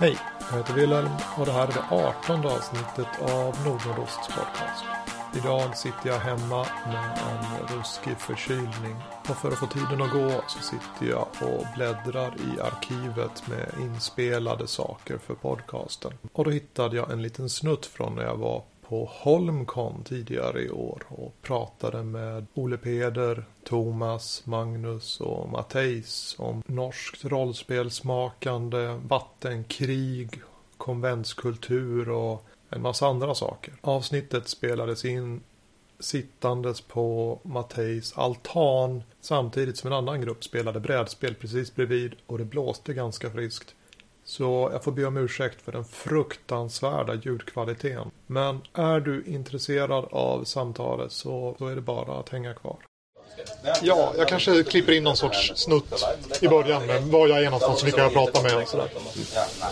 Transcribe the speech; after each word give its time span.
Hej, 0.00 0.18
jag 0.50 0.56
heter 0.56 0.74
Wilhelm 0.74 1.10
och 1.38 1.46
det 1.46 1.52
här 1.52 1.68
är 1.68 1.72
det 1.72 2.08
18 2.34 2.46
avsnittet 2.46 3.22
av 3.22 3.56
Nordnordosts 3.64 4.28
podcast. 4.28 4.84
Idag 5.36 5.76
sitter 5.76 6.08
jag 6.08 6.18
hemma 6.18 6.66
med 6.86 7.18
en 7.28 7.76
ruskig 7.76 8.18
förkylning 8.18 8.96
och 9.28 9.36
för 9.36 9.48
att 9.48 9.58
få 9.58 9.66
tiden 9.66 10.02
att 10.02 10.12
gå 10.12 10.42
så 10.46 10.62
sitter 10.62 11.06
jag 11.06 11.26
och 11.40 11.64
bläddrar 11.76 12.34
i 12.36 12.60
arkivet 12.60 13.48
med 13.48 13.74
inspelade 13.80 14.66
saker 14.66 15.18
för 15.18 15.34
podcasten. 15.34 16.12
Och 16.32 16.44
då 16.44 16.50
hittade 16.50 16.96
jag 16.96 17.10
en 17.10 17.22
liten 17.22 17.50
snutt 17.50 17.86
från 17.86 18.14
när 18.14 18.22
jag 18.22 18.36
var 18.36 18.62
på 18.88 19.10
Holmcon 19.12 20.04
tidigare 20.04 20.62
i 20.62 20.70
år 20.70 21.02
och 21.08 21.42
pratade 21.42 22.02
med 22.02 22.46
Ole 22.54 22.76
Peder, 22.76 23.44
Thomas, 23.64 24.46
Magnus 24.46 25.20
och 25.20 25.48
Matteis 25.48 26.36
om 26.38 26.62
norskt 26.66 27.24
rollspelsmakande, 27.24 28.98
vattenkrig, 29.08 30.30
konventskultur 30.76 32.08
och 32.08 32.44
en 32.70 32.82
massa 32.82 33.06
andra 33.06 33.34
saker. 33.34 33.74
Avsnittet 33.80 34.48
spelades 34.48 35.04
in 35.04 35.40
sittandes 35.98 36.80
på 36.80 37.38
Matteis 37.42 38.18
altan 38.18 39.02
samtidigt 39.20 39.76
som 39.76 39.92
en 39.92 39.98
annan 39.98 40.20
grupp 40.20 40.44
spelade 40.44 40.80
brädspel 40.80 41.34
precis 41.34 41.74
bredvid 41.74 42.14
och 42.26 42.38
det 42.38 42.44
blåste 42.44 42.94
ganska 42.94 43.30
friskt. 43.30 43.74
Så 44.28 44.68
jag 44.72 44.84
får 44.84 44.92
be 44.92 45.04
om 45.04 45.16
ursäkt 45.16 45.62
för 45.62 45.72
den 45.72 45.84
fruktansvärda 45.84 47.14
ljudkvaliteten. 47.14 48.10
Men 48.26 48.60
är 48.74 49.00
du 49.00 49.24
intresserad 49.26 50.04
av 50.10 50.44
samtalet 50.44 51.12
så, 51.12 51.54
så 51.58 51.66
är 51.66 51.74
det 51.74 51.80
bara 51.80 52.20
att 52.20 52.28
hänga 52.28 52.54
kvar. 52.54 52.76
Ja, 53.82 54.12
jag 54.18 54.28
kanske 54.28 54.62
klipper 54.62 54.92
in 54.92 55.04
någon 55.04 55.16
sorts 55.16 55.52
snutt 55.56 56.04
i 56.40 56.48
början 56.48 56.86
med 56.86 57.02
var 57.02 57.28
jag 57.28 57.38
är 57.38 57.44
någonstans 57.44 57.82
och 57.82 57.86
vilka 57.86 58.00
jag 58.00 58.12
pratar 58.12 58.42
med 58.42 58.62
och 58.62 58.68
sådär. 58.68 58.88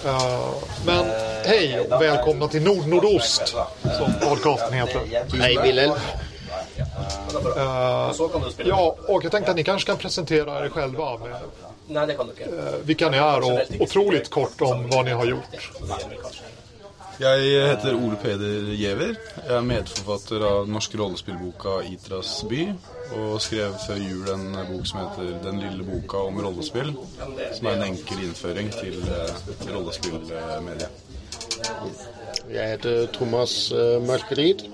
Uh, 0.07 0.55
men 0.87 1.07
hej 1.45 1.81
och 1.81 2.03
välkomna 2.03 2.49
till 2.49 2.63
Nordnordost 2.63 3.49
som 3.83 4.29
podcasten 4.29 4.73
heter. 4.73 5.01
Hej 5.39 5.59
Wilhelm. 5.63 5.93
Uh, 7.57 8.13
ja, 8.65 8.97
och 9.09 9.25
jag 9.25 9.33
tänkte 9.33 9.51
att 9.51 9.57
ni 9.57 9.65
kanske 9.65 9.87
kan 9.87 9.99
presentera 9.99 10.65
er 10.65 10.69
själva 10.69 11.19
med 11.19 11.37
Nei, 11.89 12.07
det 12.07 12.17
kan 12.19 12.27
du 12.27 12.33
ikke. 12.33 12.51
Vi 12.51 12.83
vilka 12.85 13.11
ni 13.11 13.17
är 13.17 13.41
och 13.41 13.81
otroligt 13.81 14.31
kort 14.31 14.61
om 14.61 14.89
vad 14.91 15.05
ni 15.05 15.11
har 15.11 15.27
gjort. 15.27 15.73
Jeg 17.17 17.69
heter 17.69 17.95
Ole 17.95 18.17
Peder 18.21 18.73
Giæver. 18.77 19.15
Jeg 19.47 19.57
er 19.57 19.63
medforfatter 19.65 20.43
av 20.45 20.67
norske 20.69 20.99
rollespillboka 21.01 21.79
'Itras 21.87 22.45
by', 22.49 22.75
og 23.17 23.41
skrev 23.41 23.73
før 23.87 23.97
jul 23.97 24.29
en 24.35 24.53
bok 24.53 24.87
som 24.87 25.01
heter 25.01 25.39
'Den 25.45 25.61
lille 25.61 25.85
boka 25.85 26.17
om 26.17 26.41
rollespill', 26.45 26.93
som 27.57 27.67
er 27.67 27.71
en 27.71 27.83
enkel 27.83 28.21
innføring 28.25 28.69
til 28.73 29.01
eh, 29.01 29.33
rollespillmediet. 29.75 30.89
Jeg 32.53 32.69
heter 32.71 33.07
Thomas 33.07 33.73
eh, 33.73 34.03
Mørkerid. 34.03 34.67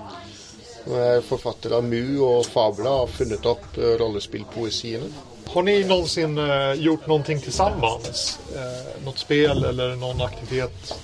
Og 0.86 0.96
jeg 0.98 1.16
er 1.16 1.20
forfatter 1.20 1.76
av 1.76 1.84
Mu 1.86 2.24
og 2.26 2.46
Fabla 2.46 2.90
og 2.90 3.06
har 3.06 3.14
funnet 3.20 3.46
opp 3.46 3.78
eh, 3.78 3.94
rollespillpoesiene. 4.00 5.12
Har 5.52 5.62
ni 5.62 5.84
någonsin 5.84 6.38
eh, 6.38 6.72
gjort 6.72 7.06
någonting 7.06 7.40
tillsammans? 7.40 8.38
Eh, 8.56 9.04
något 9.04 9.18
spel 9.18 9.64
eller 9.64 9.96
någon 9.96 10.20
aktivitet? 10.20 10.94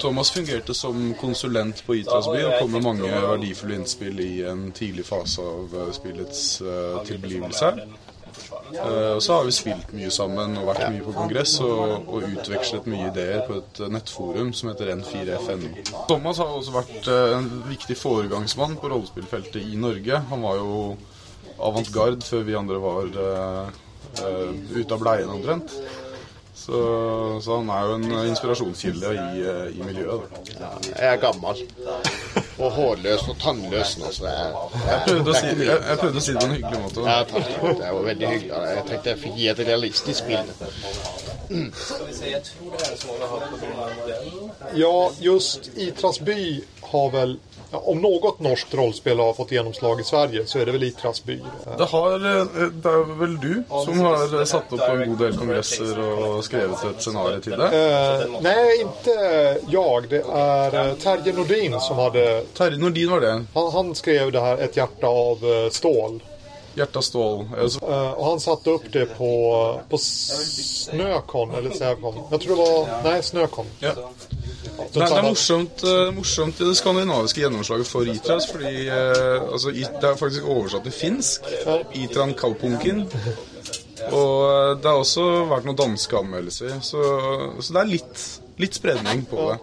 Thomas 0.00 0.30
fungerte 0.30 0.74
som 0.74 1.14
konsulent 1.20 1.86
på 1.86 1.94
Itrasby 1.94 2.42
og 2.44 2.58
kom 2.58 2.72
med 2.72 2.82
mange 2.82 3.10
verdifulle 3.20 3.74
innspill 3.74 4.20
i 4.20 4.42
en 4.48 4.72
tidlig 4.72 5.06
fase 5.06 5.42
av 5.42 5.74
eh, 5.76 5.92
spillets 5.92 6.60
eh, 6.60 7.02
tilblivelse. 7.06 7.74
Uh, 8.68 9.16
og 9.16 9.22
så 9.22 9.32
har 9.32 9.44
vi 9.44 9.52
spilt 9.56 9.92
mye 9.96 10.10
sammen 10.12 10.58
og 10.60 10.68
vært 10.68 10.90
mye 10.92 11.04
på 11.04 11.14
kongress 11.16 11.54
og, 11.64 12.04
og 12.06 12.26
utvekslet 12.28 12.88
mye 12.90 13.08
ideer 13.08 13.40
på 13.48 13.56
et 13.62 13.80
eh, 13.80 13.90
nettforum 13.92 14.52
som 14.56 14.70
heter 14.70 14.92
N4FN. 14.92 15.64
Thomas 16.10 16.40
har 16.42 16.52
også 16.52 16.74
vært 16.76 17.08
uh, 17.08 17.38
en 17.38 17.48
viktig 17.68 17.96
foregangsmann 17.98 18.76
på 18.80 18.92
rollespillfeltet 18.92 19.62
i 19.62 19.78
Norge. 19.80 20.20
Han 20.30 20.44
var 20.44 20.60
jo 20.60 20.74
avantgarde 21.58 22.26
før 22.26 22.44
vi 22.46 22.58
andre 22.58 22.82
var 22.82 23.08
uh, 23.14 23.70
eh, 24.22 24.52
ute 24.76 24.94
av 24.94 25.02
bleien 25.02 25.32
omtrent. 25.32 25.74
Så, 26.68 26.78
så 27.42 27.56
han 27.56 27.70
er 27.70 27.84
jo 27.86 27.92
en 27.96 28.28
inspirasjonskilde 28.28 29.12
i, 29.14 29.42
eh, 29.48 29.78
i 29.78 29.84
miljøet. 29.86 30.34
Ja, 30.58 30.70
Jeg 30.88 31.12
er 31.14 31.20
gammel. 31.22 31.62
Og 32.58 32.72
hårløs 32.74 33.22
og 33.30 33.38
tannløs 33.40 33.94
nå, 34.00 34.10
så 34.12 34.26
det 34.26 34.32
er 34.34 34.50
Jeg 34.88 34.98
prøvde, 35.06 35.34
si, 35.38 35.46
jeg, 35.46 35.78
jeg 35.88 35.98
prøvde 36.02 36.20
å 36.20 36.24
si 36.26 36.34
det 36.34 36.42
på 36.42 36.48
en 36.48 36.56
hyggelig 36.56 36.82
måte. 36.82 37.06
Ja, 37.06 37.22
takk. 37.30 37.48
Det 37.78 37.92
var 37.94 38.02
veldig 38.10 38.32
hyggelig. 38.34 38.60
Jeg 38.74 38.84
tenkte 38.90 39.14
jeg 39.14 39.22
fikk 39.22 39.38
gi 39.38 39.48
et 39.54 39.62
realistisk 39.70 40.28
bilde. 40.28 40.52
Jeg 41.48 42.42
modellen. 43.54 44.50
Ja, 44.76 45.10
just 45.24 45.70
Itras 45.76 46.20
by 46.20 46.40
har 46.90 47.10
väl, 47.10 47.38
ja, 47.70 47.78
om 47.78 48.00
något 48.02 48.40
norskt 48.40 48.74
rollspel 48.74 49.18
har 49.18 49.34
fått 49.34 49.52
gjennomslag 49.52 50.00
i 50.00 50.04
Sverige 50.04 50.46
så 50.46 50.60
er 50.60 50.68
det 50.68 50.72
vel 50.72 50.86
Itras 50.88 51.24
by. 51.24 51.38
Det, 51.78 51.84
har, 51.84 52.14
eh, 52.14 52.70
det 52.72 52.92
er 52.92 53.12
vel 53.20 53.36
du 53.42 53.52
som 53.68 54.00
har 54.00 54.44
satt 54.44 54.72
opp 54.72 54.84
en 54.88 55.04
god 55.12 55.18
del 55.24 55.36
kongresser 55.38 56.00
og 56.04 56.40
skrevet 56.46 56.84
et 56.90 57.02
scenario 57.04 57.42
til 57.44 57.58
det? 57.60 57.68
Eh, 57.82 58.24
nei, 58.44 58.56
ikke 58.86 59.18
jeg. 59.68 60.08
Det 60.08 60.22
är 60.34 60.74
eh, 60.88 60.94
Terje 60.94 61.32
Nordin 61.32 61.80
som 61.80 61.98
hadde 61.98 62.42
Terje 62.56 62.78
Nordin 62.78 63.10
var 63.10 63.20
det. 63.20 63.44
Han, 63.54 63.72
han 63.72 63.94
skrev 63.94 64.32
det 64.32 64.40
her 64.40 64.56
'Et 64.56 64.76
hjerte 64.76 65.06
av 65.06 65.44
eh, 65.44 65.70
stål. 65.70 66.20
Hjerta 66.78 67.02
Stål. 67.02 67.46
Eh, 67.58 67.68
så- 67.68 67.80
Eh, 67.88 68.10
och 68.12 68.26
han 68.26 68.40
satte 68.40 68.70
upp 68.70 68.92
det 68.92 69.06
på, 69.18 69.80
på 69.90 69.98
Snökon 69.98 71.54
eller 71.54 71.70
Sävkon. 71.70 72.14
Jag 72.30 72.40
tror 72.40 72.56
det 72.56 72.62
var... 72.62 73.02
Nej, 73.04 73.22
Snøkon. 73.22 73.66
Ja. 73.80 73.92
Nei, 74.78 75.08
det 75.08 75.16
er 75.18 75.22
morsomt, 75.26 75.82
eh, 75.82 76.10
morsomt 76.14 76.60
i 76.62 76.66
det 76.68 76.76
skandinaviske 76.78 77.40
gjennomslaget 77.42 77.88
for 77.90 78.06
Itras, 78.08 78.46
fordi 78.50 78.86
eh, 78.86 79.42
altså, 79.52 79.72
det 79.74 80.04
er 80.06 80.14
faktisk 80.20 80.46
oversatt 80.46 80.84
til 80.86 80.94
finsk. 80.94 81.48
Itran 81.98 82.34
Kaupunkin. 82.38 83.02
Og 84.14 84.44
eh, 84.46 84.76
det 84.78 84.86
har 84.86 85.00
også 85.02 85.24
vært 85.50 85.66
noen 85.66 85.80
danske 85.80 86.18
anmeldelser, 86.20 86.76
så, 86.86 87.02
så 87.58 87.74
det 87.74 87.82
er 87.82 87.90
litt, 87.90 88.22
litt 88.62 88.78
spredning 88.78 89.24
på 89.30 89.48
det. 89.50 89.58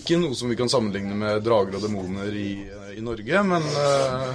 Ikke 0.00 0.16
noe 0.18 0.34
som 0.34 0.48
vi 0.50 0.56
kan 0.58 0.72
sammenligne 0.72 1.14
med 1.14 1.44
drager 1.46 1.76
og 1.78 1.84
demoner 1.84 2.32
i, 2.34 2.48
i 2.96 3.02
Norge, 3.04 3.42
men, 3.42 3.62
eh, 3.62 4.30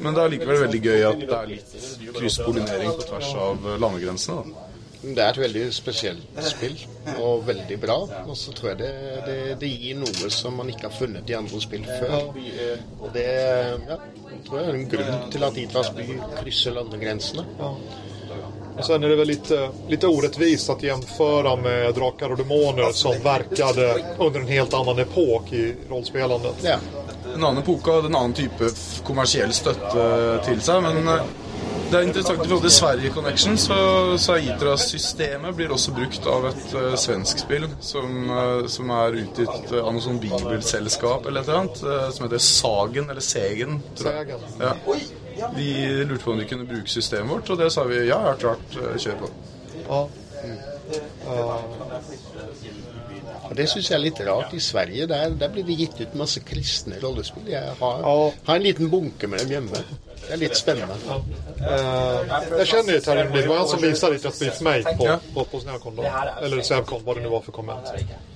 men 0.00 0.14
det 0.14 0.22
er 0.22 0.34
likevel 0.34 0.60
veldig 0.66 0.82
gøy 0.84 1.06
at 1.08 1.22
det 1.22 1.38
er 1.38 1.48
litt 1.48 1.72
krysspollinering 2.18 2.92
på 2.98 3.08
tvers 3.08 3.32
av 3.46 3.72
landegrensene. 3.80 4.52
Da. 4.52 4.68
Det 5.02 5.18
er 5.18 5.32
et 5.32 5.38
veldig 5.42 5.62
spesielt 5.74 6.42
spill, 6.46 6.76
og 7.16 7.46
veldig 7.48 7.78
bra. 7.82 7.96
Og 8.22 8.36
så 8.38 8.52
tror 8.54 8.70
jeg 8.70 8.78
det, 8.84 8.92
det, 9.26 9.38
det 9.58 9.70
gir 9.72 9.98
noe 9.98 10.30
som 10.30 10.54
man 10.60 10.70
ikke 10.70 10.86
har 10.86 10.94
funnet 10.94 11.32
i 11.32 11.34
andre 11.34 11.58
spill 11.64 11.88
før. 11.88 12.30
Og 13.00 13.08
det 13.16 13.26
ja, 13.88 13.98
tror 14.46 14.60
jeg 14.60 14.68
er 14.68 14.78
en 14.78 14.88
grunn 14.94 15.26
til 15.34 15.48
at 15.48 15.60
Idras 15.64 15.90
by 15.96 16.06
krysser 16.38 16.78
landegrensene. 16.78 17.46
Och 18.78 18.84
sen 18.84 19.04
är 19.04 19.08
det 19.08 19.16
väl 19.16 19.26
lite, 19.26 19.70
lite 19.88 20.06
orättvist 20.06 20.70
att 20.70 20.82
jämföra 20.82 21.56
med 21.56 21.94
Drakar 21.94 22.30
och 22.30 22.36
Demoner 22.36 22.92
som 22.92 23.12
verkade 23.22 24.04
under 24.18 24.40
en 24.40 24.46
helt 24.46 24.74
annan 24.74 24.98
epok 24.98 25.52
i 25.52 25.74
rollspelandet. 25.88 26.56
Ja. 26.62 26.76
En 27.32 27.44
annen 27.44 27.62
epoke 27.62 27.94
hadde 27.94 28.10
en 28.10 28.18
annen 28.18 28.36
type 28.36 28.68
kommersiell 29.06 29.52
støtte 29.56 30.04
til 30.46 30.60
seg, 30.64 30.82
men 30.84 31.08
eh, 31.08 31.30
det 31.92 31.98
er 31.98 32.06
interessant 32.06 32.38
i 32.40 32.48
forhold 32.48 32.64
til 32.64 32.72
Sverige 32.72 33.10
Connection, 33.12 33.58
så, 33.60 33.76
så 34.16 34.38
Itras-systemet 34.40 35.56
blir 35.56 35.72
også 35.74 35.92
brukt 35.92 36.24
av 36.24 36.46
et 36.48 36.70
uh, 36.72 36.94
svensk 36.96 37.42
spill 37.42 37.66
som, 37.84 38.30
uh, 38.32 38.62
som 38.72 38.88
er 38.96 39.18
utgitt 39.20 39.74
uh, 39.74 39.82
av 39.82 39.90
noe 39.92 40.00
sånn 40.00 40.20
bibelselskap 40.22 41.28
eller 41.28 41.44
et 41.44 41.50
eller 41.50 41.60
annet, 41.66 41.82
uh, 41.84 42.06
som 42.16 42.24
heter 42.24 42.40
Sagen, 42.46 43.12
eller 43.12 43.26
Segen, 43.26 43.82
tror 43.98 44.16
jeg. 44.22 44.40
Ja. 44.62 44.72
De 45.52 45.68
lurte 46.08 46.24
på 46.24 46.32
om 46.32 46.40
de 46.40 46.48
kunne 46.48 46.68
bruke 46.70 46.88
systemet 46.92 47.28
vårt, 47.34 47.52
og 47.52 47.60
det 47.60 47.68
sa 47.76 47.84
vi 47.90 48.00
ja, 48.06 48.22
ja, 48.30 48.34
klart, 48.40 48.80
kjør 48.96 49.20
på. 49.26 49.32
Ja. 49.84 50.02
Og 53.50 53.56
Det 53.56 53.68
syns 53.68 53.90
jeg 53.90 53.96
er 53.96 54.02
litt 54.04 54.20
rart. 54.26 54.54
I 54.54 54.60
Sverige 54.60 55.06
der, 55.06 55.34
der 55.40 55.48
blir 55.52 55.64
det 55.66 55.76
gitt 55.76 56.00
ut 56.00 56.14
masse 56.14 56.40
kristne 56.40 56.96
rollespill. 57.02 57.48
Jeg 57.50 57.74
har, 57.80 58.02
har 58.46 58.56
en 58.56 58.62
liten 58.62 58.90
bunke 58.90 59.26
med 59.26 59.42
dem 59.42 59.50
hjemme. 59.56 59.82
Det 60.22 60.30
er 60.36 60.38
litt 60.38 60.56
spennende. 60.56 60.94
Uh, 61.60 62.58
jag 62.58 62.66
känner 62.66 62.92
ju 62.92 63.00
Terje 63.00 63.24
Det 63.24 63.46
var 63.46 63.56
han 63.56 63.68
som 63.68 63.80
visade 63.80 64.16
Itras 64.16 64.38
by 64.40 64.50
för 64.50 64.64
mig 64.64 64.84
på, 64.84 65.18
på, 65.34 65.44
på 65.44 65.60
Snökon 65.60 65.96
då. 65.96 66.04
Eller 66.42 66.62
Sävkon, 66.62 67.00
vad 67.04 67.16
det 67.16 67.22
nu 67.22 67.28
var 67.28 67.40
för 67.40 67.52
komment. 67.52 67.86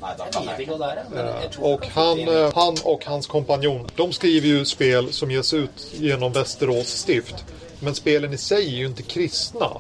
Uh, 0.03 1.63
Och 1.63 1.87
han, 1.87 2.19
eh, 2.29 2.51
han 2.55 2.77
och 2.85 3.05
hans 3.05 3.27
kompanjon, 3.27 3.89
de 3.97 4.13
skriver 4.13 4.49
ju 4.49 4.65
spel 4.65 5.13
som 5.13 5.31
ges 5.31 5.55
ut 5.55 5.93
genom 5.93 6.33
Västerås 6.33 6.89
stift. 6.89 7.45
Men 7.81 7.95
spelen 7.95 8.33
i 8.33 8.39
sig 8.39 8.67
är 8.67 8.79
ju 8.79 8.87
inte 8.87 9.03
kristna. 9.03 9.71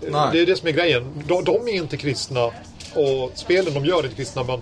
Nej. 0.00 0.28
Det 0.32 0.40
är 0.40 0.46
det 0.46 0.56
som 0.56 0.68
är 0.68 0.72
grejen. 0.72 1.22
De, 1.28 1.44
de 1.44 1.68
är 1.68 1.72
inte 1.72 1.96
kristna 1.96 2.50
och 2.94 3.30
spelen 3.34 3.74
de 3.74 3.84
gör 3.84 3.98
är 3.98 4.04
inte 4.04 4.16
kristna 4.16 4.42
men 4.42 4.60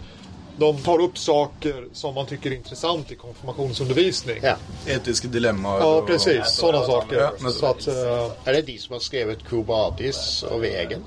de 0.58 0.82
tar 0.82 1.00
upp 1.00 1.18
saker 1.18 1.84
som 1.92 2.14
man 2.14 2.26
tycker 2.26 2.50
är 2.50 2.54
intressant 2.54 3.10
i 3.10 3.14
konfirmationsundervisning. 3.14 4.38
Ja. 4.42 4.56
Etiske 4.86 5.28
dilemmaer. 5.28 5.80
Ja, 5.80 6.02
precis. 6.06 6.46
Sådana 6.46 6.86
saker. 6.86 7.16
Ja, 7.20 7.32
men- 7.38 7.52
Så 7.52 7.66
att, 7.66 7.88
uh... 7.88 7.94
Er 8.44 8.52
det 8.52 8.62
de 8.62 8.78
som 8.78 8.92
har 8.92 9.00
skrevet 9.00 9.38
Kubadis 9.48 10.42
og 10.42 10.60
Vegen? 10.60 11.04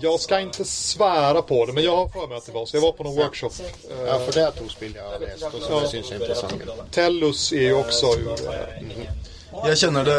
Jag 0.00 0.20
ska 0.20 0.40
inte 0.40 0.64
svära 0.64 1.42
på 1.42 1.66
det, 1.66 1.72
men 1.72 1.84
jag 1.84 1.96
har 1.96 2.08
för 2.08 2.26
mig 2.28 2.36
att 2.36 2.46
det 2.46 2.52
var 2.52 2.66
så. 2.66 2.76
Jag 2.76 2.82
var 2.82 2.92
på 2.92 3.02
någon 3.04 3.16
workshop. 3.16 3.50
Eh, 3.60 4.06
Ja, 4.06 4.18
for 4.18 4.32
det 4.32 4.40
er 4.40 4.50
to 4.50 4.64
jag 4.96 5.02
har 5.02 5.20
läst 5.20 5.44
og 5.54 5.62
som 5.62 5.80
jeg 5.80 5.88
syns 5.90 6.10
er 6.10 6.14
interessante. 6.14 6.64
Tellus 6.90 7.52
är 7.52 7.60
ju 7.60 7.74
också 7.74 8.06
ur... 8.06 8.28
eh, 8.30 9.25
Jeg 9.64 9.78
kjenner 9.80 10.04
det 10.04 10.18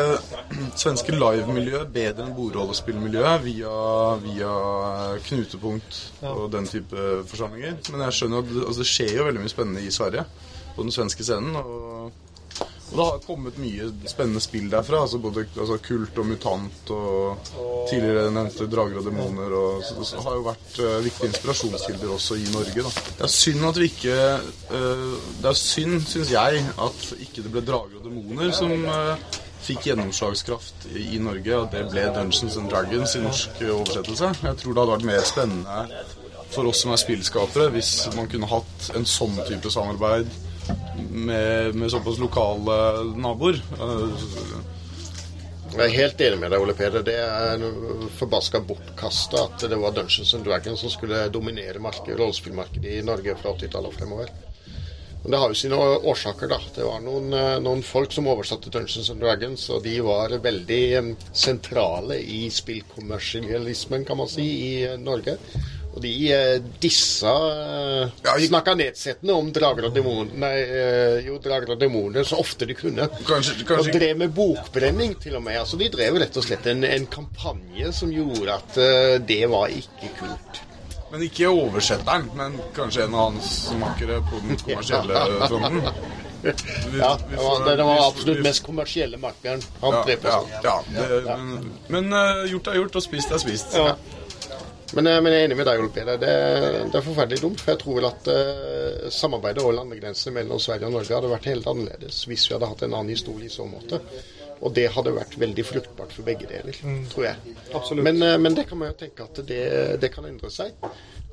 svenske 0.79 1.13
live-miljøet 1.13 1.91
bedre 1.93 2.25
enn 2.25 2.35
bordrollespillmiljøet 2.35 3.43
via, 3.43 3.73
via 4.23 4.53
Knutepunkt 5.27 5.99
og 6.25 6.47
den 6.53 6.65
type 6.69 7.03
forsamlinger. 7.29 7.77
Men 7.93 8.05
jeg 8.07 8.17
skjønner 8.17 8.41
at 8.41 8.53
altså, 8.63 8.79
det 8.81 8.89
skjer 8.89 9.13
jo 9.19 9.27
veldig 9.27 9.43
mye 9.43 9.53
spennende 9.53 9.83
i 9.85 9.93
Sverige, 9.93 10.25
på 10.75 10.85
den 10.87 10.95
svenske 10.95 11.27
scenen. 11.27 11.55
Og, 11.61 12.09
og 12.87 12.95
det 12.95 13.05
har 13.05 13.23
kommet 13.25 13.57
mye 13.59 13.87
spennende 14.07 14.39
spill 14.39 14.69
derfra. 14.71 15.01
altså 15.03 15.19
Både 15.19 15.43
altså, 15.59 15.77
Kult 15.83 16.19
og 16.21 16.27
Mutant 16.29 16.91
og 16.95 17.49
tidligere 17.89 18.29
nevnte 18.31 18.67
Drager 18.71 19.01
og 19.01 19.09
demoner. 19.09 19.55
Og, 19.59 19.81
så 19.83 19.97
det 20.15 20.23
har 20.23 20.37
jo 20.37 20.45
vært 20.45 20.79
uh, 20.79 20.93
viktige 21.03 21.31
inspirasjonskilder 21.33 22.13
også 22.15 22.37
i 22.39 22.45
Norge. 22.53 22.85
da. 22.85 22.93
Det 23.09 23.27
er 23.27 23.33
synd 23.33 23.67
at 23.67 23.81
vi 23.81 23.89
ikke 23.91 24.15
uh, 24.71 25.17
Det 25.41 25.51
er 25.51 25.59
synd, 25.59 25.99
syns 26.07 26.31
jeg, 26.31 26.63
at 26.87 27.11
ikke 27.27 27.43
det 27.43 27.53
ble 27.57 27.65
Drager 27.67 27.99
og 27.99 28.07
demoner 28.07 28.55
som 28.55 28.71
uh, 28.87 29.35
fikk 29.67 29.89
gjennomslagskraft 29.89 30.87
i, 30.95 31.19
Norge. 31.19 31.59
At 31.59 31.75
det 31.75 31.85
ble 31.91 32.07
Dungeons 32.15 32.55
and 32.55 32.71
Dragons 32.71 33.19
i 33.19 33.25
norsk 33.25 33.63
oversettelse. 33.67 34.31
Jeg 34.47 34.63
tror 34.63 34.71
det 34.71 34.85
hadde 34.85 34.95
vært 34.95 35.11
mer 35.11 35.27
spennende 35.27 36.03
for 36.55 36.71
oss 36.71 36.85
som 36.85 36.93
er 36.95 37.03
spillskapere, 37.03 37.67
hvis 37.75 38.05
man 38.15 38.29
kunne 38.31 38.47
hatt 38.47 38.91
en 38.95 39.03
sånn 39.03 39.35
type 39.49 39.67
samarbeid 39.73 40.31
med, 41.11 41.75
med 41.75 41.91
såpass 41.91 42.19
lokale 42.21 42.79
naboer. 43.17 43.61
Jeg 45.77 45.83
er 45.83 45.93
helt 45.93 46.21
enig 46.25 46.39
med 46.41 46.53
deg, 46.53 46.63
Ole 46.63 46.73
Peder. 46.73 47.03
Det 47.05 47.17
er 47.21 47.63
forbaska 48.17 48.63
bortkasta 48.65 49.43
at 49.45 49.65
det 49.69 49.77
var 49.77 49.93
Dungeons 49.93 50.33
and 50.33 50.47
Dragons 50.47 50.81
som 50.81 50.93
skulle 50.93 51.27
dominere 51.33 51.81
markedet, 51.83 52.17
rollespillmarkedet 52.17 52.97
i 52.97 53.05
Norge 53.05 53.35
fra 53.37 53.53
80-tallet 53.53 53.91
og 53.91 53.97
fremover. 53.99 54.31
Men 55.27 55.31
det 55.31 55.39
har 55.41 55.51
jo 55.51 55.57
sine 55.59 55.77
årsaker, 56.07 56.47
da. 56.47 56.57
Det 56.71 56.85
var 56.87 57.01
noen, 57.03 57.33
eh, 57.35 57.57
noen 57.59 57.81
folk 57.83 58.13
som 58.15 58.29
oversatte 58.31 58.71
Dungeons 58.71 59.09
and 59.11 59.19
Dragons, 59.19 59.65
og 59.75 59.81
de 59.83 59.97
var 60.05 60.31
veldig 60.39 60.83
eh, 60.95 61.09
sentrale 61.35 62.19
i 62.21 62.45
spillkommersialismen, 62.53 64.05
kan 64.07 64.21
man 64.21 64.29
si, 64.31 64.45
i 64.45 64.71
eh, 64.87 64.95
Norge. 65.01 65.35
Og 65.97 66.03
de 66.03 66.13
eh, 66.29 66.57
dissa 66.81 67.33
eh, 67.33 68.11
Ja, 68.21 68.35
jeg... 68.37 68.51
Snakka 68.51 68.75
nedsettende 68.77 69.33
om 69.33 69.49
drager 69.53 69.89
og 69.89 69.95
demoner 69.95 70.37
Nei, 70.43 70.53
eh, 70.61 71.25
jo, 71.25 71.39
drager 71.41 71.73
og 71.73 71.81
demoner 71.81 72.27
så 72.27 72.37
ofte 72.41 72.67
de 72.69 72.75
kunne. 72.77 73.07
Kanskje, 73.25 73.65
Og 73.73 73.89
drev 73.93 74.21
med 74.21 74.35
bokbrenning, 74.37 75.15
til 75.21 75.39
og 75.39 75.45
med. 75.47 75.57
Altså, 75.63 75.79
de 75.81 75.89
drev 75.93 76.19
rett 76.21 76.37
og 76.37 76.45
slett 76.45 76.69
en, 76.69 76.85
en 76.85 77.07
kampanje 77.09 77.89
som 77.97 78.13
gjorde 78.13 78.59
at 78.59 78.79
eh, 78.83 79.17
det 79.25 79.43
var 79.49 79.73
ikke 79.73 80.11
kult. 80.19 80.61
Men 81.07 81.23
ikke 81.23 81.49
oversetteren, 81.49 82.27
men 82.37 82.57
kanskje 82.75 83.05
en 83.07 83.15
av 83.15 83.31
hans 83.31 83.51
makkere 83.79 84.19
på 84.27 84.41
den 84.43 84.59
kommersielle 84.65 85.25
fronten. 85.47 85.81
Ja, 86.43 87.15
det 87.29 87.39
var, 87.39 87.63
det 87.65 87.83
var 87.87 88.03
absolutt 88.03 88.43
mest 88.45 88.63
kommersielle 88.67 89.17
makkeren. 89.21 89.63
Han 89.81 89.97
ja, 89.97 90.03
drev 90.05 90.27
ja, 90.29 90.35
sånn. 90.35 90.53
ja, 90.67 90.75
det, 90.93 91.23
men, 91.25 91.71
men 91.95 92.13
uh, 92.13 92.45
gjort 92.51 92.69
er 92.69 92.77
gjort, 92.81 92.99
og 92.99 93.07
spist 93.07 93.33
er 93.33 93.41
spist. 93.41 93.73
Ja. 93.73 93.95
Men, 94.93 95.07
eh, 95.07 95.21
men 95.21 95.33
jeg 95.33 95.41
er 95.41 95.49
enig 95.49 95.57
med 95.59 95.67
deg, 95.67 95.81
Ole 95.81 95.91
Peder. 95.93 96.19
Det, 96.21 96.33
det 96.91 96.99
er 96.99 97.05
forferdelig 97.05 97.43
dumt. 97.43 97.61
For 97.63 97.73
jeg 97.73 97.81
tror 97.83 97.99
vel 97.99 98.09
at 98.09 98.31
uh, 98.31 99.09
samarbeidet 99.13 99.63
over 99.63 99.75
landegrensene 99.81 100.37
mellom 100.39 100.61
Sverige 100.63 100.87
og 100.87 100.95
Norge 100.95 101.17
hadde 101.17 101.33
vært 101.33 101.51
helt 101.51 101.69
annerledes 101.73 102.23
hvis 102.29 102.47
vi 102.47 102.55
hadde 102.55 102.71
hatt 102.71 102.83
en 102.87 102.95
annen 102.95 103.13
historie 103.15 103.49
i 103.49 103.53
så 103.53 103.67
måte. 103.67 103.99
Og 104.57 104.73
det 104.73 104.87
hadde 104.95 105.13
vært 105.13 105.35
veldig 105.37 105.65
fruktbart 105.67 106.15
for 106.15 106.25
begge 106.25 106.47
deler, 106.49 106.79
tror 107.11 107.27
jeg. 107.27 107.55
Absolutt. 107.77 108.05
Men, 108.07 108.23
uh, 108.23 108.37
men 108.41 108.57
det 108.57 108.67
kan 108.69 108.79
man 108.79 108.93
jo 108.93 108.99
tenke 109.03 109.27
at 109.27 109.43
det, 109.49 109.63
det 110.01 110.11
kan 110.13 110.27
endre 110.29 110.51
seg. 110.53 110.77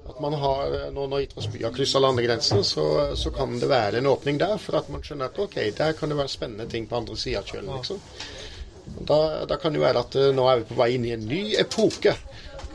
At 0.05 0.19
man 0.21 0.35
har, 0.37 0.75
Nå 0.93 1.07
når 1.09 1.23
Idretts 1.25 1.47
by 1.49 1.63
har 1.65 1.73
kryssa 1.73 2.03
landegrensen, 2.03 2.61
så, 2.67 2.83
så 3.17 3.31
kan 3.33 3.55
det 3.57 3.71
være 3.71 4.03
en 4.03 4.11
åpning 4.11 4.37
der 4.43 4.59
for 4.61 4.77
at 4.77 4.91
man 4.93 5.01
skjønner 5.01 5.31
at 5.31 5.39
ok, 5.41 5.57
der 5.79 5.95
kan 5.97 6.13
det 6.13 6.19
være 6.19 6.33
spennende 6.33 6.67
ting 6.69 6.91
på 6.91 6.99
andre 6.99 7.17
sida 7.17 7.41
av 7.41 7.49
kjølen. 7.49 7.71
liksom. 7.79 8.03
Da, 9.09 9.47
da 9.49 9.57
kan 9.57 9.73
det 9.73 9.81
være 9.81 10.03
at 10.05 10.19
uh, 10.21 10.29
nå 10.37 10.45
er 10.51 10.61
vi 10.61 10.69
på 10.69 10.77
vei 10.83 10.91
inn 10.99 11.07
i 11.09 11.15
en 11.15 11.25
ny 11.31 11.41
epoke. 11.63 12.19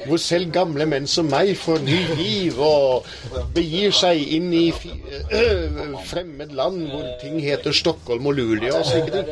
Hvor 0.06 0.22
selv 0.22 0.52
gamle 0.56 0.86
menn 0.90 1.08
som 1.08 1.28
meg 1.30 1.52
får 1.60 1.82
ny 1.84 2.00
liv 2.20 2.60
og 2.64 3.08
begir 3.56 3.92
seg 3.96 4.22
inn 4.38 4.52
i 4.56 4.68
øh, 4.72 5.96
fremmed 6.08 6.54
land 6.56 6.86
hvor 6.92 7.08
ting 7.22 7.40
heter 7.44 7.76
Stockholm 7.76 8.32
og 8.32 8.38
Luleå 8.40 8.80
og 8.80 8.88
slike. 8.88 9.26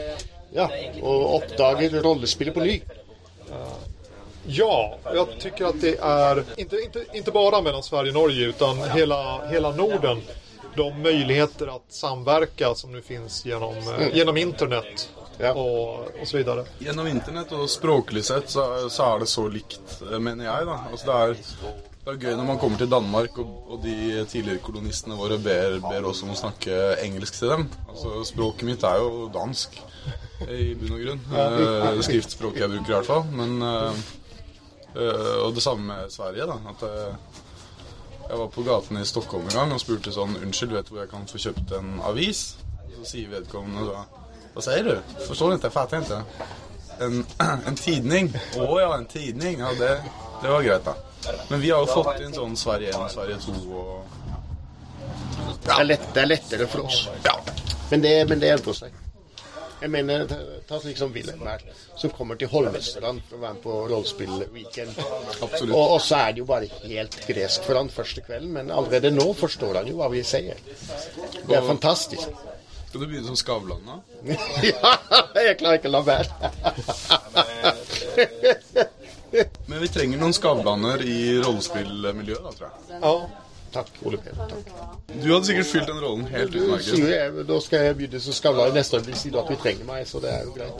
Ja, 0.56 0.68
og 1.02 1.36
oppdager 1.38 2.02
rollespillet 2.04 2.56
på 2.56 2.66
ny. 2.66 2.82
Ja, 4.50 4.98
jag 5.14 5.28
tycker 5.40 5.66
att 5.66 5.82
det 5.82 5.98
är, 6.02 6.44
inte, 6.58 6.76
inte, 6.76 7.06
inte 7.14 7.32
bara 7.32 7.62
mellan 7.62 7.84
Sverige 7.84 8.10
och 8.10 8.14
Norge, 8.14 8.46
utan 8.46 8.84
hela, 8.92 9.48
hela 9.48 9.72
Norden. 9.72 10.22
De 10.76 11.02
möjligheter 11.02 11.76
att 11.76 11.86
samverka 11.90 12.76
som 12.76 12.92
nu 12.92 13.02
finns 13.02 13.46
genom, 13.46 13.76
eh, 13.76 14.16
genom 14.16 14.38
internet 14.38 15.10
Ja. 15.38 15.52
og 15.54 16.08
osv. 16.18 16.26
så 16.32 16.38
vidare. 16.40 16.64
Gjennom 16.82 17.08
internett 17.10 17.52
og 17.54 17.68
språklig 17.70 18.24
sett 18.26 18.50
så, 18.50 18.64
så 18.90 19.12
er 19.12 19.20
det 19.22 19.30
så 19.30 19.46
likt, 19.52 20.00
mener 20.20 20.48
jeg. 20.48 20.66
da. 20.70 20.78
Altså 20.92 21.10
det, 21.10 21.18
er, 21.18 21.84
det 22.06 22.14
er 22.14 22.22
gøy 22.24 22.38
når 22.40 22.48
man 22.48 22.62
kommer 22.62 22.82
til 22.82 22.90
Danmark 22.90 23.38
og, 23.44 23.52
og 23.68 23.84
de 23.84 24.24
tidligere 24.32 24.64
kolonistene 24.66 25.18
våre 25.20 25.38
ber, 25.42 25.78
ber 25.86 26.10
oss 26.10 26.24
om 26.26 26.34
å 26.34 26.40
snakke 26.40 26.80
engelsk 27.06 27.38
til 27.38 27.54
dem. 27.54 27.68
Altså 27.90 28.24
Språket 28.32 28.70
mitt 28.70 28.86
er 28.88 29.02
jo 29.04 29.28
dansk 29.34 29.78
i 30.48 30.74
bunn 30.78 30.94
og 30.98 31.02
grunn. 31.06 31.24
Eh, 31.34 32.04
skriftspråket 32.06 32.64
jeg 32.66 32.74
bruker 32.76 32.92
i 32.92 32.98
hvert 32.98 33.10
fall. 33.10 33.26
Men, 33.34 33.58
eh, 33.62 34.04
eh, 34.98 35.34
og 35.46 35.56
det 35.58 35.66
samme 35.66 35.86
med 35.94 36.14
Sverige. 36.14 36.50
da, 36.50 36.60
at 36.74 36.88
eh, 36.90 37.44
Jeg 38.28 38.38
var 38.40 38.48
på 38.52 38.64
gaten 38.64 38.98
i 39.00 39.06
Stockholm 39.08 39.46
en 39.48 39.56
gang 39.56 39.70
og 39.72 39.80
spurte 39.80 40.12
sånn 40.12 40.34
Unnskyld, 40.42 40.74
vet 40.76 40.90
du 40.90 40.96
hvor 40.96 41.06
jeg 41.06 41.12
kan 41.14 41.28
få 41.30 41.40
kjøpt 41.40 41.72
en 41.78 42.02
avis? 42.04 42.58
Så 42.98 43.06
sier 43.14 43.30
vedkommende 43.32 43.86
da 43.88 44.02
Hva 44.58 44.64
sier 44.66 44.88
du? 44.88 44.96
Forstår 45.28 45.52
ikke, 45.54 45.68
jeg 45.68 45.74
fatter 45.76 46.00
ikke. 46.02 46.48
En, 47.06 47.20
en 47.70 47.76
tidning? 47.78 48.32
Å 48.58 48.70
ja, 48.82 48.88
en 48.96 49.06
tidning. 49.06 49.60
Ja, 49.62 49.70
det, 49.78 49.92
det 50.42 50.50
var 50.50 50.64
greit, 50.66 50.88
da. 50.88 50.96
Men 51.52 51.62
vi 51.62 51.70
har 51.70 51.84
jo 51.86 51.92
fått 51.92 52.24
inn 52.26 52.34
sånn 52.34 52.56
Sverige 52.58 52.96
1 52.96 53.04
og 53.04 53.12
Sverige 53.14 53.38
2 53.44 53.54
og 53.84 54.16
Det 55.62 55.76
er, 55.76 55.84
lett, 55.86 56.08
det 56.16 56.24
er 56.24 56.32
lettere 56.32 56.70
for 56.72 56.88
oss. 56.88 57.04
Ja. 57.28 57.36
Men 57.92 58.02
det, 58.08 58.16
men 58.32 58.42
det 58.42 58.50
endrer 58.56 58.80
seg. 58.80 58.98
Jeg 59.78 59.94
mener, 59.94 60.26
ta 60.66 60.82
slik 60.82 60.98
som 60.98 61.14
Wilhelm 61.14 61.46
her, 61.46 61.62
som 62.02 62.10
kommer 62.18 62.40
til 62.42 62.50
Holmestrand 62.50 63.22
for 63.30 63.38
å 63.38 63.44
være 63.44 63.60
med 63.60 63.64
på 63.68 63.78
rollespill-weekend. 63.92 64.98
Og, 65.46 65.76
og 65.76 66.00
så 66.02 66.24
er 66.24 66.34
det 66.34 66.42
jo 66.42 66.50
bare 66.50 66.72
helt 66.82 67.22
gresk 67.30 67.70
for 67.70 67.78
han 67.78 67.94
første 67.94 68.26
kvelden, 68.26 68.56
men 68.58 68.74
allerede 68.74 69.14
nå 69.14 69.30
forstår 69.38 69.84
han 69.84 69.94
jo 69.94 70.00
hva 70.02 70.10
vi 70.10 70.26
sier. 70.26 70.58
Det 71.46 71.60
er 71.60 71.68
fantastisk. 71.70 72.34
Skal 72.88 73.02
du 73.02 73.08
begynne 73.08 73.28
som 73.28 73.36
Skavlan, 73.36 73.82
da? 73.88 73.96
ja, 74.72 74.98
jeg 75.44 75.58
klarer 75.60 75.76
ikke 75.82 75.90
å 75.92 75.96
la 75.98 76.04
være. 76.08 76.32
Men 79.68 79.78
vi 79.84 79.88
trenger 79.92 80.18
noen 80.22 80.36
Skavlaner 80.36 81.00
i 81.04 81.42
rollespillmiljøet, 81.44 82.44
da, 82.48 82.52
tror 82.56 82.68
jeg. 82.70 82.76
Ja, 83.04 83.16
Takk, 83.72 83.88
Ole 84.04 84.18
Peder. 84.18 84.48
Takk. 84.48 84.68
Du 85.24 85.34
hadde 85.34 85.46
sikkert 85.46 85.68
fylt 85.68 85.88
den 85.88 86.00
rollen 86.02 86.28
helt 86.32 86.56
utmerket. 86.56 87.48
Da 87.48 87.60
skal 87.62 87.80
jeg 87.86 87.96
begynne 87.98 88.20
som 88.24 88.34
Skavlan 88.34 88.72
i 88.72 88.74
neste 88.78 88.98
øyeblikk, 88.98 89.18
siden 89.20 89.40
at 89.42 89.50
vi 89.52 89.56
trenger 89.62 89.86
meg, 89.90 90.08
så 90.08 90.20
det 90.24 90.32
er 90.34 90.42
jo 90.48 90.52
greit. 90.56 90.74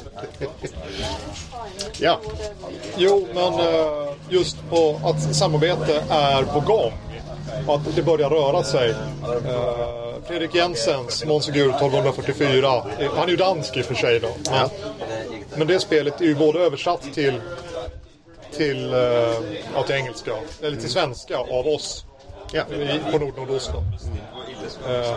ja. 2.08 2.16
Jo, 2.98 3.28
men 3.36 3.54
eh, 3.66 4.08
just 4.32 4.58
på 4.72 4.82
at 5.12 5.20
samarbeidet 5.36 6.00
er 6.22 6.42
på 6.54 6.60
gång. 6.72 6.94
Att 7.68 7.96
det 7.96 8.04
börjar 8.04 8.30
röra 8.30 8.64
sig. 8.64 8.90
Eh, 8.90 8.96
Fredrik 10.28 10.56
Jensens 10.56 11.26
Monsegur 11.26 11.70
1244. 11.70 12.84
eh, 13.00 13.14
Han 13.16 13.24
är 13.24 13.28
ju 13.28 13.36
dansk 13.36 13.78
i 13.78 13.82
och 13.82 13.86
för 13.86 13.96
sig 13.96 14.20
då. 14.20 14.30
Men, 14.52 14.70
men 15.56 15.68
det 15.68 15.80
spelet 15.80 16.22
är 16.22 16.26
ju 16.26 16.36
både 16.36 16.60
översatt 16.60 17.14
till 17.14 17.42
till, 18.52 18.94
eh, 18.94 19.00
ja, 19.76 19.84
till 19.86 19.96
engelska, 19.96 20.32
eller 20.62 20.78
till 20.78 20.90
svenska 20.90 21.38
av 21.38 21.68
oss 21.68 22.06
ja. 22.52 22.64
i, 22.76 23.12
på 23.12 23.18
Nordnordost. 23.18 23.72
då. 23.74 23.84
Eh, 24.90 25.16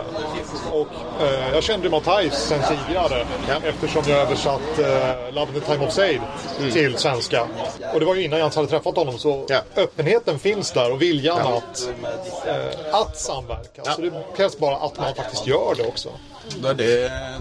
och 0.71 0.87
eh, 1.23 1.53
jag 1.53 1.63
kände 1.63 1.89
Matthijs 1.89 2.33
sen 2.33 2.61
tidigare 2.67 3.25
Ja. 3.47 3.55
eftersom 3.69 4.03
jag 4.07 4.19
översatt 4.19 4.79
eh, 4.79 5.33
Love 5.33 5.47
in 5.55 5.61
the 5.61 5.71
Time 5.73 5.85
of 5.87 5.93
Sale 5.93 6.21
till 6.73 6.97
svenska. 6.97 7.47
Och 7.93 7.99
det 7.99 8.05
var 8.05 8.15
ju 8.15 8.23
innan 8.23 8.39
jag 8.39 8.43
ens 8.43 8.55
hade 8.55 8.67
träffat 8.67 8.95
honom 8.95 9.17
så 9.17 9.45
Ja. 9.49 9.61
öppenheten 9.75 10.39
finns 10.39 10.71
där 10.71 10.91
och 10.91 11.01
viljan 11.01 11.39
att, 11.53 11.89
eh, 12.47 12.95
att 12.95 13.17
samverka. 13.17 13.81
Ja. 13.85 13.91
Så 13.91 14.01
det 14.01 14.11
krävs 14.37 14.57
bara 14.57 14.75
att 14.75 14.97
man 14.97 15.15
faktiskt 15.15 15.47
gör 15.47 15.73
det 15.77 15.87
också. 15.87 16.09
Det 16.61 16.69
er 16.69 16.73
det, 16.73 16.85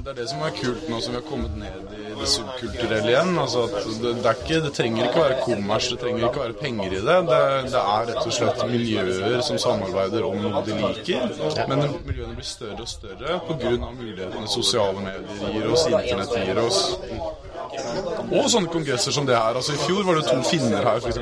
det 0.04 0.10
er 0.10 0.14
det 0.14 0.26
som 0.28 0.42
er 0.42 0.50
kult 0.50 0.88
nå 0.88 1.00
som 1.00 1.14
vi 1.14 1.20
har 1.20 1.30
kommet 1.30 1.56
ned 1.58 1.82
i 1.98 1.99
det 2.20 2.28
subkulturelle 2.30 3.10
igjen. 3.12 3.32
Altså 3.40 3.64
at 3.66 3.76
det, 4.02 4.14
det, 4.20 4.30
er 4.30 4.40
ikke, 4.42 4.60
det 4.64 4.72
trenger 4.76 5.06
ikke 5.08 5.24
være 5.24 5.38
kommers, 5.44 5.88
det 5.92 5.98
trenger 6.02 6.26
ikke 6.28 6.44
være 6.44 6.56
penger 6.60 6.86
i 6.86 7.00
det. 7.00 7.18
Det, 7.30 7.40
det 7.74 7.82
er 7.82 8.08
rett 8.10 8.22
og 8.22 8.36
slett 8.36 8.64
miljøer 8.70 9.44
som 9.46 9.60
samarbeider 9.62 10.26
om 10.28 10.40
noe 10.44 10.64
de 10.66 10.78
liker. 10.80 11.28
Men 11.70 11.86
miljøene 12.08 12.36
blir 12.36 12.48
større 12.48 12.84
og 12.84 12.90
større 12.90 13.40
pga. 13.48 13.76
mulighetene 13.88 14.48
sosiale 14.50 15.06
medier 15.06 15.54
gir 15.56 15.70
oss, 15.72 15.86
internett 15.90 16.36
gir 16.36 16.62
oss. 16.64 16.82
Og 18.30 18.46
sånne 18.50 18.70
kongresser 18.72 19.14
som 19.14 19.26
det 19.28 19.36
her. 19.38 19.58
Altså 19.58 19.74
I 19.74 19.82
fjor 19.84 20.06
var 20.06 20.18
det 20.18 20.26
to 20.28 20.38
finner 20.48 20.86
her, 20.86 21.02
f.eks. 21.02 21.18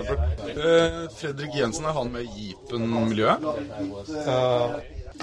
Eh, 0.58 1.00
Fredrik 1.18 1.56
Jensen, 1.56 1.88
er 1.88 1.96
han 1.96 2.12
med 2.12 2.28
i 2.28 2.48
Jeepen-miljøet? 2.48 3.48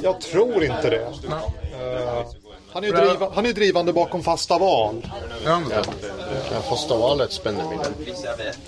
Jag 0.03 0.21
tror 0.21 0.63
ikke 0.63 0.89
det. 0.89 1.01
Eh, 1.01 2.44
han, 2.75 2.83
är 2.83 2.91
driva, 2.91 3.29
han 3.33 3.45
är 3.45 3.53
drivande 3.53 3.93
bakom 3.93 4.23
fasta 4.23 4.57
val. 4.57 5.07
Ja, 5.45 5.59
men 5.59 5.69
det. 5.69 5.83
Ja, 6.51 6.61
fasta 6.69 6.95
val 6.97 7.21
er 7.21 7.29
et 7.29 7.35
spennende 7.35 7.69
miljø. 7.69 8.09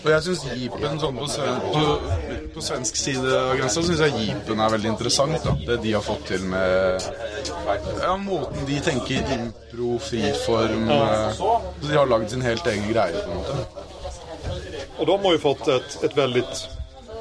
Og 0.05 0.07
jeg 0.13 0.23
syns 0.27 0.45
Jeepen 0.53 1.01
sånn 1.01 1.19
på, 1.19 1.27
på, 1.73 1.81
på 2.53 2.63
svensk 2.63 3.01
side 3.01 3.33
av 3.35 3.51
grensa 3.59 3.83
syns 3.83 4.05
jeg 4.05 4.21
Jeepen 4.21 4.63
er 4.63 4.71
veldig 4.77 4.93
interessant. 4.93 5.43
da 5.43 5.57
Det 5.59 5.77
de 5.83 5.91
har 5.97 6.05
fått 6.07 6.23
til 6.31 6.47
med 6.53 7.03
ja, 7.99 8.15
måten 8.21 8.63
de 8.71 8.79
tenker 8.87 9.35
impro, 9.35 9.97
friform 10.07 10.87
ja. 10.87 11.11
så 11.35 11.51
De 11.83 11.91
har 11.97 12.07
lagd 12.07 12.31
sin 12.31 12.47
helt 12.47 12.67
egen 12.67 12.87
greie, 12.93 13.25
på 13.25 13.31
en 13.31 13.37
måte. 13.37 13.57
Och 14.97 15.05
de 15.05 15.19
har 15.25 15.31
ju 15.31 15.39
fått 15.39 15.67
ett, 15.67 16.03
ett 16.03 16.17
väldigt 16.17 16.69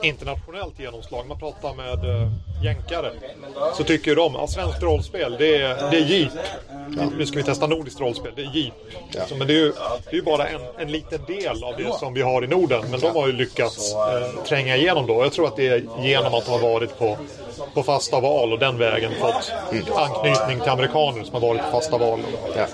internationellt 0.03 0.79
genomslag. 0.79 1.26
Man 1.29 1.38
pratar 1.38 1.75
med 1.75 2.05
uh, 2.05 2.29
jänkare 2.62 3.11
så 3.75 3.85
tycker 3.85 4.17
de 4.17 4.37
att 4.37 4.50
svenskt 4.50 4.83
rollspel 4.83 5.37
det 5.38 5.57
är, 5.57 5.91
det 5.91 5.97
är 5.97 6.05
jeep. 6.05 6.33
Nu 7.19 7.26
ska 7.26 7.37
vi 7.37 7.43
testa 7.43 7.67
nordiskt 7.67 8.00
rollspel, 8.00 8.33
det 8.37 8.43
är 8.43 8.50
jeep. 8.55 8.75
Så, 9.29 9.37
men 9.37 9.47
det 9.47 9.53
är 9.53 9.59
ju, 9.59 9.73
det 10.11 10.17
är 10.17 10.23
bara 10.23 10.49
en, 10.49 10.61
en 10.79 10.93
liten 10.93 11.25
del 11.25 11.65
av 11.65 11.76
det 11.76 11.99
som 11.99 12.15
vi 12.15 12.23
har 12.23 12.45
i 12.45 12.47
Norden. 12.47 12.85
Men 12.91 13.00
de 13.00 13.07
har 13.07 13.26
ju 13.26 13.33
lyckats 13.33 13.95
eh, 13.95 14.45
tränga 14.45 14.76
igenom 14.76 15.07
då. 15.07 15.23
Jag 15.23 15.33
tror 15.33 15.47
att 15.47 15.57
det 15.57 15.69
är 15.69 15.85
genom 16.03 16.35
att 16.35 16.45
de 16.45 16.50
har 16.50 16.59
varit 16.59 16.99
på, 16.99 17.17
på 17.75 17.83
fasta 17.83 18.21
val 18.21 18.53
och 18.53 18.59
den 18.59 18.79
vägen 18.79 19.12
fått 19.21 19.53
anknytning 19.97 20.61
till 20.61 20.71
amerikaner 20.71 21.25
som 21.25 21.35
har 21.35 21.41
varit 21.41 21.62
på 21.62 21.71
fasta 21.71 21.99
val. 21.99 22.21
Ja. 22.57 22.67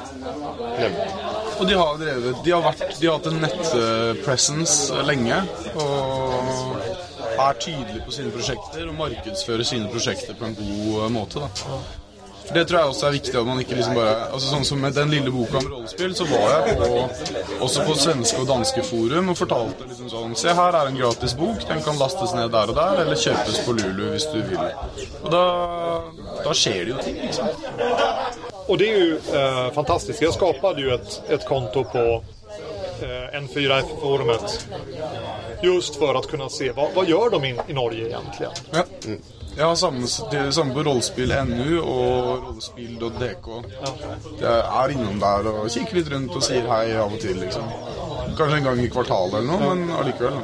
Og 1.58 1.68
de 1.68 1.74
har 1.74 1.98
drevet 1.98 2.44
De 2.44 2.50
har, 2.50 2.62
vært, 2.62 3.00
de 3.00 3.06
har 3.06 3.18
hatt 3.18 3.26
en 3.26 3.42
nettpresence 3.42 5.02
lenge. 5.06 5.42
Og 5.74 6.71
er 7.38 7.58
tydelige 7.60 8.04
på 8.06 8.12
sine 8.14 8.30
prosjekter 8.34 8.86
og 8.88 8.94
markedsfører 9.00 9.64
sine 9.64 9.88
prosjekter 9.92 10.34
på 10.38 10.44
en 10.50 10.54
god 10.58 11.10
måte. 11.14 11.40
da 11.40 11.48
For 12.42 12.54
Det 12.54 12.64
tror 12.68 12.78
jeg 12.78 12.88
også 12.90 13.06
er 13.06 13.12
viktig. 13.12 13.34
at 13.38 13.46
man 13.46 13.60
ikke 13.62 13.74
liksom 13.78 13.94
bare 13.94 14.14
Altså 14.32 14.48
Sånn 14.50 14.64
som 14.64 14.80
med 14.82 14.92
den 14.94 15.10
lille 15.10 15.30
boka 15.30 15.58
om 15.60 15.68
rollespill, 15.70 16.14
så 16.18 16.24
var 16.26 16.66
jeg 16.66 16.76
på, 16.80 17.08
også 17.62 17.84
på 17.86 17.94
svenske 17.94 18.40
og 18.42 18.48
danske 18.48 18.82
forum 18.82 19.28
og 19.30 19.36
fortalte 19.38 19.86
liksom 19.88 20.10
sånn 20.10 20.34
Se, 20.36 20.48
her 20.58 20.74
er 20.80 20.90
en 20.90 20.98
gratis 20.98 21.34
bok. 21.38 21.62
Den 21.68 21.82
kan 21.86 21.98
lastes 22.02 22.34
ned 22.34 22.50
der 22.50 22.72
og 22.74 22.76
der, 22.76 23.00
eller 23.04 23.16
kjøpes 23.16 23.62
på 23.66 23.72
Lulu 23.78 24.10
hvis 24.10 24.26
du 24.34 24.40
vil. 24.42 24.58
Og 25.22 25.30
da, 25.30 25.44
da 26.44 26.52
skjer 26.54 26.84
det 26.84 26.94
jo 26.96 26.98
ting. 27.06 27.22
liksom 27.22 27.46
Og 28.68 28.78
det 28.78 28.88
er 28.90 28.98
jo 28.98 29.16
eh, 29.38 29.72
fantastisk. 29.74 30.22
Jeg 30.22 30.34
skapte 30.34 30.74
jo 30.82 30.92
et, 30.98 31.20
et 31.34 31.44
konto 31.48 31.82
på 31.94 32.04
eh, 33.06 33.38
N4F-forumet. 33.42 34.56
Just 35.62 35.98
for 36.00 36.18
å 36.18 36.24
kunne 36.26 36.48
se 36.52 36.72
hva, 36.74 36.88
hva 36.94 37.06
gjør 37.06 37.36
de 37.36 37.52
i, 37.52 37.54
i 37.68 37.76
Norge 37.76 38.08
egentlig. 38.08 38.50
Ja. 38.72 38.84
Jeg 39.52 39.66
har 39.68 39.74
samme, 39.76 40.06
det 40.32 40.38
er 40.40 40.52
samme 40.56 40.72
på 40.72 40.82
rollespill.nu 40.86 41.74
og 41.82 42.46
rollespill.dk. 42.46 43.48
Jeg 44.40 44.62
er 44.80 44.94
innom 44.94 45.18
der 45.20 45.48
og 45.50 45.66
kikker 45.74 45.98
litt 45.98 46.08
rundt 46.14 46.38
og 46.38 46.46
sier 46.46 46.68
hei 46.72 46.94
av 46.96 47.12
og 47.12 47.20
til, 47.20 47.36
liksom. 47.42 47.68
Kanskje 48.38 48.62
en 48.62 48.68
gang 48.70 48.80
i 48.80 48.88
kvartalet 48.92 49.42
eller 49.42 49.50
noe, 49.50 49.74
men 49.74 49.92
allikevel. 49.98 50.40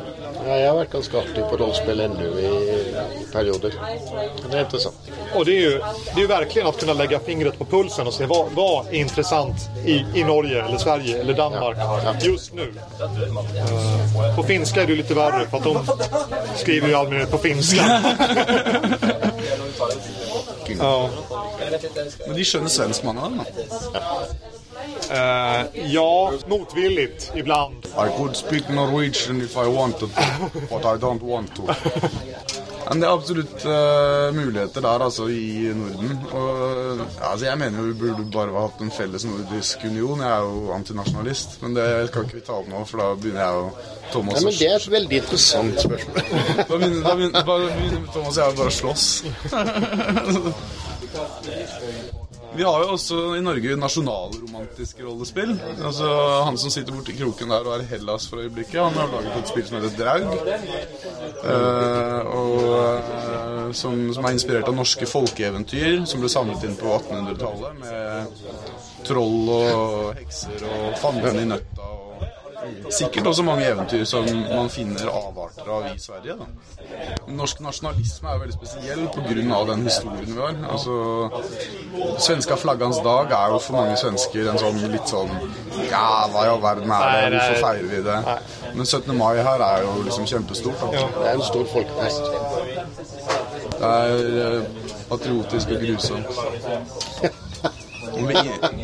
Ja, 0.49 0.55
jeg 0.57 0.69
har 0.71 0.77
vært 0.79 0.95
ganske 0.95 1.19
aktiv 1.21 1.43
på 1.51 1.57
rollespill 1.61 2.01
ennå 2.01 2.29
i, 2.41 2.51
i 3.21 3.25
perioder. 3.29 3.75
Det 3.77 4.55
er 4.55 4.63
interessant. 4.63 5.11
Og 5.37 5.45
det 5.45 5.57
er 5.59 5.65
jo, 5.67 5.73
det 6.07 6.15
er 6.15 6.23
jo 6.23 6.29
verkligen 6.31 6.69
å 6.71 6.73
kunne 6.73 6.95
legge 6.97 7.19
fingret 7.27 7.59
på 7.59 7.67
pulsen 7.69 8.09
og 8.09 8.15
se 8.17 8.25
hva, 8.31 8.39
vad 8.57 8.89
er 8.89 8.97
intressant 9.03 9.67
i, 9.85 9.99
i 10.17 10.25
Norge 10.25 10.63
eller 10.63 10.81
Sverige 10.81 11.21
eller 11.21 11.37
Danmark 11.37 11.77
just 12.25 12.55
nu. 12.57 12.65
Eh, 12.65 14.37
på 14.37 14.43
finska 14.49 14.83
er 14.83 14.87
det 14.89 14.97
jo 14.97 15.01
litt 15.03 15.13
verre, 15.21 15.45
for 15.51 15.59
att 15.59 15.65
de 15.65 15.77
skriver 16.57 16.89
jo 16.89 17.21
i 17.21 17.27
på 17.27 17.39
finska. 17.39 17.85
ja. 20.79 21.11
Men 22.27 22.37
de 22.37 22.45
skjønner 22.45 22.73
svensk, 22.73 23.05
mange 23.05 23.21
av 23.21 23.37
dem. 23.37 23.45
da. 23.93 24.01
Eh, 25.11 25.67
ja, 25.93 26.33
motvilligt 26.47 27.33
ibland. 27.35 27.87
I 27.87 28.09
could 28.17 28.37
speak 28.37 28.69
Norwegian 28.69 29.41
if 29.41 29.57
I 29.57 29.67
wanted 29.67 30.15
to, 30.15 30.23
but 30.71 30.85
I 30.85 30.99
don't 31.01 31.23
want 31.23 31.55
to. 31.57 31.63
Men 32.89 33.01
det 33.01 33.07
er 33.09 33.13
absolutt 33.13 33.65
uh, 33.69 34.35
muligheter 34.35 34.81
der, 34.81 35.03
altså, 35.05 35.27
i 35.29 35.73
Norden. 35.77 36.19
Og 36.33 37.01
altså, 37.31 37.47
Jeg 37.47 37.59
mener 37.59 37.79
jo 37.79 37.85
vi 37.85 37.93
burde 37.93 38.31
bare 38.33 38.53
ha 38.53 38.61
hatt 38.65 38.81
en 38.81 38.91
felles 38.91 39.25
nordisk 39.29 39.79
union. 39.85 40.21
Jeg 40.21 40.33
er 40.33 40.39
jo 40.41 40.73
antinasjonalist, 40.73 41.63
men 41.63 41.77
det 41.77 42.09
skal 42.09 42.25
ikke 42.25 42.39
vi 42.39 42.45
ta 42.47 42.53
opp 42.63 42.69
nå, 42.69 42.85
for 42.89 42.97
da 43.03 43.07
begynner 43.15 43.43
jeg 43.45 43.55
og 43.65 43.71
Thomas 44.13 44.35
Ja, 44.35 44.41
men 44.47 44.53
Det 44.59 44.69
er 44.71 44.77
et 44.77 44.91
veldig 44.97 45.17
interessant 45.23 45.81
spørsmål. 45.85 46.17
Da 46.59 46.77
begynner, 46.77 47.03
da 47.09 47.15
begynner, 47.15 47.45
bare 47.53 47.69
begynner 47.77 48.09
Thomas 48.15 48.35
og 48.39 48.43
jeg 48.45 48.57
bare 48.63 48.73
å 48.73 48.79
slåss. 48.81 49.05
Vi 52.57 52.65
har 52.65 52.83
jo 52.83 52.93
også 52.95 53.19
i 53.37 53.43
Norge 53.45 53.77
nasjonalromantiske 53.77 55.05
rollespill. 55.05 55.53
Altså 55.77 56.09
Han 56.47 56.59
som 56.59 56.73
sitter 56.73 56.97
borti 56.97 57.15
kroken 57.19 57.53
der 57.53 57.67
og 57.69 57.75
er 57.77 57.87
Hellas 57.91 58.29
for 58.31 58.43
øyeblikket, 58.43 58.81
han 58.81 58.97
har 58.97 59.13
laget 59.13 59.37
et 59.43 59.53
spill 59.53 59.67
som 59.69 59.79
heter 59.79 59.97
Draug. 59.99 60.27
Eh, 61.45 62.21
og 62.41 62.57
eh, 62.79 63.73
som, 63.73 64.01
som 64.15 64.25
er 64.25 64.37
inspirert 64.37 64.71
av 64.71 64.77
norske 64.79 65.07
folkeeventyr 65.07 66.05
som 66.09 66.25
ble 66.25 66.33
samlet 66.33 66.65
inn 66.69 66.77
på 66.81 66.93
1800-tallet. 66.97 67.81
Med 67.85 69.07
troll 69.09 69.55
og 69.55 70.19
hekser 70.19 70.69
og 70.73 71.01
fanden 71.03 71.43
i 71.45 71.49
nøtta. 71.53 71.98
Sikkert 72.91 73.27
også 73.27 73.45
mange 73.47 73.67
eventyr 73.69 74.05
som 74.09 74.27
man 74.49 74.71
finner 74.73 75.11
avarter 75.11 75.69
av 75.73 75.87
i 75.91 75.95
Sverige. 76.01 76.37
Da. 76.39 76.47
Norsk 77.39 77.61
nasjonalisme 77.65 78.29
er 78.29 78.39
jo 78.39 78.43
veldig 78.45 78.57
spesiell 78.57 79.03
pga. 79.15 79.61
den 79.71 79.85
historien 79.87 80.27
vi 80.27 80.41
har. 80.41 80.57
Altså, 80.73 80.95
Svenska 82.19 82.57
flaggans 82.57 83.01
dag 83.05 83.33
er 83.33 83.55
jo 83.55 83.59
for 83.59 83.79
mange 83.79 83.97
svensker 84.01 84.51
en 84.53 84.61
sånn 84.61 84.81
litt 84.93 85.09
sånn 85.09 85.33
Ja, 85.91 86.29
hva 86.33 86.45
i 86.47 86.53
all 86.53 86.63
verden 86.63 86.91
er 86.91 87.31
det? 87.31 87.39
Hvorfor 87.39 87.61
feirer 87.67 87.89
vi 87.93 88.03
det? 88.07 88.19
Men 88.75 88.87
17. 88.87 89.17
mai 89.17 89.37
her 89.37 89.65
er 89.69 89.83
jo 89.87 89.97
liksom 90.07 90.27
kjempestort. 90.27 90.81
Da. 90.81 91.07
Det 91.19 91.27
er 91.27 91.35
en 91.35 91.47
stor 91.49 91.67
folkefest. 91.73 92.23
Det 93.79 93.89
er 93.89 94.13
eh, 94.45 94.63
patriotisk 95.09 95.75
og 95.75 95.85
grusomt. 95.87 96.27
Om 98.19 98.27
vi 98.27 98.37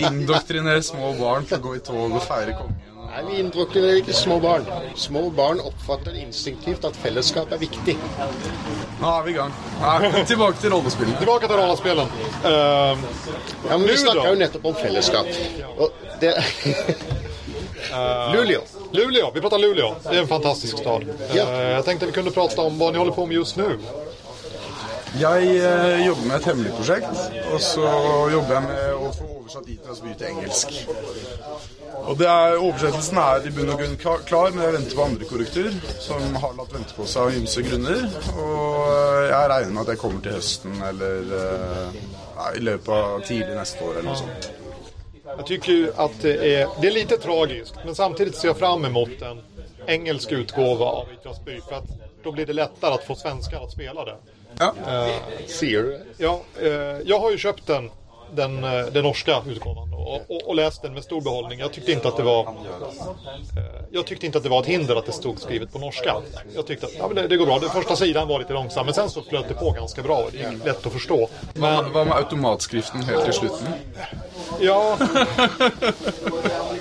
indoktrinerer 0.06 0.82
små 0.84 1.14
barn 1.18 1.46
til 1.48 1.58
å 1.58 1.64
gå 1.64 1.78
i 1.78 1.82
tog 1.84 2.12
og 2.12 2.22
feire 2.22 2.54
kongen. 2.58 2.93
Nei, 3.14 3.22
Vi 3.30 3.38
indoktrinerer 3.40 3.96
ikke 4.00 4.12
små 4.12 4.38
barn. 4.42 4.64
Små 4.98 5.28
barn 5.30 5.60
oppfatter 5.60 6.16
instinktivt 6.18 6.84
at 6.88 6.96
fellesskap 6.98 7.52
er 7.54 7.58
viktig. 7.62 7.94
Nå 9.00 9.10
er 9.10 9.22
vi 9.26 9.30
i 9.30 9.34
gang. 9.36 9.52
Nei, 9.82 10.24
tilbake 10.26 10.58
til 10.58 10.72
rollespillet. 10.74 11.18
Tilbake 11.20 11.46
til 11.50 11.56
rollespillet. 11.60 12.16
Uh, 12.44 12.98
Ja, 13.68 13.78
men 13.78 13.86
Vi 13.88 13.96
snakka 13.96 14.26
jo 14.28 14.34
nettopp 14.40 14.64
om 14.66 14.74
fellesskap. 14.74 15.26
Og 15.78 15.90
det 16.20 16.34
Luleå. 18.34 18.60
Luleå, 18.92 19.30
vi 19.34 19.40
pratar 19.40 19.58
Luleå. 19.58 19.94
Det 20.02 20.16
är 20.16 20.20
en 20.20 20.28
fantastisk 20.28 20.78
stad. 20.78 21.04
Ja. 21.34 21.44
Uh, 21.44 21.60
jag 21.60 21.84
tänkte 21.84 22.06
vi 22.06 22.12
kunde 22.12 22.30
prata 22.30 22.62
om 22.62 22.78
vad 22.78 22.92
ni 22.92 22.98
håller 22.98 23.12
på 23.12 23.26
med 23.26 23.34
just 23.34 23.56
nu. 23.56 23.78
Jeg 25.14 25.42
eh, 25.62 26.06
jobber 26.06 26.24
med 26.26 26.36
et 26.36 26.46
hemmelig 26.48 26.70
prosjekt, 26.74 27.18
og 27.52 27.60
så 27.62 27.84
jobber 28.32 28.56
jeg 28.56 28.64
med 28.64 28.96
å 28.98 29.10
få 29.14 29.28
oversatt 29.28 29.68
Itras 29.70 30.00
by 30.02 30.14
til 30.18 30.32
engelsk. 30.32 30.72
Og 32.04 32.18
det 32.18 32.26
er, 32.26 32.56
Oversettelsen 32.58 33.20
er 33.22 33.46
i 33.46 33.52
bunn 33.54 33.70
og 33.70 33.78
grunn 33.78 33.94
klar, 34.00 34.50
men 34.50 34.64
jeg 34.64 34.74
venter 34.74 34.98
på 34.98 35.06
andre 35.06 35.30
korrektur, 35.30 35.70
som 36.02 36.34
har 36.42 36.58
latt 36.58 36.74
vente 36.74 36.98
på 36.98 37.06
seg 37.06 37.28
av 37.28 37.38
ymse 37.38 37.62
grunner. 37.68 38.02
Og 38.34 38.90
eh, 38.90 39.30
jeg 39.30 39.54
regner 39.54 39.72
med 39.76 39.82
at 39.84 39.94
jeg 39.94 40.02
kommer 40.02 40.26
til 40.26 40.36
høsten 40.40 40.84
eller 40.90 41.32
eh, 41.38 42.02
i 42.58 42.66
løpet 42.66 42.94
av 42.98 43.26
tidlig 43.30 43.54
neste 43.54 43.86
år 43.86 44.00
eller 44.00 44.10
noe 44.10 44.20
sånt. 44.24 44.52
Jeg 45.34 45.50
tycker 45.54 46.04
at 46.08 46.22
det 46.26 46.36
er, 46.42 46.78
det 46.80 46.90
er 46.90 46.98
litt 46.98 47.18
tragisk, 47.22 47.78
men 47.86 47.94
samtidig 47.94 48.34
ser 48.34 48.50
jeg 48.50 48.58
fram 48.58 48.82
mot 48.90 49.28
en 49.30 49.44
engelsk 49.86 50.34
utgåva 50.42 50.96
av 51.04 51.14
Itras 51.14 51.38
by. 51.44 51.60
For 51.68 51.86
då 52.24 52.32
blir 52.32 52.50
det 52.50 52.58
lettere 52.58 52.98
å 52.98 53.06
få 53.06 53.14
svenskar 53.14 53.62
å 53.62 53.70
spille 53.70 54.10
det. 54.10 54.18
Ja. 54.58 54.74
Sier 55.46 55.82
du 55.82 55.90
det? 55.90 56.04
Ja, 56.18 56.40
eh, 56.62 56.70
jag 57.04 57.18
har 57.20 57.30
ju 57.30 57.38
köpt 57.38 57.66
den, 57.66 57.90
den, 58.34 58.64
eh, 58.64 58.86
den 58.86 59.02
norska 59.02 59.42
utgåvan 59.46 59.93
och, 60.04 60.22
och, 60.28 60.48
och 60.48 60.54
läst 60.54 60.82
den 60.82 60.94
med 60.94 61.04
stor 61.04 61.20
behållning. 61.20 61.58
Jag 61.58 61.72
tyckte 61.72 61.92
inte 61.92 62.08
att 62.08 62.16
det 62.16 62.22
var 62.22 62.44
jeg 63.54 63.64
jag 63.90 64.06
tyckte 64.06 64.26
inte 64.26 64.38
att 64.38 64.44
det 64.44 64.50
var 64.50 64.60
ett 64.60 64.66
hinder 64.66 64.96
att 64.96 65.06
det 65.06 65.12
stod 65.12 65.40
skrivet 65.40 65.72
på 65.72 65.78
norska. 65.78 66.16
Jag 66.54 66.66
tyckte 66.66 66.86
att 66.86 66.92
ja, 66.98 67.06
men 67.06 67.16
det, 67.16 67.28
det 67.28 67.36
går 67.36 67.46
bra. 67.46 67.58
Den 67.58 67.70
första 67.70 67.96
sidan 67.96 68.28
var 68.28 68.38
lite 68.38 68.52
långsam, 68.52 68.86
men 68.86 68.94
sen 68.94 69.10
så 69.10 69.22
flöt 69.22 69.48
det 69.48 69.54
på 69.54 69.70
ganska 69.70 70.02
bra. 70.02 70.26
Det 70.32 70.38
gick 70.38 70.64
lätt 70.64 70.86
att 70.86 70.92
förstå. 70.92 71.28
Hva, 71.54 71.82
hva 71.82 72.04
med 72.04 72.16
automatskriften 72.16 73.02
helt 73.02 73.24
til 73.24 73.34
slutten? 73.34 73.66
Ja, 74.60 74.96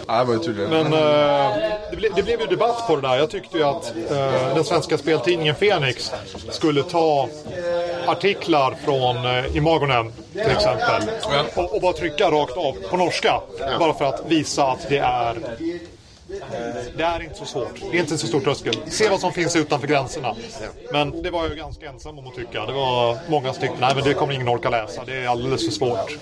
jeg 0.07 0.27
bare 0.27 0.39
tuller. 0.39 0.67
Men 0.67 0.93
eh, 0.93 1.63
det, 1.91 1.97
ble, 1.97 2.09
det 2.15 2.23
blev 2.23 2.41
ju 2.41 2.47
debatt 2.47 2.87
på 2.87 2.95
det 2.95 3.01
där. 3.01 3.17
Jag 3.17 3.29
tyckte 3.29 3.57
ju 3.57 3.63
att 3.63 3.93
eh, 4.11 4.55
den 4.55 4.63
svenska 4.63 4.97
speltidningen 4.97 5.55
Fenix 5.55 6.11
skulle 6.49 6.83
ta 6.83 7.29
artiklar 8.07 8.75
från 8.85 9.25
uh, 9.25 9.57
Imagonen 9.57 10.13
till 10.31 10.41
exempel 10.41 11.01
och, 11.55 11.75
och 11.75 11.81
bara 11.81 11.93
trycka 11.93 12.31
rakt 12.31 12.57
av 12.57 12.75
på 12.89 12.97
norska. 12.97 13.12
Bara 13.79 13.93
för 13.93 14.05
att 14.05 14.23
visa 14.27 14.63
att 14.63 14.89
det 14.89 14.97
är 14.97 15.37
det 16.97 17.03
är 17.03 17.23
inte 17.23 17.35
så 17.35 17.45
svårt. 17.45 17.81
Det 17.91 17.97
är 17.97 18.01
inte 18.01 18.17
så 18.17 18.27
stor 18.27 18.39
tröskel. 18.39 18.75
Se 18.87 19.09
vad 19.09 19.19
som 19.19 19.33
finns 19.33 19.55
utanför 19.55 19.87
gränserna. 19.87 20.35
Men 20.91 21.23
det 21.23 21.31
var 21.31 21.43
jag 21.43 21.57
ganska 21.57 21.89
ensam 21.89 22.19
om 22.19 22.27
att 22.27 22.35
tycka. 22.35 22.65
Det 22.65 22.73
var 22.73 23.17
många 23.27 23.53
stycken, 23.53 23.75
nej 23.79 23.95
men 23.95 24.03
det 24.03 24.13
kommer 24.13 24.33
ingen 24.33 24.47
orka 24.47 24.69
läsa. 24.69 25.03
Det 25.05 25.15
är 25.15 25.27
alldeles 25.27 25.65
för 25.65 25.71
svårt. 25.71 26.17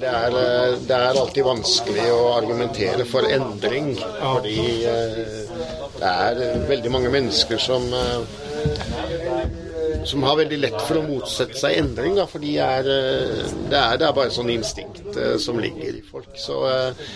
Det 0.00 0.06
er, 0.06 0.28
eh, 0.28 0.78
det 0.86 0.94
er 0.94 1.20
alltid 1.20 1.44
vanskelig 1.44 2.12
å 2.12 2.32
argumentere 2.32 3.04
for 3.04 3.30
endring. 3.32 3.96
Fordi 4.20 4.84
eh, 4.84 5.24
det 5.98 6.10
er 6.10 6.42
eh, 6.42 6.68
veldig 6.68 6.90
mange 6.90 7.10
mennesker 7.10 7.56
som 7.56 7.92
eh, 7.94 8.20
som 10.06 10.22
har 10.22 10.38
veldig 10.38 10.58
lett 10.62 10.78
for 10.86 11.00
å 11.00 11.04
motsette 11.06 11.58
seg 11.58 11.80
endring. 11.80 12.16
Da, 12.18 12.26
for 12.30 12.42
de 12.42 12.54
er, 12.62 12.86
eh, 12.90 13.42
det, 13.70 13.80
er, 13.80 13.98
det 14.00 14.08
er 14.08 14.16
bare 14.16 14.34
sånn 14.34 14.52
instinkt 14.54 15.16
eh, 15.18 15.34
som 15.42 15.58
ligger 15.60 15.98
i 15.98 16.04
folk. 16.06 16.30
Så 16.38 16.60
uh, 16.62 17.06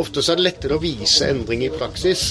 ofte 0.00 0.22
så 0.22 0.34
er 0.34 0.40
det 0.40 0.48
lettere 0.50 0.76
å 0.76 0.82
vise 0.82 1.30
endring 1.32 1.64
i 1.66 1.72
praksis. 1.72 2.26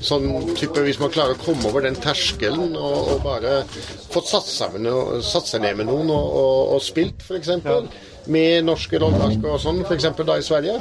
Sånn 0.00 0.28
type 0.54 0.82
Hvis 0.86 1.00
man 1.02 1.10
klarer 1.10 1.34
å 1.34 1.42
komme 1.42 1.66
over 1.68 1.82
den 1.82 1.98
terskelen 1.98 2.76
og, 2.78 3.14
og 3.14 3.24
bare 3.24 3.60
fått 4.12 4.30
satt, 4.30 4.46
seg 4.48 4.78
ned 4.78 5.80
med 5.80 5.88
noen 5.90 6.12
og, 6.14 6.28
og, 6.42 6.76
og 6.76 6.84
spilt, 6.84 7.24
f.eks. 7.26 7.50
Med 8.28 8.66
norske 8.68 9.00
rolleverk 9.00 9.44
og 9.48 9.60
sånn, 9.62 9.82
f.eks. 9.88 10.10
da 10.20 10.36
i 10.36 10.44
Sverige, 10.44 10.76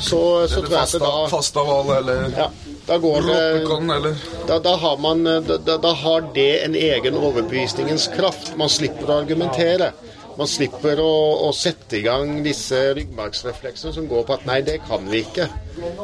så, 0.00 0.20
så 0.48 0.62
tror 0.62 0.72
jeg 0.72 0.82
at 0.82 0.94
det 0.96 1.02
da 1.04 1.26
Fastaval 1.30 1.92
eller 1.98 2.30
ja, 2.32 2.46
da 2.86 2.98
går 2.98 3.20
det 3.26 4.46
da, 4.46 4.58
da, 4.58 4.76
har 4.76 4.96
man, 4.98 5.24
da, 5.24 5.56
da- 5.58 5.76
da 5.78 5.92
har 5.92 6.20
det 6.34 6.64
en 6.64 6.74
egen 6.74 7.16
overbevisningens 7.18 8.08
kraft. 8.16 8.52
Man 8.56 8.68
slipper 8.68 9.10
å 9.10 9.18
argumentere. 9.22 9.92
Man 10.38 10.46
slipper 10.48 11.00
å, 11.00 11.48
å 11.48 11.52
sette 11.56 11.96
i 11.96 12.02
gang 12.04 12.42
disse 12.44 12.76
ryggmargsrefleksene 12.94 13.92
som 13.96 14.06
går 14.10 14.26
på 14.28 14.34
at 14.36 14.44
nei, 14.46 14.60
det 14.62 14.78
kan 14.88 15.06
vi 15.10 15.22
ikke. 15.24 15.46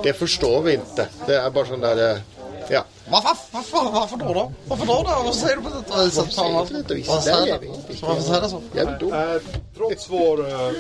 Det 0.05 0.15
forstår 0.17 0.63
vi 0.65 0.79
ikke. 0.79 1.07
Det 1.29 1.37
er 1.37 1.51
bare 1.53 1.69
sånn 1.69 1.85
der 1.85 2.03
eh, 2.07 2.23
Ja. 2.71 2.85
Varför, 3.11 3.37
Hva 3.53 4.07
då 4.19 4.33
da? 4.35 4.53
Varför 4.69 4.87
då 4.87 4.95
da? 5.03 5.17
Varför 5.19 5.33
säger 5.39 5.57
du 5.57 5.63
på 5.63 5.69
dette 5.77 5.99
viset? 6.05 6.17
Varför 6.17 6.33
säger 6.33 6.49
du 6.79 6.83
på 7.07 7.21
säger 7.21 7.47
Där 7.47 7.53
är 7.53 7.59
du- 7.59 7.67
på 7.69 7.73
dette? 7.93 8.85
vet 8.85 9.03
ikke. 9.03 9.17
Eh, 9.35 9.41
trots 9.77 10.09
vår, 10.11 10.49
eh, 10.49 10.73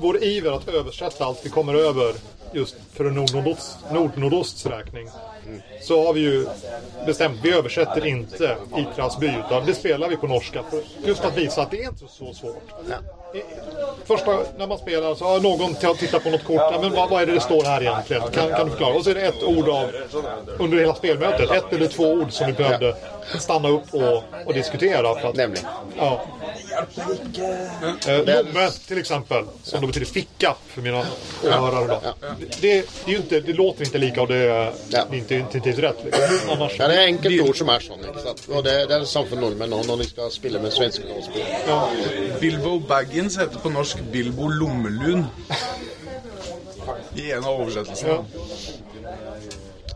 vår 0.00 0.22
iver 0.24 0.52
att 0.52 0.68
översätta 0.68 1.24
allt 1.24 1.38
vi 1.42 1.50
kommer 1.50 1.74
över 1.74 2.14
just 2.52 2.74
för 2.94 3.04
Nordnordosts, 3.04 3.76
Nordnordosts 3.92 4.66
räkning 4.66 5.08
så 5.80 6.06
har 6.06 6.12
vi 6.12 6.20
ju 6.20 6.46
bestämt 7.06 7.40
vi 7.42 7.52
översätter 7.52 8.06
inte 8.06 8.56
Itras 8.76 9.18
by 9.18 9.26
utan 9.46 9.66
det 9.66 9.74
spelar 9.74 10.08
vi 10.08 10.16
på 10.16 10.26
norska. 10.26 10.62
För 10.70 10.82
just 11.08 11.24
att 11.24 11.36
visa 11.38 11.62
att 11.62 11.70
det 11.70 11.82
är 11.82 11.88
inte 11.88 12.08
så 12.08 12.34
svårt. 12.34 12.68
I- 12.88 13.19
Första 14.04 14.38
när 14.58 14.66
man 14.66 14.78
spelar 14.78 15.14
så 15.14 15.24
har 15.24 15.40
någon 15.40 15.74
tittat 15.96 16.22
på 16.22 16.30
något 16.30 16.44
kort. 16.44 16.56
Ja, 16.56 16.78
men 16.82 16.92
vad, 16.92 17.10
vad 17.10 17.22
är 17.22 17.26
det 17.26 17.32
det 17.32 17.40
står 17.40 17.64
här 17.64 17.80
egentligen? 17.80 18.22
Kan, 18.22 18.48
kan 18.50 18.64
du 18.64 18.70
förklara? 18.70 18.94
Och 18.94 19.04
så 19.04 19.10
är 19.10 19.14
det 19.14 19.20
ett 19.20 19.42
ord 19.42 19.68
av 19.68 19.90
under 20.58 20.78
hela 20.78 20.94
spelmötet. 20.94 21.50
Ett 21.50 21.72
eller 21.72 21.86
två 21.86 22.12
ord 22.12 22.32
som 22.32 22.46
vi 22.46 22.52
behövde 22.52 22.96
stanna 23.38 23.68
upp 23.68 23.94
och, 23.94 24.22
och 24.46 24.54
diskutera. 24.54 25.14
För 25.20 25.28
att, 25.28 25.36
Nemlig. 25.36 25.60
Ja. 25.98 26.24
Eh, 28.08 28.24
Lomme 28.24 28.70
till 28.88 28.98
exempel, 28.98 29.44
som 29.62 29.80
då 29.80 29.86
betyder 29.86 30.06
ficka 30.06 30.54
för 30.68 30.82
mina 30.82 31.04
åhörare. 31.44 31.86
Då. 31.86 32.00
Det, 32.60 32.60
det, 32.60 32.78
är 32.78 33.10
ju 33.10 33.16
inte, 33.16 33.40
det 33.40 33.52
låter 33.52 33.84
inte 33.84 33.98
lika 33.98 34.22
och 34.22 34.28
det, 34.28 34.36
er 34.36 34.72
ikke 35.12 35.14
är 35.14 35.14
inte, 35.18 35.34
inte, 35.34 35.68
inte 35.68 35.82
rätt. 35.82 35.96
Liksom. 36.04 36.50
Annars, 36.50 36.78
Ja, 36.78 36.88
det 36.88 36.94
er 36.94 37.06
enkelte 37.06 37.42
ord 37.48 37.56
som 37.58 37.68
er 37.68 37.80
sånn. 37.84 38.00
ikke 38.00 38.22
sant? 38.24 38.42
Og 38.48 38.64
det, 38.64 38.74
det 38.88 38.94
er 38.96 39.00
det 39.04 39.08
samme 39.10 39.28
for 39.28 39.36
nordmenn 39.36 39.70
nå 39.70 39.82
når 39.86 39.96
de 40.02 40.06
skal 40.08 40.30
spille 40.32 40.60
med 40.62 40.72
svenske. 40.72 41.04
Bilbo 42.40 42.78
Baggins 42.80 43.19
heter 43.24 43.58
på 43.58 43.70
norsk 43.70 44.00
Bilbo 44.12 44.48
Lommelun. 44.48 45.26
I 47.14 47.32
en 47.32 47.44
av 47.44 47.60
oversettelsene. 47.60 48.24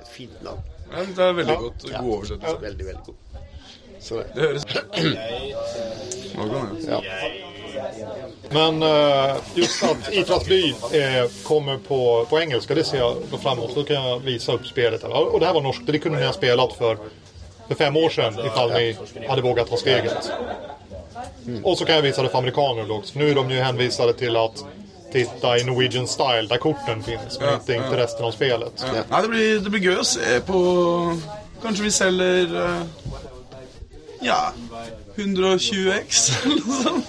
Et 0.01 0.09
fint 0.13 0.43
navn. 0.43 0.61
Ja, 0.93 1.05
det 1.17 1.25
er 1.25 1.33
veldig 1.33 1.57
godt. 1.57 1.87
God 1.89 2.13
oversettelse. 2.17 2.61
Veldig, 2.63 2.87
veldig 2.87 3.03
god. 3.07 3.15
Så 4.01 4.15
det. 4.15 4.27
Det 4.35 4.43
høres 4.43 4.67
Nå 6.35 6.49
kan 6.49 6.77
det. 6.77 6.91
Ja. 6.91 7.01
Men 8.51 8.83
uh, 8.83 9.37
just 9.55 9.83
at 9.83 10.13
Ifras 10.13 10.47
by 10.49 10.71
eh, 10.71 11.31
kommer 11.43 11.79
på, 11.79 12.27
på 12.31 12.41
engelska, 12.41 12.75
det 12.75 12.85
ser 12.85 12.99
jag 12.99 13.17
då 13.31 13.39
framåt. 13.39 13.75
Då 13.75 13.85
kan 13.85 13.97
jag 13.97 14.19
visa 14.19 14.53
upp 14.53 14.67
spelet. 14.67 15.03
Här. 15.03 15.35
Och 15.35 15.41
det 15.41 15.47
här 15.47 15.55
var 15.55 15.61
norskt, 15.61 15.87
det 15.87 15.99
kunde 15.99 16.19
ni 16.19 16.27
ha 16.27 16.33
spelat 16.33 16.73
för, 16.73 16.99
för 17.69 17.75
fem 17.75 17.97
år 17.97 18.11
sedan 18.11 18.47
ifall 18.47 18.73
ni 18.73 18.97
hade 19.29 19.43
vågat 19.43 19.71
ta 19.71 19.77
steget. 19.77 20.33
Och 21.63 21.79
så 21.79 21.85
kan 21.85 21.95
jag 21.95 22.03
visa 22.03 22.23
det 22.23 22.29
för 22.29 22.39
amerikaner 22.39 22.91
också. 22.91 23.19
Nu 23.19 23.31
är 23.31 23.35
de 23.35 23.51
ju 23.51 23.61
hänvisade 23.61 24.13
till 24.15 24.37
att 24.37 24.65
titta 25.13 25.59
i 25.59 25.65
Norwegian 25.65 26.09
Style 26.09 26.47
där 26.49 26.57
korten 26.57 27.03
finns, 27.03 27.39
men 27.41 27.49
Ja, 27.49 27.55
inte, 27.55 27.75
inte 27.75 27.97
resten 27.97 28.25
av 28.25 28.33
spelet. 28.33 28.73
Ja. 28.95 29.03
Nei, 29.11 29.23
det 29.23 29.29
blir, 29.29 29.61
det 29.61 29.71
blir 29.71 29.81
gøy 29.83 29.99
å 30.01 30.05
se 30.05 30.41
på 30.47 30.61
Kanskje 31.63 31.85
vi 31.85 31.91
selger 31.95 32.57
eh, 32.65 32.83
Ja 34.27 34.53
120X 35.17 36.31
eller 36.45 36.67
noe 36.67 36.83
sånt. 36.83 37.07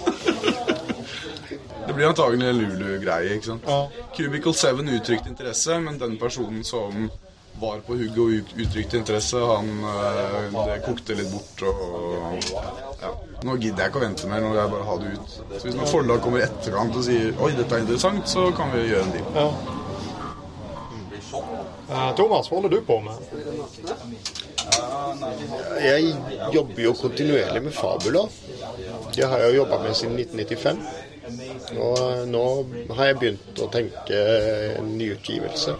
Det 1.86 1.92
blir 1.94 2.06
antagelig 2.06 2.48
en 2.48 2.58
Lulu-greie. 2.58 3.34
ikke 3.34 3.46
sant? 3.46 3.66
Ja. 3.66 3.88
Cubicle 4.16 4.52
7 4.54 4.82
uttrykte 4.96 5.28
interesse, 5.30 5.78
men 5.80 5.98
den 5.98 6.16
personen 6.18 6.64
som 6.64 7.10
var 7.60 7.78
på 7.86 7.96
hugget 7.96 8.18
og 8.18 8.58
uttrykte 8.60 8.98
interesse, 9.00 9.38
han 9.38 9.70
eh, 9.82 10.50
det 10.66 10.80
kokte 10.86 11.14
litt 11.18 11.30
bort. 11.32 11.62
og 11.62 12.85
ja. 13.02 13.12
Nå 13.44 13.56
gidder 13.60 13.84
jeg 13.84 13.92
ikke 13.92 14.00
å 14.00 14.04
vente 14.06 14.28
mer, 14.30 14.40
nå 14.42 14.52
vil 14.52 14.60
jeg 14.62 14.72
bare 14.72 14.86
ha 14.88 14.98
det 15.00 15.14
ut. 15.14 15.34
Så 15.36 15.64
Hvis 15.64 15.76
noen 15.76 15.90
forlag 15.90 16.22
kommer 16.24 16.40
i 16.40 16.46
etterkant 16.46 16.96
og 16.96 17.04
sier 17.06 17.42
oi, 17.42 17.50
dette 17.56 17.76
er 17.76 17.84
interessant, 17.84 18.28
så 18.30 18.48
kan 18.56 18.72
vi 18.72 18.86
gjøre 18.88 19.04
en 19.06 19.16
deal. 19.16 19.28
Ja. 19.36 19.48
Eh, 21.86 22.14
Thomas, 22.16 22.48
hva 22.48 22.56
holder 22.58 22.72
du 22.72 22.80
på 22.86 22.96
med? 23.04 23.14
Jeg 25.82 26.14
jobber 26.54 26.82
jo 26.82 26.94
kontinuerlig 26.98 27.62
med 27.68 27.74
Fabula. 27.76 28.24
Det 29.14 29.28
har 29.28 29.44
jeg 29.44 29.52
jo 29.52 29.60
jobba 29.62 29.82
med 29.84 29.94
siden 29.98 30.16
1995. 30.18 30.80
Og 31.82 32.28
nå 32.30 32.44
har 32.96 33.10
jeg 33.10 33.18
begynt 33.20 33.62
å 33.62 33.68
tenke 33.72 34.22
en 34.78 34.90
nyutgivelse. 34.98 35.76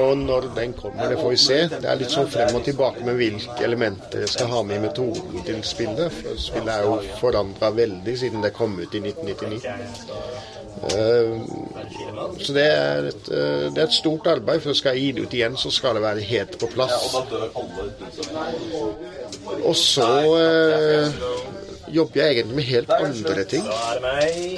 Og 0.00 0.18
når 0.18 0.50
den 0.54 0.72
kommer, 0.72 1.08
det 1.08 1.18
får 1.18 1.30
vi 1.30 1.36
se. 1.36 1.58
Det 1.72 1.88
er 1.88 1.98
litt 1.98 2.12
sånn 2.14 2.28
frem 2.30 2.54
og 2.54 2.64
tilbake 2.66 3.02
med 3.06 3.18
hvilke 3.18 3.64
elementer 3.66 4.24
jeg 4.24 4.32
skal 4.36 4.52
ha 4.52 4.62
med 4.66 4.78
i 4.78 4.84
metoden 4.86 5.44
til 5.46 5.62
spillet. 5.66 6.14
For 6.20 6.38
spillet 6.38 6.72
er 6.74 6.86
jo 6.86 6.98
forandra 7.20 7.72
veldig 7.74 8.16
siden 8.22 8.44
det 8.44 8.52
kom 8.56 8.78
ut 8.78 8.94
i 8.94 9.02
1999. 9.02 10.20
Eh, 10.80 11.40
Så 12.40 12.52
det 12.52 12.64
er, 12.64 13.08
et, 13.10 13.28
eh, 13.28 13.66
det 13.74 13.78
er 13.78 13.86
et 13.88 13.92
stort 13.92 14.26
arbeid, 14.30 14.60
for 14.60 14.72
skal 14.72 14.94
jeg 14.96 15.02
gi 15.02 15.12
det 15.12 15.24
ut 15.26 15.34
igjen, 15.34 15.56
så 15.58 15.70
skal 15.70 15.94
det 15.98 16.02
være 16.02 16.20
helt 16.24 16.58
på 16.60 16.68
plass. 16.72 17.14
Og 19.64 19.76
så 19.76 20.08
eh, 20.38 21.20
jobber 21.92 22.20
jeg 22.22 22.36
egentlig 22.36 22.56
med 22.56 22.64
helt 22.64 22.90
andre 22.96 23.44
ting. 23.44 23.66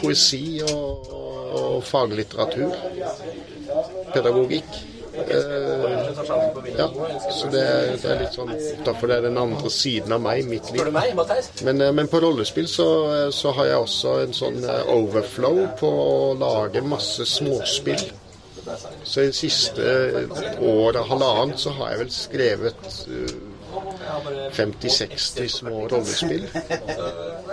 Poesi 0.02 0.60
og, 0.72 1.12
og 1.58 1.84
faglitteratur. 1.84 2.76
Pedagogikk. 4.12 4.82
Eh, 5.12 6.74
ja, 6.78 6.86
så 7.30 7.46
det, 7.52 7.60
er- 7.60 7.96
det 8.00 8.10
er 8.10 8.20
litt 8.22 8.36
sånn 8.36 8.52
Derfor 8.86 9.10
det 9.10 9.16
er 9.18 9.26
den 9.28 9.38
andre 9.38 9.70
siden 9.70 10.12
av 10.16 10.22
meg, 10.24 10.46
mitt 10.48 10.70
liv. 10.72 10.88
Men, 11.66 11.80
eh, 11.80 11.92
men 11.92 12.08
på 12.08 12.20
rollespill 12.24 12.68
så, 12.68 12.88
eh, 13.26 13.30
så 13.30 13.52
har 13.58 13.66
jeg 13.66 13.76
også 13.84 14.14
en 14.22 14.32
sånn 14.32 14.60
overflow 14.88 15.66
på 15.78 15.90
å 15.92 16.34
lage 16.40 16.80
masse 16.82 17.26
småspill. 17.28 18.08
Så 19.04 19.20
i 19.24 19.26
det 19.26 19.34
siste 19.34 19.82
året 20.62 21.04
halvannet 21.08 21.58
så 21.58 21.70
har 21.76 21.90
jeg 21.90 21.98
vel 22.04 22.12
skrevet 22.14 22.92
eh, 23.08 23.40
50-60 24.52 25.48
små 25.48 25.86
rollespill. 25.88 26.44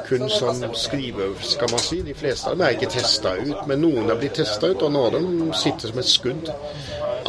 Kun 0.09 0.29
som 0.29 0.59
skriveøvelse, 0.75 1.51
skal 1.53 1.71
man 1.71 1.79
si. 1.83 2.01
De 2.05 2.13
fleste 2.17 2.49
av 2.49 2.57
dem 2.57 2.65
er 2.67 2.75
ikke 2.75 2.89
testa 2.91 3.33
ut, 3.39 3.61
men 3.69 3.81
noen 3.83 4.09
er 4.11 4.19
blitt 4.19 4.35
testa 4.39 4.67
ut, 4.71 4.81
og 4.83 4.91
noen 4.91 5.05
av 5.05 5.15
dem 5.17 5.53
sitter 5.57 5.91
som 5.93 5.99
et 6.01 6.09
skudd. 6.09 6.51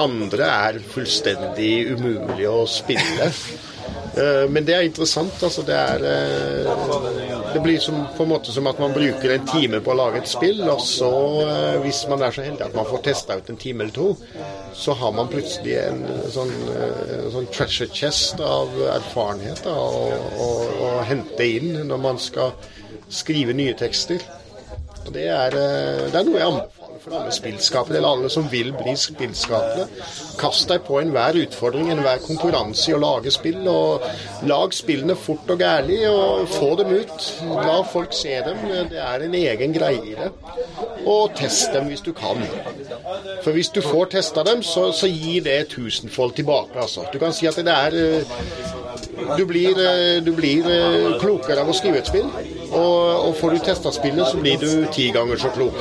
Andre 0.00 0.46
er 0.68 0.78
fullstendig 0.92 1.74
umulig 1.92 2.48
å 2.48 2.62
spille. 2.68 3.30
Eh, 4.16 4.48
Men 4.50 4.64
det 4.64 4.74
er 4.74 4.86
interessant. 4.86 5.42
altså 5.42 5.62
Det 5.62 5.76
er 5.76 6.04
eh, 6.04 7.52
Det 7.54 7.62
blir 7.62 7.78
som, 7.78 8.06
på 8.16 8.22
en 8.22 8.32
måte 8.32 8.52
som 8.52 8.66
at 8.66 8.78
man 8.78 8.94
bruker 8.94 9.34
en 9.34 9.46
time 9.46 9.80
på 9.80 9.92
å 9.92 9.98
lage 9.98 10.22
et 10.22 10.30
spill, 10.30 10.62
og 10.70 10.80
så, 10.86 11.10
eh, 11.46 11.78
hvis 11.84 12.04
man 12.10 12.22
er 12.22 12.34
så 12.34 12.44
heldig 12.46 12.66
at 12.66 12.76
man 12.76 12.86
får 12.86 13.04
testa 13.06 13.38
ut 13.38 13.50
en 13.50 13.60
time 13.60 13.84
eller 13.84 13.94
to, 13.94 14.08
så 14.74 14.94
har 14.94 15.12
man 15.12 15.30
plutselig 15.30 15.76
en 15.82 16.04
sånn, 16.30 16.52
sånn 17.34 17.48
treasure 17.50 17.90
chest 17.94 18.40
av 18.44 18.70
erfarenhet 18.94 19.64
da, 19.66 19.74
å, 19.74 20.50
å, 20.86 20.90
hente 21.10 21.46
inn 21.46 21.72
når 21.88 22.02
man 22.02 22.22
skal 22.22 22.54
skrive 23.10 23.56
nye 23.56 23.74
tekster. 23.74 24.22
Det 25.10 25.26
er, 25.26 25.56
det 26.12 26.14
er 26.14 26.28
noe 26.28 26.38
jeg 26.38 26.46
anbefaler 26.46 26.79
for 27.00 27.16
alle 27.16 27.32
spillskapere, 27.32 27.96
eller 27.96 28.08
alle 28.08 28.30
som 28.32 28.48
vil 28.52 28.72
bli 28.76 28.94
spillskapere. 28.98 29.86
Kast 30.40 30.68
deg 30.70 30.84
på 30.86 30.98
enhver 31.00 31.38
utfordring, 31.42 31.90
enhver 31.92 32.20
konkurranse 32.24 32.90
i 32.90 32.96
å 32.96 33.00
lage 33.00 33.32
spill. 33.34 33.62
Og 33.70 34.04
lag 34.50 34.74
spillene 34.76 35.16
fort 35.18 35.50
og 35.52 35.62
gærlig, 35.64 36.00
og 36.10 36.48
få 36.52 36.74
dem 36.80 36.94
ut. 37.00 37.28
La 37.64 37.80
folk 37.92 38.14
se 38.16 38.36
dem. 38.46 38.62
Det 38.92 39.00
er 39.00 39.26
en 39.26 39.36
egen 39.40 39.76
greie 39.76 40.02
i 40.12 40.16
det. 40.18 40.30
Og 41.08 41.34
test 41.38 41.72
dem 41.74 41.88
hvis 41.90 42.04
du 42.04 42.12
kan. 42.16 42.40
For 43.44 43.56
hvis 43.56 43.72
du 43.74 43.80
får 43.84 44.12
testa 44.16 44.44
dem, 44.46 44.62
så, 44.66 44.90
så 44.92 45.08
gir 45.08 45.44
det 45.46 45.58
tusenfold 45.74 46.36
tilbake. 46.36 46.76
altså. 46.80 47.08
Du 47.12 47.18
kan 47.22 47.32
si 47.36 47.48
at 47.48 47.58
det 47.60 47.74
er 47.74 47.96
eh, 47.96 48.89
Du 49.36 49.44
blir, 49.46 49.78
eh, 49.78 50.22
du 50.22 50.32
blir 50.32 50.66
eh, 50.70 51.18
klokere 51.20 51.64
av 51.64 51.70
å 51.70 51.76
skrive 51.76 52.00
et 52.00 52.10
spill. 52.10 52.28
Og, 52.70 53.28
og 53.28 53.34
får 53.40 53.56
du 53.56 53.64
testa 53.66 53.92
spillet, 53.94 54.26
så 54.30 54.40
blir 54.40 54.60
du 54.62 54.86
ti 54.94 55.10
ganger 55.14 55.40
så 55.40 55.50
klok. 55.54 55.78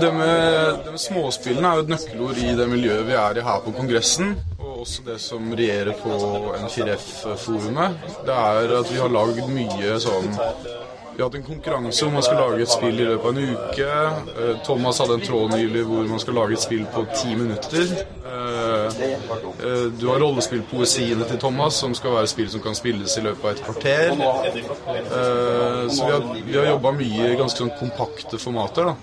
Det 0.00 0.12
med, 0.12 0.82
det 0.84 0.92
med 0.92 1.00
småspillene 1.00 1.68
er 1.70 1.80
jo 1.80 1.86
et 1.86 1.92
nøkkelord 1.94 2.40
i 2.42 2.56
det 2.58 2.68
miljøet 2.68 3.06
vi 3.08 3.16
er 3.20 3.40
i 3.40 3.44
her 3.46 3.62
på 3.64 3.74
Kongressen. 3.76 4.34
Og 4.58 4.82
også 4.84 5.06
det 5.06 5.20
som 5.22 5.52
regjerer 5.56 5.96
på 6.00 6.16
N4F-forumet. 6.62 8.02
Det 8.26 8.40
er 8.40 8.74
at 8.80 8.92
vi 8.92 9.00
har 9.00 9.14
lagd 9.14 9.46
mye 9.52 10.00
sånn 10.02 10.34
vi 11.16 11.22
har 11.22 11.30
hatt 11.30 11.36
en 11.38 11.44
konkurranse 11.46 12.04
hvor 12.04 12.12
man 12.12 12.24
skal 12.26 12.36
lage 12.42 12.64
et 12.66 12.68
spill 12.68 12.98
i 13.00 13.04
løpet 13.08 13.24
av 13.24 13.38
en 13.38 13.54
uke. 13.56 13.92
Eh, 14.36 14.58
Thomas 14.66 14.98
hadde 15.00 15.14
en 15.16 15.22
tråd 15.24 15.54
nylig 15.54 15.84
hvor 15.88 16.10
man 16.10 16.20
skal 16.20 16.36
lage 16.36 16.58
et 16.58 16.60
spill 16.60 16.82
på 16.92 17.06
ti 17.14 17.32
minutter. 17.38 17.94
Eh, 18.86 19.86
Du 20.00 20.06
har 20.08 20.18
rollespillpoesiene 20.20 21.24
til 21.28 21.38
Thomas, 21.38 21.74
som 21.74 21.94
skal 21.94 22.10
være 22.16 22.26
spill 22.30 22.50
som 22.50 22.60
kan 22.64 22.74
spilles 22.74 23.16
i 23.18 23.20
løpet 23.24 23.44
av 23.44 23.50
et 23.50 23.62
kvarter. 23.64 24.12
Eh, 24.12 25.88
Så 25.90 26.04
vi 26.06 26.12
har, 26.12 26.22
vi 26.46 26.56
har 26.58 26.66
jobba 26.72 26.92
mye 26.92 27.32
i 27.32 27.36
ganske 27.38 27.58
sånn 27.62 27.72
kompakte 27.78 28.38
formater. 28.38 28.84
da. 28.84 28.94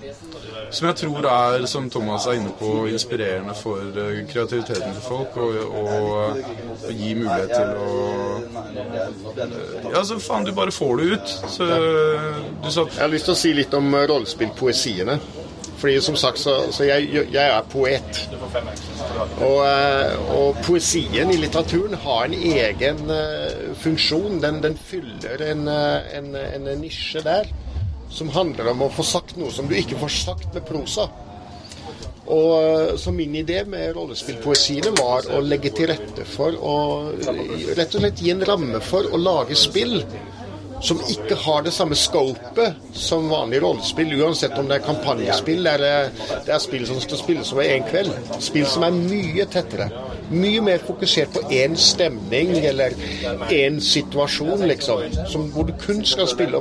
Som 0.74 0.88
jeg 0.88 0.96
tror 0.96 1.26
er, 1.30 1.66
som 1.70 1.90
Thomas 1.90 2.26
er 2.26 2.34
inne 2.40 2.50
på, 2.58 2.88
inspirerende 2.90 3.54
for 3.56 3.78
eh, 3.78 4.24
kreativiteten 4.32 4.94
til 4.96 5.04
folk. 5.06 5.38
Og, 5.38 5.56
og, 5.70 5.88
og 6.88 6.90
gi 6.90 7.14
mulighet 7.14 7.50
til 7.54 7.70
å 7.78 7.88
Ja, 9.94 10.04
så 10.04 10.18
faen, 10.20 10.46
du 10.48 10.52
bare 10.52 10.72
får 10.72 10.98
det 10.98 11.06
ut. 11.14 11.28
Så 11.54 11.68
du 12.64 12.72
sa 12.72 12.82
Jeg 12.90 13.00
har 13.04 13.08
lyst 13.14 13.26
til 13.30 13.34
å 13.36 13.38
si 13.38 13.54
litt 13.54 13.74
om 13.78 13.94
rollespillpoesiene. 13.96 15.20
Fordi 15.84 16.02
som 16.02 16.16
sagt, 16.16 16.40
så, 16.40 16.52
så 16.72 16.86
jeg, 16.88 17.10
jeg 17.12 17.44
er 17.44 17.66
poet. 17.68 18.20
Og, 19.44 19.58
eh, 19.68 20.30
og 20.32 20.62
poesien 20.64 21.34
i 21.34 21.36
litteraturen 21.42 21.98
har 22.06 22.30
en 22.30 22.36
egen 22.38 23.02
eh, 23.12 23.74
funksjon. 23.84 24.38
Den, 24.40 24.62
den 24.64 24.78
fyller 24.80 25.44
en, 25.44 25.68
eh, 25.68 26.16
en, 26.22 26.30
en 26.40 26.70
nisje 26.80 27.20
der 27.26 27.52
som 28.14 28.32
handler 28.32 28.72
om 28.72 28.86
å 28.86 28.90
få 28.96 29.04
sagt 29.04 29.36
noe 29.36 29.52
som 29.52 29.68
du 29.68 29.76
ikke 29.76 30.00
får 30.00 30.16
sagt 30.22 30.56
med 30.56 30.64
prosa. 30.72 31.10
Og 32.32 32.96
Så 33.00 33.12
min 33.12 33.36
idé 33.36 33.66
med 33.68 33.98
rollespillpoesiene 33.98 34.94
var 34.96 35.28
å 35.36 35.44
legge 35.44 35.74
til 35.76 35.92
rette 35.92 36.24
for 36.24 36.56
å 36.56 36.78
rett 37.76 37.90
og 37.92 38.00
slett 38.00 38.24
gi 38.24 38.32
en 38.32 38.48
ramme 38.48 38.80
for 38.80 39.12
å 39.12 39.20
lage 39.20 39.60
spill 39.60 40.00
som 40.84 41.00
ikke 41.10 41.36
har 41.46 41.64
det 41.64 41.74
samme 41.74 41.96
scopet 41.96 42.80
som 42.94 43.30
vanlig 43.32 43.62
rollespill, 43.64 44.12
uansett 44.20 44.58
om 44.60 44.68
det 44.68 44.80
er 44.80 44.86
kampanjespill 44.86 45.68
eller 45.68 46.10
det 46.44 46.52
er 46.54 46.62
spill 46.64 46.84
som 46.90 47.00
skal 47.04 47.22
spilles 47.22 47.54
over 47.56 47.68
én 47.68 47.86
kveld. 47.88 48.12
Spill 48.44 48.68
som 48.70 48.86
er 48.88 48.98
mye 48.98 49.48
tettere. 49.54 49.90
Mye 50.34 50.64
mer 50.64 50.84
fokusert 50.84 51.34
på 51.36 51.44
én 51.56 51.78
stemning 51.80 52.56
eller 52.60 52.96
én 53.54 53.80
situasjon, 53.84 54.66
liksom. 54.68 55.04
Som, 55.32 55.50
hvor 55.56 55.68
du 55.68 55.74
kun 55.80 56.04
skal 56.08 56.28
spille, 56.32 56.60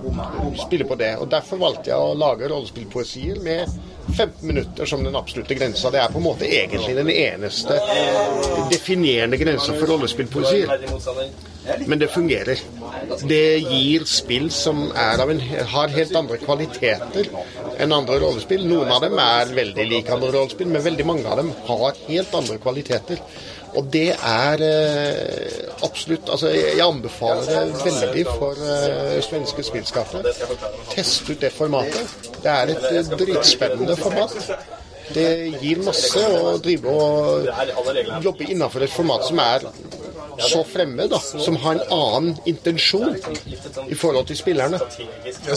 spille 0.67 0.87
på 0.87 0.99
det. 1.01 1.15
Og 1.19 1.31
Derfor 1.33 1.63
valgte 1.63 1.91
jeg 1.91 1.99
å 1.99 2.15
lage 2.19 2.51
rollespillpoesier 2.53 3.43
med 3.43 3.71
15 4.17 4.47
minutter 4.47 4.87
som 4.87 5.05
den 5.05 5.17
absolutte 5.17 5.55
grensa. 5.55 5.91
Det 5.91 6.01
er 6.03 6.13
på 6.13 6.21
en 6.21 6.27
måte 6.27 6.49
egentlig 6.49 6.97
den 6.97 7.11
eneste 7.11 7.79
definerende 8.71 9.39
grensa 9.41 9.75
for 9.77 9.93
rollespillpoesier. 9.93 10.69
Men 11.87 11.99
det 11.99 12.09
fungerer. 12.11 12.59
Det 13.29 13.59
gir 13.59 14.05
spill 14.11 14.51
som 14.51 14.85
av 14.91 15.31
en, 15.31 15.41
har 15.75 15.95
helt 15.95 16.17
andre 16.19 16.39
kvaliteter 16.43 17.31
enn 17.79 17.95
andre 17.95 18.19
rollespill. 18.23 18.67
Noen 18.67 18.91
av 18.93 19.05
dem 19.07 19.19
er 19.23 19.55
veldig 19.55 19.89
like 19.91 20.15
andre 20.15 20.33
rollespill, 20.35 20.71
men 20.73 20.85
veldig 20.85 21.07
mange 21.07 21.29
av 21.29 21.39
dem 21.43 21.53
har 21.69 21.99
helt 22.09 22.35
andre 22.35 22.59
kvaliteter. 22.63 23.23
Og 23.73 23.89
det 23.93 24.11
er 24.13 24.63
eh, 24.67 25.69
absolutt 25.83 26.29
Altså, 26.29 26.51
jeg 26.53 26.81
anbefaler 26.85 27.47
det 27.47 27.85
veldig 27.87 28.27
for 28.29 28.61
eh, 28.69 29.17
svenske 29.25 29.65
spillskapere. 29.65 30.35
Test 30.93 31.31
ut 31.31 31.41
det 31.41 31.53
formatet. 31.53 32.17
Det 32.43 32.53
er 32.53 32.75
et 32.75 32.87
eh, 32.91 33.13
dritspennende 33.19 33.97
format. 33.97 34.37
Det 35.13 35.29
gir 35.61 35.81
masse 35.85 36.21
å 36.25 36.57
drive 36.63 36.93
og 36.93 37.49
jobbe 38.25 38.47
innenfor 38.49 38.85
et 38.85 38.93
format 38.93 39.25
som 39.27 39.41
er 39.43 39.67
så 40.41 40.63
fremmed, 40.65 41.11
da, 41.13 41.19
som 41.21 41.59
har 41.61 41.77
en 41.77 41.93
annen 41.93 42.39
intensjon 42.49 43.17
i 43.89 43.99
forhold 43.99 44.31
til 44.31 44.39
spillerne. 44.39 44.81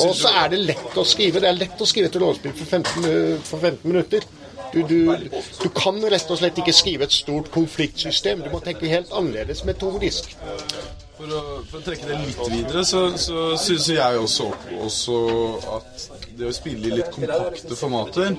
Og 0.01 0.15
så 0.17 0.33
er 0.41 0.51
det 0.51 0.63
lett 0.65 0.97
å 0.97 1.05
skrive. 1.07 1.43
Det 1.43 1.51
er 1.51 1.61
lett 1.61 1.81
å 1.81 1.87
skrive 1.87 2.11
et 2.11 2.19
rollespill 2.19 2.55
for 2.57 2.79
15, 2.79 3.45
for 3.47 3.61
15 3.61 3.85
minutter. 3.91 4.27
Du, 4.75 4.81
du, 4.83 5.29
du 5.63 5.69
kan 5.71 6.01
rett 6.11 6.31
og 6.31 6.39
slett 6.41 6.57
ikke 6.59 6.73
skrive 6.75 7.07
et 7.07 7.15
stort 7.15 7.47
konfliktsystem. 7.53 8.43
Du 8.43 8.51
må 8.51 8.59
tenke 8.63 8.89
helt 8.91 9.13
annerledes 9.15 9.63
metodisk. 9.63 10.33
For 11.15 11.31
å, 11.31 11.41
for 11.69 11.79
å 11.79 11.83
trekke 11.85 12.09
det 12.09 12.17
litt 12.25 12.39
videre, 12.51 12.81
så, 12.83 13.05
så 13.15 13.53
syns 13.61 13.87
jeg 13.93 14.19
også, 14.19 14.49
også 14.83 15.19
at 15.77 16.07
det 16.35 16.49
å 16.49 16.55
spille 16.55 16.89
i 16.89 16.97
litt 16.97 17.13
kompakte 17.15 17.77
formater 17.79 18.33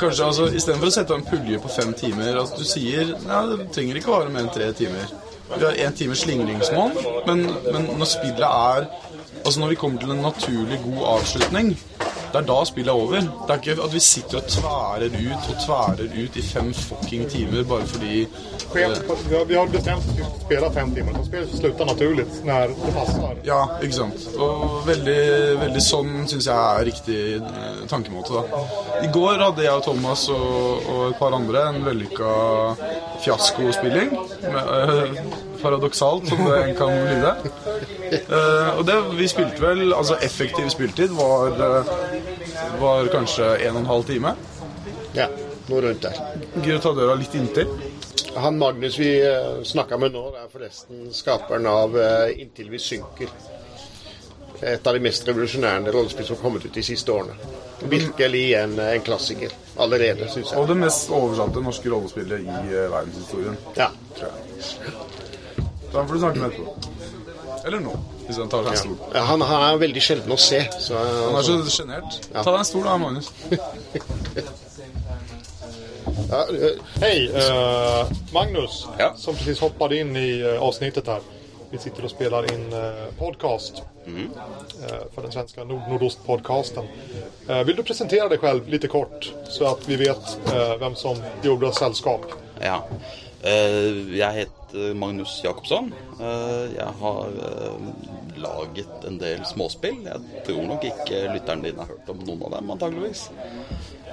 Kanskje 0.00 0.24
altså, 0.26 0.48
Istedenfor 0.50 0.88
å 0.88 0.94
sette 0.96 1.14
av 1.14 1.20
en 1.20 1.28
pulje 1.28 1.60
på 1.62 1.70
fem 1.70 1.92
timer 1.94 2.40
altså 2.40 2.58
du 2.58 2.66
sier 2.66 3.12
Nei, 3.22 3.42
det 3.52 3.68
trenger 3.76 4.00
ikke 4.00 4.10
vare 4.16 4.32
mer 4.34 4.48
enn 4.48 4.50
tre 4.56 4.72
timer. 4.74 5.14
Vi 5.50 5.64
har 5.64 5.78
én 5.82 5.94
time 5.94 6.14
slingringsmål, 6.18 6.98
men, 7.26 7.46
men 7.70 7.86
når 7.98 8.10
spillet 8.16 8.44
er 8.46 8.90
Altså 9.44 9.60
når 9.60 9.68
vi 9.68 9.74
kommer 9.80 10.00
til 10.00 10.10
en 10.10 10.22
naturlig 10.22 10.78
god 10.84 11.06
avslutning, 11.16 11.70
det 12.30 12.38
er 12.38 12.44
da 12.46 12.56
spillet 12.64 12.92
er 12.92 12.98
over. 13.00 13.20
Det 13.20 13.50
er 13.50 13.56
ikke 13.58 13.82
at 13.84 13.92
vi 13.94 14.00
sitter 14.00 14.38
og 14.38 14.44
tværer 14.46 15.10
ut 15.10 15.48
og 15.50 15.56
tværer 15.64 16.12
ut 16.22 16.36
i 16.38 16.42
fem 16.46 16.68
fucking 16.74 17.24
timer 17.32 17.64
bare 17.66 17.86
fordi 17.90 18.26
Skemt, 18.70 19.00
vi 19.30 19.34
har- 19.36 19.44
vi 19.44 19.54
har 19.54 19.66
bestämt 19.66 19.98
att 19.98 20.06
vi 20.16 20.22
skal 20.22 20.40
spille 20.44 20.70
fem 20.74 20.94
timer, 20.94 21.12
Så 21.18 21.24
spillet 21.26 21.58
slutter 21.58 21.84
naturlig 21.84 22.26
når 22.44 22.66
det 22.68 22.94
passer. 22.94 23.34
Ja, 23.44 23.64
ikke 23.82 23.92
sant. 23.94 24.28
Og 24.38 24.86
veldig, 24.86 25.18
veldig 25.60 25.82
sånn 25.82 26.28
syns 26.28 26.46
jeg 26.46 26.54
er 26.54 26.84
riktig 26.84 27.18
eh, 27.34 27.88
tankemåte, 27.88 28.30
da. 28.32 28.62
I 29.02 29.10
går 29.12 29.42
hadde 29.42 29.62
jeg 29.64 29.72
og 29.72 29.82
Thomas 29.82 30.28
og, 30.28 30.86
og 30.88 31.08
et 31.10 31.16
par 31.18 31.34
andre 31.34 31.68
en 31.68 31.84
vellykka 31.84 32.30
fiaskospilling. 33.24 34.10
med, 34.42 34.62
eh, 34.70 35.49
Paradoksalt, 35.62 36.28
som 36.28 36.44
det 36.46 36.58
en 36.62 36.74
kan 36.78 36.94
lyde. 36.94 37.34
Uh, 38.30 38.78
og 38.78 38.84
det 38.88 38.96
vi 39.18 39.28
spilte 39.30 39.62
vel 39.62 39.92
Altså 39.94 40.16
effektiv 40.24 40.66
spiltid 40.72 41.12
var, 41.14 41.52
eh, 41.54 41.92
var 42.80 43.10
kanskje 43.12 43.52
en 43.68 43.76
og 43.76 43.80
en 43.84 43.90
halv 43.92 44.08
time. 44.08 44.34
Ja, 45.14 45.28
noe 45.68 45.84
rundt 45.84 46.02
der. 46.02 46.18
Gidder 46.56 46.78
du 46.78 46.84
ta 46.84 46.94
døra 46.96 47.16
litt 47.18 47.34
inntil? 47.34 47.70
Han 48.36 48.58
Magnus 48.58 48.98
vi 48.98 49.10
uh, 49.26 49.62
snakka 49.62 49.98
med 49.98 50.14
nå, 50.14 50.26
er 50.38 50.50
forresten 50.52 51.08
skaperen 51.14 51.66
av 51.66 51.96
eh, 51.98 52.36
'Inntil 52.38 52.70
vi 52.70 52.78
synker'. 52.78 53.32
Et 54.60 54.86
av 54.86 54.94
de 54.94 55.00
mest 55.00 55.28
revolusjonære 55.28 55.92
rollespill 55.92 56.26
som 56.26 56.36
har 56.36 56.42
kommet 56.42 56.64
ut 56.66 56.74
de 56.74 56.82
siste 56.84 57.12
årene. 57.12 57.32
Virkelig 57.80 58.42
en, 58.54 58.78
en 58.78 59.00
klassiker 59.00 59.54
allerede, 59.80 60.28
syns 60.28 60.52
jeg. 60.52 60.60
Og 60.60 60.68
det 60.68 60.76
mest 60.76 61.10
oversatte 61.16 61.62
norske 61.64 61.88
rollespillet 61.90 62.44
i 62.44 62.58
eh, 62.74 62.90
verdenshistorien. 62.92 63.56
Ja. 63.78 63.88
tror 64.18 64.28
jeg. 64.28 65.08
Da 65.92 66.06
får 66.06 66.14
du 66.14 66.20
snakke 66.20 66.38
med 66.38 66.52
etterpå. 66.52 66.74
Eller 67.66 67.80
nå, 67.84 67.92
hvis 68.26 68.38
han 68.40 68.48
tar 68.48 68.64
seg 68.64 68.72
en 68.72 68.80
stol. 68.80 68.96
Ja, 69.14 69.24
Han, 69.28 69.42
han 69.44 69.64
er 69.66 69.80
veldig 69.82 70.02
sjelden 70.04 70.32
å 70.32 70.38
se. 70.40 70.62
Så, 70.80 70.96
Han 70.96 71.36
er 71.40 71.46
så 71.46 71.58
sjenert. 71.74 72.20
Ta 72.32 72.46
deg 72.46 72.60
en 72.62 72.68
stol 72.68 72.86
da, 72.88 72.96
Magnus. 73.00 73.32
Ja, 76.30 76.44
Hei, 76.46 76.70
Hej, 77.02 77.20
eh, 77.34 78.10
Magnus 78.32 78.86
Ja. 78.98 79.14
som 79.18 79.34
precis 79.34 79.60
hoppade 79.60 79.96
in 79.98 80.16
i 80.16 80.42
uh, 80.42 80.62
avsnittet 80.62 81.06
her. 81.10 81.24
Vi 81.70 81.78
sitter 81.78 82.06
og 82.06 82.10
spiller 82.10 82.46
inn 82.50 82.64
eh, 82.74 83.02
podcast 83.18 83.82
eh, 84.06 85.02
for 85.14 85.22
den 85.22 85.30
svenske 85.30 85.62
Nord-Nordost-podcasten. 85.62 86.88
Eh, 87.46 87.60
vill 87.66 87.78
du 87.78 87.84
presentere 87.86 88.26
deg 88.32 88.42
selv 88.42 88.66
lite 88.72 88.90
kort 88.90 89.28
så 89.46 89.68
at 89.70 89.86
vi 89.86 90.00
vet 90.00 90.32
hvem 90.48 90.80
vem 90.82 90.96
som 90.98 91.20
gjorde 91.46 91.70
selskap? 91.78 92.26
Ja. 92.58 92.80
Eh, 93.46 94.16
jeg 94.18 94.40
heter 94.40 94.59
Magnus 94.94 95.40
Jacobsson. 95.44 95.92
Eh, 96.20 96.74
jeg 96.76 96.92
har 97.00 97.38
eh, 97.46 97.88
laget 98.40 99.06
en 99.08 99.18
del 99.20 99.44
småspill. 99.48 100.02
Jeg 100.06 100.44
tror 100.46 100.66
nok 100.68 100.86
ikke 100.88 101.24
lytteren 101.34 101.64
din 101.64 101.80
har 101.80 101.90
hørt 101.90 102.12
om 102.12 102.22
noen 102.26 102.44
av 102.48 102.56
dem, 102.56 102.72
antageligvis. 102.76 103.24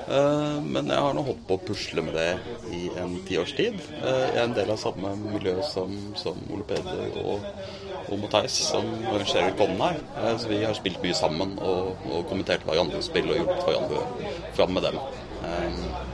Eh, 0.07 0.57
men 0.63 0.91
jeg 0.93 1.03
har 1.05 1.15
nå 1.17 1.25
holdt 1.27 1.45
på 1.49 1.57
å 1.57 1.63
pusle 1.69 2.03
med 2.05 2.17
det 2.17 2.29
i 2.73 2.87
en 3.01 3.17
tiårs 3.27 3.55
tid. 3.57 3.79
Eh, 4.01 4.23
jeg 4.23 4.35
er 4.37 4.43
en 4.45 4.57
del 4.57 4.73
av 4.73 4.81
samme 4.81 5.13
miljø 5.27 5.57
som, 5.67 5.93
som 6.19 6.41
Ole 6.53 6.67
Peder 6.69 7.21
og, 7.23 7.47
og 8.07 8.19
Mathias, 8.23 8.59
som 8.71 8.89
arrangerer 9.13 9.55
Konnen 9.59 9.83
her. 9.83 10.03
Eh, 10.23 10.35
så 10.41 10.51
vi 10.51 10.63
har 10.65 10.77
spilt 10.77 11.01
mye 11.05 11.17
sammen 11.17 11.57
og, 11.61 11.95
og 12.11 12.27
kommentert 12.31 12.67
hverandres 12.67 13.11
spill 13.11 13.33
og 13.33 13.41
hjulpet 13.41 13.65
hverandre 13.67 14.35
fram 14.57 14.77
med 14.77 14.89
dem. 14.89 15.01
Eh, 15.47 16.05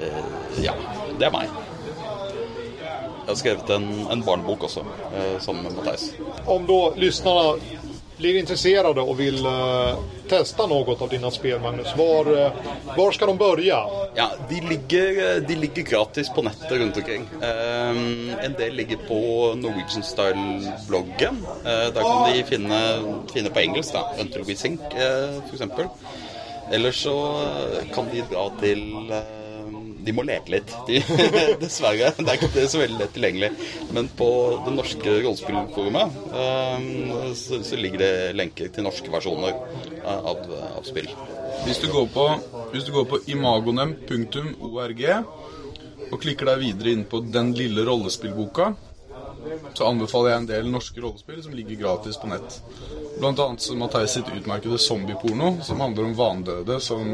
Eh, 0.00 0.62
ja, 0.62 0.74
det 1.18 1.26
er 1.26 1.32
meg. 1.34 1.50
Jeg 3.28 3.34
har 3.34 3.40
skrevet 3.42 3.70
en, 3.74 3.88
en 4.08 4.22
barnebok 4.24 4.62
også, 4.64 4.80
eh, 5.12 5.48
med 5.52 5.72
Mathias. 5.76 6.12
Om 6.46 6.66
då 6.66 6.94
lyssnarna 6.96 7.58
blir 8.16 8.38
intresserade 8.38 9.00
och 9.00 9.20
vill 9.20 9.46
eh, 9.46 9.98
testa 10.28 10.66
något 10.66 11.02
av 11.02 11.08
dina 11.08 11.30
spel, 11.30 11.60
Magnus, 11.60 11.96
var, 11.96 12.44
eh, 12.44 12.52
var 12.96 13.12
ska 13.12 13.26
de 13.26 13.36
börja? 13.36 13.84
Ja, 14.14 14.30
de 14.48 14.60
ligger, 14.60 15.40
de 15.40 15.56
ligger 15.56 15.82
gratis 15.82 16.28
på 16.28 16.42
nettet 16.42 16.72
rundt 16.72 16.96
omkring. 16.96 17.28
Eh, 17.42 17.90
en 18.44 18.52
del 18.58 18.74
ligger 18.74 18.96
på 18.96 19.14
Norwegian 19.54 20.02
Style-bloggen. 20.02 21.36
Eh, 21.64 21.92
der 21.94 22.02
kan 22.02 22.32
de 22.32 22.44
finne, 22.44 22.80
finne 23.34 23.50
på 23.50 23.60
engelsk, 23.60 23.92
da. 23.92 24.08
Until 24.20 24.44
We 24.44 24.56
Sink, 24.56 24.80
uh, 24.80 25.42
f.eks. 25.52 25.62
Eller 26.72 26.92
så 26.92 27.44
kan 27.94 28.08
de 28.12 28.22
dra 28.30 28.50
til 28.60 29.12
eh, 29.12 29.37
de 30.08 30.14
må 30.16 30.24
leke 30.24 30.54
litt. 30.54 30.72
De, 30.88 31.02
dessverre. 31.62 32.14
Det 32.16 32.24
er 32.32 32.38
ikke 32.38 32.66
så 32.70 32.80
veldig 32.80 33.00
lett 33.02 33.12
tilgjengelig. 33.16 33.50
Men 33.92 34.08
på 34.18 34.28
det 34.64 34.72
norske 34.72 35.16
rollespillforumet 35.18 36.16
um, 36.32 36.86
så, 37.36 37.60
så, 37.60 37.76
ligger 37.76 38.04
det 38.04 38.12
lenker 38.38 38.72
til 38.72 38.86
norske 38.88 39.12
versjoner 39.12 39.52
av, 40.08 40.40
av 40.72 40.88
spill. 40.88 41.10
Hvis 41.66 41.82
du 41.82 41.90
går 41.92 42.08
på, 42.14 42.24
på 43.12 43.22
imagonem.org 43.34 45.04
og 46.08 46.20
klikker 46.22 46.48
deg 46.48 46.60
videre 46.62 46.92
inn 46.94 47.02
på 47.08 47.20
Den 47.28 47.50
lille 47.56 47.84
rollespillboka, 47.84 48.70
så 49.74 49.88
anbefaler 49.88 50.32
jeg 50.32 50.40
en 50.40 50.48
del 50.48 50.70
norske 50.72 51.02
rollespill 51.02 51.42
som 51.44 51.54
ligger 51.56 51.78
gratis 51.82 52.16
på 52.20 52.30
nett. 52.30 52.58
Blant 53.18 53.40
annet 53.42 53.68
Matheis 53.78 54.16
sitt 54.16 54.30
utmerkede 54.32 54.78
zombieporno, 54.80 55.58
som 55.62 55.80
handler 55.84 56.08
om 56.08 56.16
vandøde 56.18 56.80
som 56.80 57.12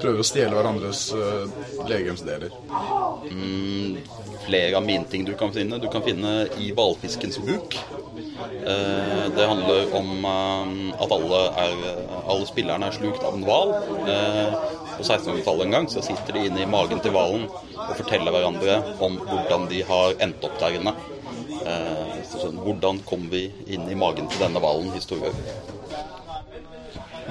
prøver 0.00 0.22
å 0.22 0.26
stjele 0.26 0.56
hverandres 0.56 1.08
uh, 1.14 1.46
legemsdeler. 1.88 2.52
Mm, 3.30 3.98
flere 4.46 4.78
av 4.78 4.84
mine 4.86 5.06
ting 5.10 5.26
du 5.26 5.34
kan 5.38 5.52
finne. 5.54 5.80
Du 5.82 5.88
kan 5.92 6.04
finne 6.06 6.46
i 6.60 6.70
hvalfiskens 6.76 7.38
buk. 7.44 7.76
Uh, 8.66 9.26
det 9.36 9.48
handler 9.48 9.94
om 9.98 10.10
uh, 10.26 11.02
at 11.02 11.14
alle, 11.18 11.42
er, 11.64 11.84
alle, 12.22 12.48
spillerne 12.48 12.90
er 12.90 12.96
slukt 12.96 13.24
av 13.26 13.38
en 13.38 13.46
hval. 13.46 13.74
på 14.96 15.04
1600-tallet 15.04 15.66
en 15.66 15.76
gang 15.76 15.90
så 15.92 16.04
sitter 16.04 16.38
de 16.38 16.46
inne 16.48 16.64
i 16.64 16.70
magen 16.70 17.02
til 17.04 17.12
hvalen 17.12 17.46
og 17.50 17.94
forteller 17.98 18.32
hverandre 18.32 18.80
om 19.04 19.18
hvordan 19.28 19.68
de 19.72 19.82
har 19.84 20.16
endt 20.24 20.44
opp 20.46 20.56
der 20.62 20.78
inne. 20.80 20.96
Sånn, 22.30 22.60
hvordan 22.62 23.02
kom 23.08 23.26
vi 23.32 23.48
inn 23.66 23.88
i 23.90 23.98
magen 23.98 24.30
til 24.30 24.46
denne 24.46 24.62
hvalen? 24.62 24.92
Historier. 24.94 25.34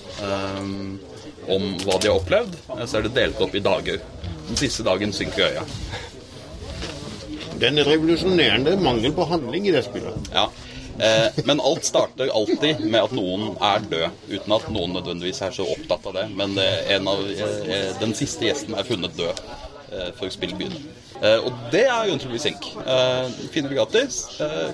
om 1.51 1.65
hva 1.83 1.97
de 1.99 2.09
har 2.09 2.17
opplevd. 2.17 2.55
Så 2.87 2.97
er 2.97 3.05
det 3.05 3.15
delt 3.17 3.41
opp 3.43 3.55
i 3.55 3.61
dager. 3.63 4.01
Den 4.47 4.59
siste 4.59 4.85
dagen 4.87 5.13
synker 5.15 5.51
øya. 5.51 5.65
Er 7.63 7.85
revolusjonerende 7.85 8.75
mangel 8.81 9.13
på 9.15 9.25
handling 9.29 9.67
i 9.67 9.71
det 9.71 9.85
spillet. 9.85 10.31
Ja. 10.33 10.49
Eh, 10.99 11.43
men 11.45 11.61
alt 11.61 11.85
starter 11.85 12.29
alltid 12.33 12.83
med 12.85 12.99
at 12.99 13.13
noen 13.15 13.55
er 13.61 13.85
død, 13.89 14.17
uten 14.29 14.55
at 14.57 14.67
noen 14.73 14.93
nødvendigvis 14.97 15.41
er 15.41 15.55
så 15.55 15.65
opptatt 15.65 16.09
av 16.11 16.17
det. 16.19 16.25
Men 16.37 16.57
eh, 16.61 16.99
av, 16.99 17.23
eh, 17.33 17.93
den 18.01 18.13
siste 18.17 18.45
gjesten 18.49 18.75
er 18.77 18.85
funnet 18.85 19.15
død 19.17 19.39
eh, 19.39 20.11
før 20.19 20.33
spillet 20.33 20.59
begynner. 20.59 20.83
Eh, 21.21 21.39
og 21.39 21.55
det 21.73 21.85
er 21.87 22.11
Until 22.13 22.35
We 22.35 22.41
Sink. 22.41 22.67
Eh, 22.83 23.31
finner 23.55 23.73
du 23.73 23.79
gratis. 23.79 24.25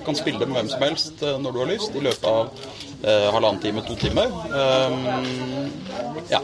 kan 0.05 0.17
spille 0.17 0.41
det 0.41 0.49
med 0.49 0.60
hvem 0.60 0.73
som 0.73 0.88
helst 0.89 1.21
når 1.21 1.51
du 1.51 1.62
har 1.62 1.71
lyst, 1.71 1.95
i 1.95 2.03
løpet 2.03 2.27
av 2.27 2.51
halvannen 3.03 3.62
time, 3.63 3.85
to 3.88 3.95
timer. 3.95 4.33
ja. 6.29 6.41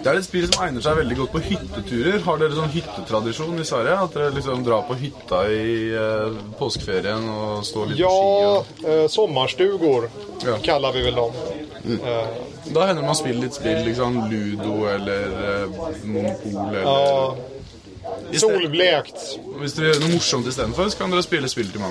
Det 0.00 0.08
er 0.08 0.16
et 0.16 0.24
spill 0.24 0.46
som 0.48 0.62
egner 0.64 0.80
seg 0.84 0.96
veldig 0.96 1.16
godt 1.18 1.32
på 1.34 1.40
hytteturer. 1.44 2.22
Har 2.24 2.38
dere 2.40 2.56
sånn 2.56 2.72
hyttetradisjon 2.72 3.60
i 3.60 3.66
Sverige? 3.68 3.96
At 4.06 4.14
dere 4.16 4.32
liksom 4.32 4.62
drar 4.64 4.86
på 4.88 4.96
hytta 4.96 5.42
i 5.52 5.90
eh, 5.92 6.38
påskeferien 6.56 7.26
og 7.28 7.66
står 7.68 7.90
litt 7.90 8.00
ja, 8.00 8.08
på 8.08 8.22
ski? 8.22 8.46
Og... 8.46 8.88
Eh, 8.94 9.02
sommerstugor 9.12 10.08
ja. 10.46 10.56
kaller 10.64 10.96
vi 10.96 11.04
vel 11.04 11.20
dem. 11.20 11.36
Mm. 11.84 11.98
Eh. 11.98 12.40
Da 12.72 12.88
hender 12.88 13.04
man 13.04 13.18
spiller 13.18 13.44
litt 13.44 13.58
spill, 13.58 13.82
liksom 13.90 14.18
Ludo 14.32 14.74
eller 14.88 15.36
eh, 15.50 15.78
Monopol 16.08 16.58
eller 16.62 16.88
ja. 16.88 18.40
Solblekt. 18.40 19.20
Hvis 19.60 19.76
dere 19.76 19.92
gjør 19.92 20.04
noe 20.06 20.14
morsomt 20.14 20.48
istedenfor, 20.48 20.88
så 20.88 21.02
kan 21.02 21.12
dere 21.12 21.26
spille 21.26 21.50
spill 21.52 21.68
til. 21.74 21.84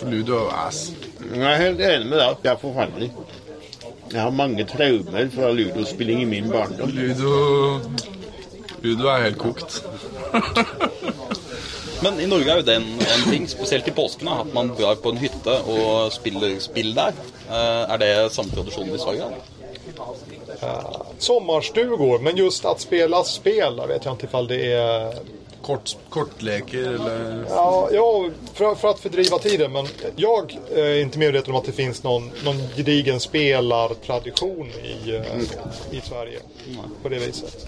For 0.00 0.08
Ludo 0.08 0.46
er 0.46 0.60
ass. 0.64 0.86
Jeg 1.30 1.46
er 1.46 1.60
helt 1.62 1.80
enig 1.86 2.08
med 2.10 2.18
deg 2.18 2.26
at 2.26 2.40
det 2.42 2.50
er 2.50 2.58
forferdelig. 2.58 3.10
Jeg 4.10 4.20
har 4.20 4.32
mange 4.34 4.64
traumer 4.66 5.28
fra 5.30 5.52
ludospilling 5.54 6.24
i 6.24 6.26
min 6.26 6.50
barndom. 6.50 6.90
Ludo 6.90 7.78
Ludo 8.82 9.06
er 9.12 9.28
helt 9.28 9.38
kokt. 9.38 9.82
Men 12.02 12.20
i 12.20 12.26
Norge 12.26 12.48
er 12.48 12.62
jo 12.62 12.64
det 12.64 12.74
en, 12.80 12.86
en 12.96 13.24
ting, 13.28 13.44
spesielt 13.48 13.88
i 13.88 13.92
påsken, 13.92 14.28
at 14.32 14.54
man 14.56 14.70
drar 14.72 14.96
på 15.04 15.12
en 15.12 15.18
hytte 15.20 15.56
og 15.68 16.08
spiller 16.14 16.54
spill 16.64 16.94
der. 16.96 17.12
Eh, 17.44 17.92
er 17.92 18.00
det 18.00 18.12
samme 18.32 18.54
tradisjonen 18.54 18.94
i 18.96 19.00
Sverige? 19.02 19.28
Sommarstugor, 21.18 22.18
men 22.18 22.36
just 22.36 22.64
att 22.64 22.80
spela 22.80 23.24
spel, 23.24 23.80
vet 23.88 24.04
jag 24.04 24.14
inte 24.14 24.26
ifall 24.26 24.48
det 24.48 24.72
är 24.72 25.14
Kort, 25.70 25.96
kortleker 26.08 26.78
eller? 26.78 27.44
Ja, 27.48 27.88
ja 27.92 28.30
för, 28.54 28.74
för, 28.74 28.88
att 28.88 29.00
fördriva 29.00 29.38
tiden. 29.38 29.72
Men 29.72 29.86
jag 30.16 30.58
är 30.74 30.94
inte 30.94 31.18
medveten 31.18 31.50
om 31.50 31.60
att 31.60 31.64
det 31.64 31.72
finns 31.72 32.02
någon, 32.02 32.30
någon 32.44 32.56
gedigen 32.76 33.20
spelartradition 33.20 34.68
i, 34.68 35.16
mm. 35.16 35.40
i 35.90 36.00
Sverige. 36.00 36.38
På 37.02 37.08
det 37.08 37.18
viset. 37.18 37.66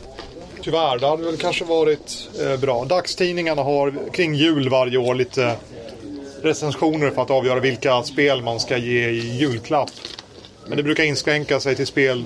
Tyvärr, 0.63 0.99
det 0.99 1.07
hade 1.07 1.25
väl 1.25 1.37
kanske 1.37 1.65
varit 1.65 2.29
eh, 2.41 2.61
bra. 2.61 2.85
Dagstidningarna 2.85 3.63
har 3.63 3.95
kring 4.13 4.35
jul 4.35 4.69
varje 4.69 4.99
år 4.99 5.15
lite 5.15 5.57
recensioner 6.43 7.11
för 7.11 7.23
att 7.23 7.31
avgöra 7.31 7.61
vilka 7.61 8.03
spel 8.03 8.43
man 8.43 8.61
ska 8.61 8.77
ge 8.77 9.09
i 9.09 9.37
julklapp. 9.37 9.91
Men 10.67 10.77
det 10.77 10.83
brukar 10.83 11.05
inskränka 11.05 11.61
sig 11.61 11.77
till 11.77 11.87
spel 11.87 12.25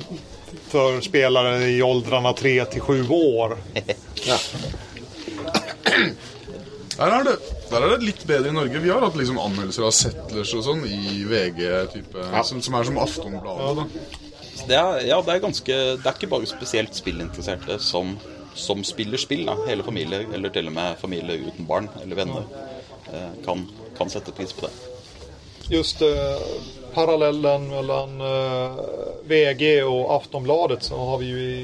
för 0.69 1.01
spelare 1.01 1.65
i 1.65 1.83
åldrarna 1.83 2.33
3 2.33 2.65
till 2.65 2.81
7 2.81 3.09
år. 3.09 3.57
ja. 4.27 4.37
Der 6.97 7.13
er, 7.13 7.25
det, 7.25 7.33
der 7.69 7.83
er 7.85 7.91
det 7.93 8.07
litt 8.07 8.23
bedre 8.25 8.49
i 8.49 8.55
Norge. 8.57 8.81
Vi 8.81 8.89
har 8.89 9.03
hatt 9.05 9.17
liksom 9.19 9.37
anmeldelser 9.37 9.85
av 9.85 9.93
Settlers 9.93 10.55
og 10.57 10.63
sånn 10.65 10.85
i 10.89 11.27
VG, 11.29 11.59
type, 11.93 12.23
ja. 12.23 12.41
som, 12.47 12.63
som, 12.65 12.77
er 12.79 12.87
som 12.89 13.01
Aftonbladet. 13.03 13.85
Det 14.67 14.79
er, 14.79 15.03
ja, 15.05 15.19
det 15.21 15.35
er 15.35 15.43
ganske 15.45 15.77
Det 16.01 16.09
er 16.09 16.17
ikke 16.17 16.31
bare 16.33 16.49
spesielt 16.49 16.97
spillinteresserte 16.97 17.77
som, 17.85 18.15
som 18.57 18.81
spiller 18.87 19.21
spill. 19.21 19.45
Da. 19.45 19.59
Hele 19.69 19.85
familier, 19.85 20.25
eller 20.33 20.55
til 20.55 20.71
og 20.71 20.77
med 20.79 20.97
familier 21.03 21.45
uten 21.51 21.69
barn 21.69 21.91
eller 22.01 22.23
venner, 22.23 22.49
eh, 23.13 23.31
kan, 23.45 23.67
kan, 23.99 24.13
sette 24.13 24.33
pris 24.33 24.57
på 24.57 24.65
det. 24.65 24.73
Just 25.69 26.01
uh, 26.01 26.41
parallellen 26.95 27.69
mellom 27.75 28.21
uh, 28.23 28.81
VG 29.29 29.83
og 29.85 30.15
Aftonbladet 30.17 30.81
så 30.87 30.97
har 31.11 31.21
vi 31.21 31.33
jo 31.33 31.45
i 31.45 31.57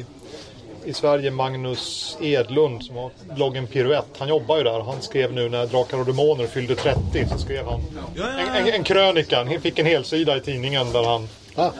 i 0.85 0.93
Sverige 0.93 1.31
Magnus 1.31 2.17
Edlund 2.21 2.85
som 2.85 2.97
har 2.97 3.11
bloggen 3.35 3.67
Piruett. 3.67 4.19
Han 4.19 4.29
jobbar 4.29 4.59
ju 4.59 4.65
där. 4.65 4.81
Han 4.81 5.03
skrev 5.03 5.33
nu 5.33 5.49
när 5.49 5.67
Drakar 5.67 5.99
och 5.99 6.07
Demoner 6.07 6.47
fyllde 6.47 6.75
30 6.75 7.29
så 7.29 7.39
skrev 7.39 7.67
han 7.67 7.81
en, 8.17 8.49
en, 8.49 8.75
en 8.75 8.85
krönika. 8.85 9.45
Han 9.45 9.61
fick 9.61 9.79
en 9.79 9.87
helsida 9.87 10.37
i 10.37 10.41
tidningen 10.41 10.93
där 10.93 11.05
han 11.05 11.29
Ja, 11.55 11.73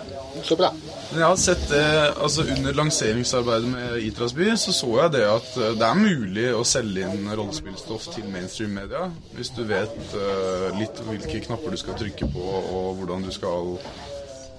så 0.43 0.57
bra. 0.57 0.75
Men 1.11 1.21
jeg 1.21 1.29
har 1.29 1.37
sett 1.37 1.69
det, 1.69 2.13
altså 2.21 2.43
Under 2.43 2.75
lanseringsarbeidet 2.75 3.69
med 3.69 3.99
Itrasby 4.03 4.57
så 4.57 4.73
så 4.73 4.91
jeg 4.99 5.13
det 5.13 5.23
at 5.29 5.57
eh, 5.57 5.75
det 5.81 5.87
er 5.89 6.01
mulig 6.01 6.47
å 6.57 6.65
selge 6.65 7.09
inn 7.09 7.29
rollespillstoff 7.33 8.09
til 8.15 8.29
mainstream 8.33 8.75
media 8.77 9.07
hvis 9.37 9.53
du 9.57 9.63
vet 9.69 10.17
eh, 10.17 10.67
litt 10.81 11.01
hvilke 11.09 11.45
knapper 11.47 11.73
du 11.73 11.81
skal 11.81 11.97
trykke 12.01 12.29
på, 12.33 12.49
og 12.73 13.01
hvordan 13.01 13.25
du 13.25 13.33
skal 13.33 13.77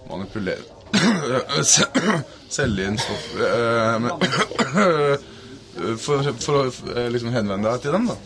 manipulere 0.10 0.83
Selge 2.54 2.88
inn 2.88 3.00
stoff 3.02 3.30
eh, 3.42 3.96
for, 5.98 6.28
for 6.38 6.60
å 6.60 6.66
eh, 6.94 7.08
liksom 7.14 7.34
henvende 7.34 7.72
deg 7.72 7.82
til 7.86 7.96
dem, 7.98 8.12
da. 8.12 8.18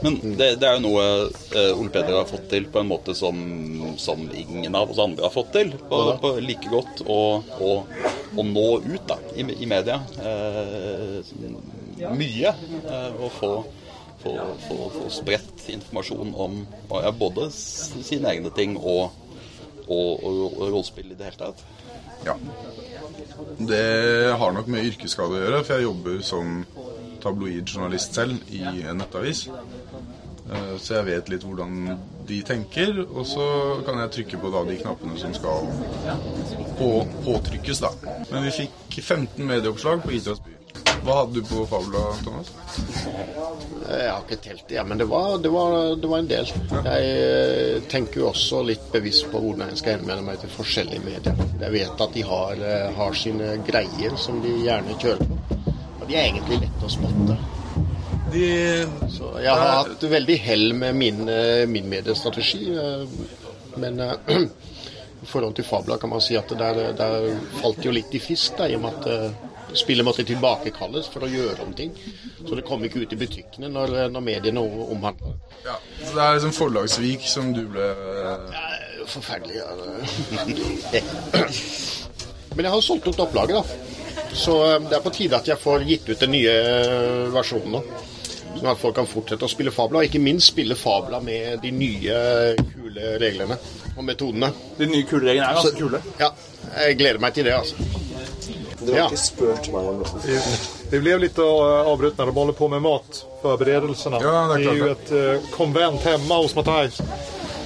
Men 0.00 0.16
det, 0.22 0.54
det 0.60 0.68
er 0.68 0.78
jo 0.78 0.84
noe 0.86 1.04
eh, 1.56 1.72
Ole 1.76 1.92
Peder 1.92 2.16
har 2.16 2.28
fått 2.28 2.46
til 2.52 2.66
på 2.72 2.80
en 2.80 2.88
måte 2.88 3.14
som, 3.16 3.36
som 4.00 4.22
ingen 4.32 4.76
av 4.76 4.92
oss 4.92 5.00
andre 5.02 5.26
har 5.26 5.34
fått 5.34 5.52
til. 5.56 5.74
På, 5.90 6.02
på 6.22 6.32
like 6.40 6.72
godt 6.72 7.02
å, 7.04 7.20
å, 7.60 7.72
å 8.32 8.46
nå 8.46 8.68
ut 8.86 9.04
da, 9.08 9.18
i, 9.36 9.44
i 9.44 9.68
media. 9.68 10.00
Eh, 10.24 11.20
mye. 12.16 12.54
Eh, 12.80 13.20
å 13.20 13.28
få, 13.36 13.52
få, 14.22 14.36
få, 14.68 14.78
få 14.96 15.10
spredt 15.12 15.68
informasjon 15.74 16.32
om 16.46 16.62
ja, 16.96 17.12
både 17.12 17.50
sine 17.52 18.32
egne 18.32 18.52
ting 18.56 18.78
og, 18.80 19.10
og, 19.90 20.24
og, 20.24 20.56
rollespill 20.70 21.12
i 21.12 21.18
det 21.18 21.30
hele 21.30 21.40
tatt. 21.40 21.64
Ja. 22.26 22.36
Det 23.70 23.84
har 24.38 24.52
nok 24.52 24.68
med 24.70 24.86
yrkesskade 24.90 25.36
å 25.36 25.42
gjøre, 25.44 25.62
for 25.64 25.76
jeg 25.76 25.88
jobber 25.88 26.20
som 26.26 26.60
tabloidjournalist 27.20 28.16
selv 28.16 28.52
i 28.52 28.62
en 28.62 29.00
nettavis. 29.00 29.46
Eh, 30.50 30.76
Så 30.78 30.94
jeg 30.98 31.06
vet 31.06 31.28
litt 31.32 31.44
hvordan 31.46 31.98
de 32.28 32.40
tenker, 32.46 33.02
og 33.06 33.26
så 33.26 33.46
kan 33.86 34.00
jeg 34.02 34.14
trykke 34.16 34.40
på 34.42 34.52
da 34.54 34.64
de 34.68 34.78
knappene 34.80 35.18
som 35.18 35.34
skal 35.36 35.68
på, 36.78 36.90
påtrykkes, 37.26 37.82
da. 37.84 37.92
Men 38.30 38.48
vi 38.48 38.56
fikk 38.64 39.00
15 39.02 39.46
medieoppslag 39.46 40.02
på 40.04 40.16
Idretts 40.16 40.42
by. 40.46 40.59
Hva 41.04 41.14
hadde 41.22 41.40
du 41.40 41.46
på 41.48 41.62
fabla, 41.66 42.00
Thomas? 42.24 42.50
Jeg 43.90 44.10
har 44.12 44.20
ikke 44.22 44.36
telt 44.44 44.66
det, 44.68 44.76
ja, 44.76 44.84
men 44.86 45.00
det 45.00 45.06
var, 45.10 45.38
det, 45.42 45.50
var, 45.50 45.76
det 45.96 46.10
var 46.10 46.20
en 46.22 46.28
del. 46.30 46.50
Jeg 46.70 47.06
eh, 47.14 47.78
tenker 47.90 48.22
jo 48.22 48.28
også 48.30 48.60
litt 48.68 48.84
bevisst 48.92 49.30
på 49.32 49.40
hvordan 49.42 49.72
jeg 49.72 49.80
skal 49.80 49.96
henvende 49.96 50.26
meg 50.28 50.42
til 50.42 50.52
forskjellige 50.54 51.02
medier. 51.06 51.40
Jeg 51.62 51.74
vet 51.74 52.04
at 52.06 52.14
de 52.14 52.26
har, 52.28 52.62
eh, 52.68 52.86
har 52.98 53.18
sine 53.18 53.54
greier 53.66 54.14
som 54.20 54.42
de 54.44 54.54
gjerne 54.60 54.98
kjører 55.00 55.24
på. 55.26 55.40
Og 55.72 56.06
de 56.06 56.18
er 56.18 56.28
egentlig 56.28 56.60
lette 56.66 56.86
å 56.86 56.92
spotte. 56.92 57.38
De 58.30 58.46
Så 59.10 59.32
jeg 59.42 59.50
har 59.50 59.76
hatt 59.80 60.08
veldig 60.14 60.38
hell 60.44 60.66
med 60.84 60.94
min, 61.00 61.24
eh, 61.28 61.66
min 61.66 61.88
mediestrategi. 61.90 62.68
Men 63.80 64.00
i 65.24 65.26
forhold 65.26 65.56
til 65.56 65.66
Fabla 65.66 65.98
kan 65.98 66.12
man 66.12 66.22
si 66.22 66.36
at 66.38 66.52
det 66.52 66.60
der, 66.60 66.92
der 66.96 67.32
falt 67.58 67.82
jo 67.84 67.92
litt 67.94 68.14
i 68.14 68.22
fisk, 68.22 68.60
da, 68.60 68.68
i 68.68 68.76
og 68.78 68.84
med 68.84 69.00
at 69.00 69.48
spillet 69.74 70.04
måtte 70.06 70.24
tilbakekalles 70.26 71.08
for 71.12 71.24
å 71.26 71.30
gjøre 71.30 71.64
om 71.64 71.72
ting. 71.76 71.92
Så 72.40 72.56
det 72.56 72.64
kom 72.66 72.84
ikke 72.86 73.04
ut 73.04 73.14
i 73.14 73.18
butikkene 73.20 73.70
når, 73.72 73.96
når 74.12 74.24
mediene 74.24 74.62
omhandla 74.62 75.32
det. 75.34 75.56
ja, 75.66 75.76
så 76.02 76.14
det 76.16 76.24
er 76.24 76.38
liksom 76.38 76.54
forlagssvik 76.56 77.26
som 77.28 77.52
du 77.56 77.64
ble 77.70 77.90
eh, 77.90 78.62
er 78.64 78.86
Forferdelig. 79.10 79.56
Ja. 79.58 79.66
Men 82.54 82.66
jeg 82.66 82.72
har 82.74 82.82
solgt 82.84 83.08
ut 83.08 83.22
opplaget, 83.22 83.56
da. 83.56 83.64
Så 84.36 84.54
eh, 84.66 84.76
det 84.86 84.98
er 84.98 85.02
på 85.04 85.12
tide 85.14 85.40
at 85.40 85.48
jeg 85.50 85.58
får 85.58 85.86
gitt 85.88 86.08
ut 86.10 86.20
den 86.20 86.34
nye 86.36 86.52
eh, 86.54 87.26
versjonen 87.34 87.78
nå. 87.78 87.82
Sånn 88.50 88.70
at 88.70 88.80
folk 88.80 88.96
kan 88.98 89.08
fortsette 89.08 89.46
å 89.46 89.50
spille 89.50 89.72
Fabla, 89.74 90.02
og 90.02 90.10
ikke 90.10 90.22
minst 90.22 90.50
spille 90.52 90.76
Fabla 90.76 91.20
med 91.24 91.62
de 91.62 91.70
nye, 91.72 92.16
kule 92.74 93.16
reglene 93.22 93.56
og 93.96 94.04
metodene. 94.04 94.50
De 94.78 94.90
nye 94.90 95.06
kule 95.08 95.30
reglene 95.30 95.48
er 95.48 95.60
ganske 95.60 95.78
kule. 95.78 96.02
Ja, 96.20 96.32
jeg 96.84 96.98
gleder 97.00 97.22
meg 97.22 97.34
til 97.38 97.46
det, 97.48 97.56
altså. 97.56 97.99
Du 98.80 98.92
Ja. 98.92 99.06
ikke 99.06 99.16
spurt 99.16 99.72
meg 99.72 99.88
om 99.88 100.02
det. 100.02 100.40
Vi, 100.90 101.00
ble 101.00 101.18
litt 101.18 101.38
avbrutt 101.38 102.18
når. 102.18 102.26
De 102.26 102.32
holder 102.38 102.56
på 102.56 102.68
med 102.68 102.82
matforberedelsene. 102.82 104.20
Ja, 104.22 104.56
det 104.56 104.66
er 104.66 104.80
det 104.80 104.90
et 104.90 105.12
eh, 105.12 105.50
konvent 105.52 106.00
hemma 106.06 106.40
hos 106.40 106.54
Matthijs. 106.56 107.00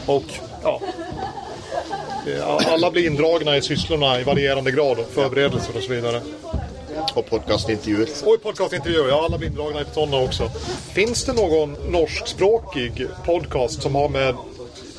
Og 0.07 0.25
ja, 0.65 2.59
Alle 2.67 2.91
blir 2.91 3.07
indragna 3.07 3.57
i 3.57 3.63
sysslorna 3.63 4.21
i 4.21 4.25
varierende 4.25 4.71
grad. 4.71 4.99
Förberedelser 5.11 5.77
och 5.77 5.83
Og 5.85 5.91
vidare. 5.91 6.21
Og. 7.15 7.15
Och 7.15 8.43
podcastintervjuer, 8.43 9.09
ja 9.09 9.25
alla 9.25 9.39
blir 9.39 9.49
indragna 9.49 9.81
i 9.81 9.85
sådana 9.95 10.17
också. 10.17 10.51
Finns 10.93 11.25
det 11.25 11.33
någon 11.33 11.77
norskspråkig 11.89 13.07
podcast 13.25 13.83
som 13.83 13.95
har 13.95 14.09
med 14.09 14.35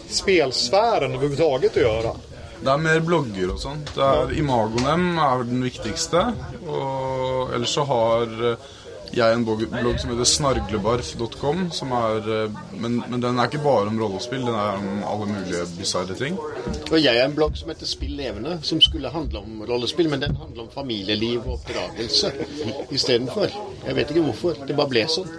spelsfären 0.09 1.11
överhuvudtaget 1.11 1.71
att 1.71 1.81
göra? 1.81 2.11
Det 2.61 2.71
er 2.71 2.81
mer 2.81 3.03
blogger 3.05 3.51
og 3.53 3.59
sånt. 3.61 3.91
Det 3.95 4.05
er 4.05 4.33
Imagonem 4.39 5.19
er 5.21 5.45
den 5.47 5.63
viktigste. 5.65 6.23
Og 6.65 7.53
ellers 7.55 7.75
så 7.75 7.85
har 7.89 8.31
eh, 8.51 8.73
jeg 9.15 9.35
en 9.35 9.45
blogg, 9.47 9.61
blogg 9.71 9.99
som 10.01 10.11
heter 10.11 10.27
snarglebarf.com. 10.27 11.61
Eh, 11.69 12.57
men, 12.81 12.97
men 13.07 13.21
den 13.23 13.39
er 13.39 13.49
ikke 13.49 13.63
bare 13.63 13.91
om 13.91 13.99
rollespill, 14.01 14.43
den 14.47 14.57
er 14.59 14.79
om 14.79 15.03
alle 15.07 15.29
mulige 15.31 15.63
bisarre 15.77 16.17
ting. 16.19 16.39
Og 16.91 16.97
jeg 16.99 17.13
er 17.13 17.23
en 17.27 17.35
blogg 17.37 17.55
som 17.59 17.71
heter 17.71 17.89
Spill 17.89 18.15
levende, 18.19 18.57
som 18.67 18.81
skulle 18.83 19.11
handle 19.13 19.43
om 19.43 19.63
rollespill, 19.69 20.09
men 20.11 20.23
den 20.25 20.35
handler 20.39 20.65
om 20.65 20.73
familieliv 20.73 21.45
og 21.45 21.59
oppdragelse 21.59 22.33
istedenfor. 22.91 23.55
Jeg 23.85 23.99
vet 23.99 24.11
ikke 24.15 24.25
hvorfor. 24.29 24.65
Det 24.67 24.77
bare 24.77 24.91
ble 24.91 25.07
sånn. 25.11 25.31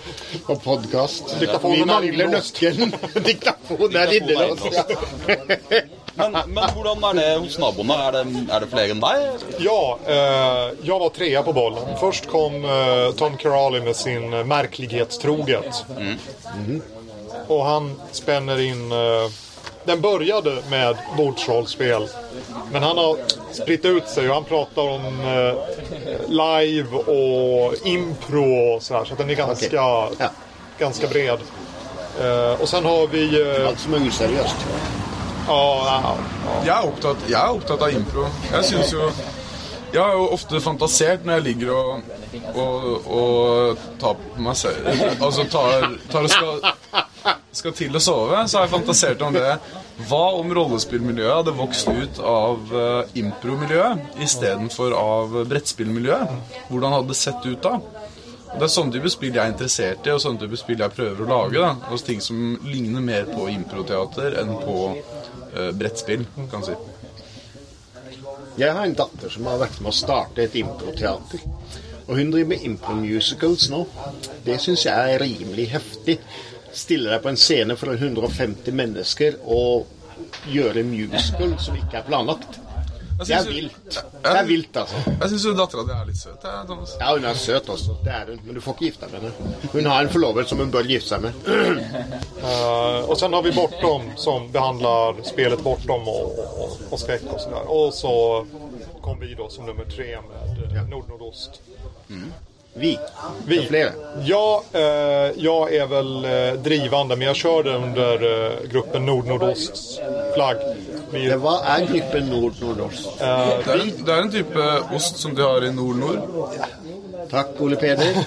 og 0.47 0.57
podkast. 0.63 1.37
Vi 1.39 1.47
er 1.47 1.85
mangler 1.87 2.33
nøkkelen. 2.33 2.91
Diktafon 3.27 3.95
er 3.95 4.17
innelåst. 4.19 4.67
Ja. 4.75 5.85
Men, 6.17 6.33
men 6.49 6.71
hvordan 6.73 7.03
er 7.05 7.13
det 7.13 7.25
hos 7.43 7.59
naboene? 7.61 7.93
Er 8.07 8.15
det, 8.15 8.21
er 8.49 8.63
det 8.63 8.69
flere 8.71 8.95
enn 8.95 9.01
deg? 9.03 9.43
ja, 9.61 9.81
eh, 10.09 10.63
jeg 10.87 10.97
var 11.03 11.11
trea 11.13 11.43
på 11.45 11.53
bollen. 11.53 11.91
Først 12.01 12.25
kom 12.31 12.55
eh, 12.65 13.11
Tom 13.19 13.37
Carali 13.37 13.83
med 13.85 13.93
sin 13.95 14.33
eh, 14.33 14.41
märklighetstroget. 14.49 15.83
Og 17.53 17.61
han 17.67 17.91
spenner 18.17 18.63
inn 18.65 18.89
eh, 18.89 19.37
den 19.87 20.01
började 20.01 20.57
med 20.69 20.97
bordsrollspel. 21.17 22.07
Men 22.71 22.83
han 22.83 22.97
har 22.97 23.17
spritt 23.53 23.85
ut 23.85 24.07
sig 24.09 24.29
och 24.29 24.33
han 24.35 24.43
pratar 24.43 24.81
om 24.81 25.05
eh, 25.21 25.53
live 26.29 26.97
och 26.97 27.73
impro 27.87 28.73
och 28.75 28.83
sådär. 28.83 29.05
Så 29.05 29.11
att 29.13 29.17
den 29.19 29.29
är 29.29 29.33
ganska, 29.35 29.75
Ja. 29.75 30.09
ganska 30.79 31.07
bred. 31.07 31.39
Eh, 32.21 32.61
och 32.61 32.69
sen 32.69 32.85
har 32.85 33.07
vi... 33.07 33.41
Eh, 33.61 33.67
Alt 33.67 33.79
som 33.79 33.93
är 33.93 33.97
useriøst. 34.07 34.55
ja, 35.47 36.01
ja, 36.03 36.15
Jeg 36.65 36.83
er 36.83 36.87
opptatt, 36.87 37.17
jeg 37.29 37.39
er 37.39 37.49
opptatt 37.55 37.81
av 37.81 37.93
impro. 37.95 38.25
Jeg 38.51 38.65
synes 38.65 38.93
jo 38.93 39.11
Jeg 39.93 40.01
har 40.03 40.13
jo 40.17 40.25
ofte 40.35 40.59
fantasert 40.59 41.23
når 41.25 41.33
jeg 41.33 41.43
ligger 41.43 41.69
og, 41.71 42.01
og, 42.55 43.07
og 43.07 43.77
tar 44.01 44.17
på 44.35 44.41
meg 44.43 44.55
selv 44.59 44.87
Altså 45.23 45.45
tar, 45.51 45.85
tar 46.11 46.23
og 46.27 46.29
skal, 46.29 46.59
skal 47.55 47.75
til 47.77 47.95
å 47.97 48.01
sove, 48.03 48.43
så 48.47 48.59
har 48.59 48.67
jeg 48.67 48.73
fantasert 48.75 49.23
om 49.25 49.35
det. 49.35 49.57
Hva 50.07 50.23
om 50.37 50.51
rollespillmiljøet 50.53 51.39
hadde 51.39 51.55
vokst 51.57 51.89
ut 51.89 52.19
av 52.21 52.73
uh, 52.73 53.15
impromiljøet 53.17 54.19
istedenfor 54.23 54.93
av 54.97 55.39
brettspillmiljøet? 55.49 56.51
Hvordan 56.69 56.97
hadde 56.97 57.13
det 57.13 57.19
sett 57.19 57.47
ut 57.47 57.63
da? 57.65 57.79
Og 58.47 58.59
Det 58.61 58.67
er 58.67 58.71
sånne 58.71 58.93
type 58.95 59.09
spill 59.11 59.33
jeg 59.35 59.43
er 59.43 59.51
interessert 59.51 60.05
i, 60.07 60.13
og 60.13 60.21
sånne 60.23 60.43
type 60.45 60.59
spill 60.59 60.83
jeg 60.83 60.95
prøver 60.95 61.23
å 61.25 61.31
lage. 61.31 61.57
da 61.59 61.73
Altså 61.89 62.11
Ting 62.11 62.21
som 62.23 62.43
ligner 62.65 63.03
mer 63.03 63.27
på 63.31 63.49
improteater 63.51 64.37
enn 64.43 64.53
på 64.61 64.77
uh, 64.93 65.71
brettspill, 65.77 66.23
kan 66.37 66.61
man 66.61 66.69
si. 66.69 66.77
Jeg 68.57 68.73
har 68.73 68.85
en 68.87 68.95
datter 68.97 69.29
som 69.29 69.45
har 69.45 69.59
vært 69.61 69.81
med 69.83 69.91
å 69.91 69.97
starte 69.97 70.45
et 70.45 70.55
improteater. 70.57 71.43
Og 72.07 72.15
hun 72.17 72.31
driver 72.31 72.53
med 72.53 72.63
impro-musicals 72.65 73.67
nå. 73.69 73.83
Det 74.45 74.55
syns 74.63 74.85
jeg 74.87 75.13
er 75.13 75.21
rimelig 75.21 75.67
heftig. 75.73 76.15
Stille 76.77 77.09
deg 77.09 77.23
på 77.23 77.31
en 77.33 77.39
scene 77.41 77.77
for 77.79 77.93
150 77.95 78.75
mennesker 78.77 79.39
og 79.43 79.87
gjøre 80.51 80.83
en 80.83 80.93
musical 80.93 81.57
som 81.61 81.77
ikke 81.77 82.01
er 82.01 82.07
planlagt. 82.07 82.59
Det 83.17 83.33
er 83.33 83.47
vilt. 83.49 83.95
Det 84.23 84.29
er 84.29 84.45
vilt, 84.45 84.77
altså. 84.77 84.99
Jeg 85.09 85.29
syns 85.31 85.45
dattera 85.57 85.83
di 85.87 85.93
er 85.95 86.03
litt 86.05 86.19
søt. 86.19 86.43
Thomas. 86.69 86.91
Ja, 86.99 87.07
hun 87.15 87.25
er 87.25 87.39
søt 87.41 87.69
også. 87.73 87.95
Det 88.05 88.11
er 88.13 88.29
hun. 88.29 88.43
Men 88.45 88.57
du 88.57 88.61
får 88.61 88.75
ikke 88.75 88.85
gifte 88.85 89.09
deg 89.09 89.15
med 89.15 89.39
henne. 89.39 89.69
Hun 89.73 89.89
har 89.89 90.03
en 90.03 90.11
forlover 90.13 90.45
som 90.49 90.61
hun 90.61 90.73
bør 90.73 90.89
gifte 90.91 91.15
seg 91.15 91.25
med. 91.25 91.39
Uh, 92.43 92.99
og 93.09 93.15
sen 93.17 93.33
har 93.33 93.45
vi 93.45 93.55
Bortom 93.57 94.11
som 94.21 94.45
behandler 94.53 95.23
spelet 95.25 95.63
Bortom 95.65 96.05
og, 96.13 96.43
og, 96.45 96.77
og 96.91 97.01
skrekk 97.01 97.25
og 97.31 97.41
sånn. 97.41 97.57
Og 97.65 97.89
så 97.97 98.13
kom 99.01 99.17
vi 99.23 99.33
da 99.39 99.49
som 99.49 99.65
nummer 99.65 99.89
tre 99.89 100.11
med 100.21 100.77
Nord-Nordost. 100.93 101.57
Vi. 102.73 102.99
Vi. 103.45 103.55
Det 103.57 103.63
er 103.63 103.67
flere. 103.67 103.91
Ja, 104.23 104.63
eh, 104.73 105.31
jag 105.35 105.73
är 105.73 105.87
väl 105.87 106.25
eh, 106.25 106.61
drivande 106.61 107.15
men 107.15 107.27
jag 107.27 107.35
körde 107.35 107.73
under 107.75 108.13
eh, 108.13 108.69
gruppen 108.71 109.05
Nord-Nordosts 109.05 109.99
flagg. 110.35 110.57
Vi, 111.11 111.25
Det 111.25 111.37
Hva 111.41 111.55
er 111.65 111.85
gruppen 111.87 112.29
Nord-Nordost? 112.29 113.19
Det, 113.19 113.71
er 113.71 113.81
en, 113.81 113.93
det 114.05 114.13
er 114.13 114.21
en 114.21 114.31
type 114.31 114.67
ost 114.95 115.17
som 115.17 115.35
de 115.35 115.41
har 115.41 115.65
i 115.65 115.71
nord-nord. 115.73 116.19
Takk, 117.31 117.55
Ole 117.59 117.75
Peder. 117.75 118.21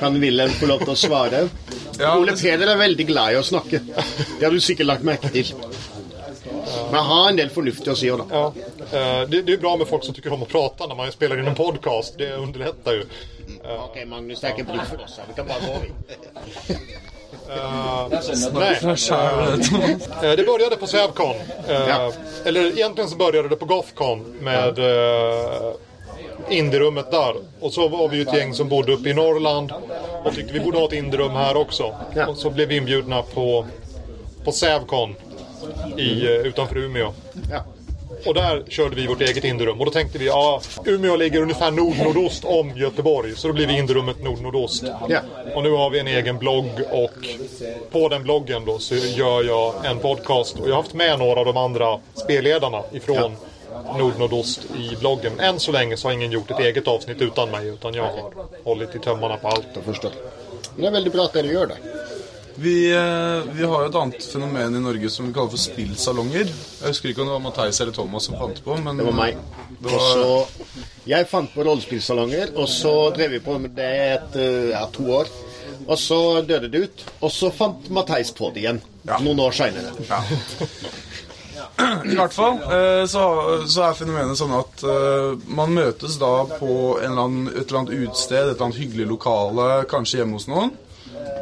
Kan 0.00 0.20
Wilhelm 0.20 0.52
få 0.58 0.66
lov 0.66 0.84
til 0.84 0.94
å 0.94 0.98
svare? 0.98 1.44
Ja, 1.98 2.16
Ole 2.18 2.32
det- 2.34 2.42
Peder 2.42 2.74
er 2.74 2.76
veldig 2.76 3.06
glad 3.06 3.32
i 3.32 3.40
å 3.40 3.42
snakke. 3.46 3.80
Det 4.38 4.44
har 4.44 4.50
du 4.52 4.60
sikkert 4.60 4.86
lagt 4.86 5.06
merke 5.06 5.28
til. 5.32 5.54
Men 6.90 6.94
ha 6.94 7.02
har 7.22 7.28
en 7.30 7.36
del 7.36 7.50
fornuftig 7.50 7.92
å 7.92 7.96
si 7.96 8.10
òg, 8.10 8.22
da. 8.22 8.26
ja, 8.36 8.52
eh, 8.92 9.28
det, 9.28 9.42
det 9.42 9.52
är 9.52 9.58
bra 9.58 9.76
med 9.76 9.88
folk 9.88 10.04
som 10.04 10.14
tycker 10.14 10.32
om 10.32 10.42
att 10.42 10.48
prata 10.48 10.86
när 10.86 10.94
man 10.94 11.12
spelar 11.12 11.38
in 11.38 11.46
en 11.46 11.54
podcast. 11.54 12.18
Det 12.18 12.32
underlättar 12.34 12.92
ju. 12.92 13.04
Ok, 13.64 13.96
Magnus, 14.06 14.40
det 14.40 14.46
er 14.46 14.50
ikke 14.58 14.64
bruk 14.72 14.86
for 14.88 15.02
oss 15.04 15.18
her. 15.18 15.24
Vi 15.28 15.34
kan 15.34 15.46
bare 15.46 15.60
gå, 15.66 15.78
vi. 15.82 15.90
Nej. 18.52 18.76
Eh, 20.30 20.36
Det 20.36 20.44
började 20.46 20.76
på 20.76 20.86
Sävcon. 20.86 21.34
Uh, 21.36 21.88
Ja. 21.88 22.12
Eller 22.44 22.60
egentligen 22.66 23.10
så 23.10 23.16
började 23.16 23.48
det 23.48 23.56
på 23.56 23.64
Gothcon 23.64 24.24
med 24.40 24.78
uh, 24.78 25.72
indierummet 26.48 27.10
där. 27.10 27.34
Och 27.60 27.72
så 27.72 27.88
var 27.88 28.08
vi 28.08 28.16
ju 28.16 28.22
ett 28.22 28.34
gäng 28.34 28.54
som 28.54 28.68
bodde 28.68 28.92
uppe 28.92 29.08
i 29.08 29.14
Norrland 29.14 29.72
och 30.24 30.34
tyckte 30.34 30.52
vi 30.52 30.60
borde 30.60 30.78
ha 30.78 30.84
ett 30.86 30.92
indierum 30.92 31.32
här 31.32 31.56
också. 31.56 31.94
Ja. 32.14 32.26
Och 32.26 32.36
så 32.36 32.50
blev 32.50 32.68
vi 32.68 32.76
inbjudna 32.76 33.22
på, 33.22 33.66
på 34.44 34.52
Sävcon 34.52 35.14
i, 35.96 36.24
eh, 36.26 36.30
utanför 36.32 36.76
Umeå. 36.78 37.12
Och 38.26 38.34
där 38.34 38.62
körde 38.68 38.96
vi 38.96 39.06
vårt 39.06 39.20
eget 39.20 39.44
indierum. 39.44 39.80
Och 39.80 39.86
då 39.86 39.92
tänkte 39.92 40.18
vi, 40.18 40.26
ja, 40.26 40.60
Umeå 40.84 41.16
ligger 41.16 41.42
ungefär 41.42 41.70
nord-nordost 41.70 42.44
om 42.44 42.76
Göteborg. 42.76 43.36
Så 43.36 43.48
då 43.48 43.54
blir 43.54 43.66
vi 43.66 43.78
Inderummet 43.78 44.22
nord-nordost. 44.22 44.84
Ja. 45.08 45.20
Och 45.54 45.62
nu 45.62 45.70
har 45.70 45.90
vi 45.90 45.98
en 45.98 46.06
egen 46.06 46.38
blogg 46.38 46.70
och 46.90 47.26
på 47.90 48.08
den 48.08 48.22
bloggen 48.22 48.64
då 48.64 48.78
så 48.78 48.94
gör 48.94 49.44
jag 49.44 49.84
en 49.84 49.98
podcast. 49.98 50.58
Och 50.58 50.68
jag 50.68 50.74
har 50.74 50.82
haft 50.82 50.94
med 50.94 51.18
några 51.18 51.40
av 51.40 51.46
de 51.46 51.56
andra 51.56 51.98
spelledarna 52.14 52.82
ifrån 52.92 53.36
Nord-Nordost 53.98 54.60
i 54.64 54.96
bloggen. 55.00 55.32
Men 55.36 55.44
än 55.44 55.60
så 55.60 55.72
länge 55.72 55.96
så 55.96 56.08
har 56.08 56.12
ingen 56.12 56.32
gjort 56.32 56.50
ett 56.50 56.60
eget 56.60 56.88
avsnitt 56.88 57.22
utan 57.22 57.50
mig. 57.50 57.68
Utan 57.68 57.94
jag 57.94 58.02
har 58.02 58.32
hållit 58.64 58.94
i 58.94 58.98
tömmarna 58.98 59.36
på 59.36 59.48
allt. 59.48 59.66
Men 60.74 60.82
det 60.82 60.86
er 60.86 60.92
veldig 60.92 61.12
bra 61.12 61.24
at 61.24 61.32
du 61.32 61.52
gjør 61.52 61.66
det. 61.66 61.99
Vi, 62.60 62.92
eh, 62.92 63.52
vi 63.54 63.64
har 63.64 63.82
jo 63.82 63.88
et 63.88 63.94
annet 63.96 64.24
fenomen 64.32 64.74
i 64.76 64.80
Norge 64.84 65.08
som 65.10 65.24
vi 65.24 65.32
kaller 65.32 65.48
for 65.54 65.60
spillsalonger. 65.62 66.50
Jeg 66.50 66.90
husker 66.92 67.08
ikke 67.08 67.22
om 67.22 67.30
det 67.30 67.36
var 67.38 67.44
Matheis 67.46 67.78
eller 67.80 67.94
Thomas 67.96 68.26
som 68.28 68.34
fant 68.36 68.58
på, 68.60 68.74
men 68.84 68.98
Det 69.00 69.06
var 69.06 69.16
meg. 69.16 69.38
Det 69.78 69.94
var, 69.94 70.02
så 70.10 70.66
Jeg 71.08 71.28
fant 71.30 71.54
på 71.54 71.64
rollespillsalonger, 71.64 72.52
og 72.60 72.68
så 72.68 72.92
drev 73.16 73.32
vi 73.32 73.40
på 73.46 73.54
med 73.62 73.72
det 73.78 73.88
et, 74.10 74.36
eh, 74.36 74.68
ja, 74.74 74.82
to 74.92 75.06
år. 75.22 75.30
Og 75.86 75.96
så 75.98 76.18
døde 76.42 76.68
det 76.68 76.82
ut. 76.84 77.06
Og 77.22 77.32
så 77.32 77.48
fant 77.50 77.88
Matheis 77.88 78.34
på 78.36 78.52
det 78.52 78.66
igjen. 78.66 78.82
Ja. 79.08 79.16
Noen 79.24 79.40
år 79.40 79.56
seinere. 79.56 79.96
ja. 80.10 80.20
I 81.80 82.12
hvert 82.18 82.36
fall 82.36 82.60
eh, 82.60 83.06
så, 83.08 83.24
så 83.64 83.88
er 83.88 83.96
fenomenet 84.02 84.36
sånn 84.36 84.52
at 84.58 84.84
man 85.48 85.72
møtes 85.72 86.20
da 86.20 86.44
på 86.58 87.00
en 87.00 87.08
eller 87.08 87.24
annen, 87.24 87.50
et 87.56 87.64
eller 87.64 87.80
annet 87.86 87.96
utsted, 88.04 88.36
et 88.36 88.52
eller 88.52 88.68
annet 88.68 88.84
hyggelig 88.84 89.10
lokale, 89.16 89.72
kanskje 89.88 90.20
hjemme 90.20 90.36
hos 90.36 90.50
noen, 90.52 90.76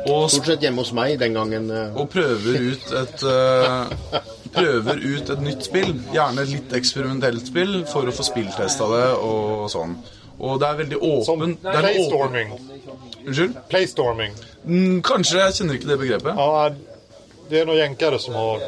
og 0.09 0.31
Stort 0.33 0.47
sett 0.51 0.63
hjemme 0.65 0.83
hos 0.83 0.93
meg 0.97 1.19
den 1.21 1.35
gangen. 1.37 1.71
eh, 1.71 1.97
og 1.97 2.09
prøver 2.11 2.59
ut 2.73 2.93
et 3.03 3.25
uh, 3.25 4.21
Prøver 4.53 5.01
ut 5.05 5.31
et 5.35 5.41
nytt 5.45 5.67
spill. 5.69 5.93
Gjerne 6.15 6.43
et 6.43 6.53
litt 6.55 6.73
eksperimentelt 6.79 7.47
spill 7.51 7.83
for 7.91 8.09
å 8.09 8.15
få 8.17 8.25
spilltesta 8.27 8.89
det 8.95 9.07
og 9.21 9.69
sånn. 9.73 9.97
Og 10.39 10.59
det 10.63 10.69
er 10.69 10.77
veldig 10.79 10.99
det 10.99 11.05
er 11.05 11.29
åpen- 11.29 11.57
playstorming. 11.63 12.53
Unnskyld? 13.27 13.57
Playstorming. 13.69 14.37
Mm, 14.65 15.01
kanskje. 15.03 15.39
Jeg 15.43 15.57
kjenner 15.59 15.75
ikke 15.81 15.91
det 15.91 15.99
begrepet. 16.01 16.39
Ja, 16.39 16.71
det 17.51 17.61
er 17.61 17.67
noen 17.69 17.81
jenkere 17.83 18.21
som 18.23 18.35
har 18.39 18.63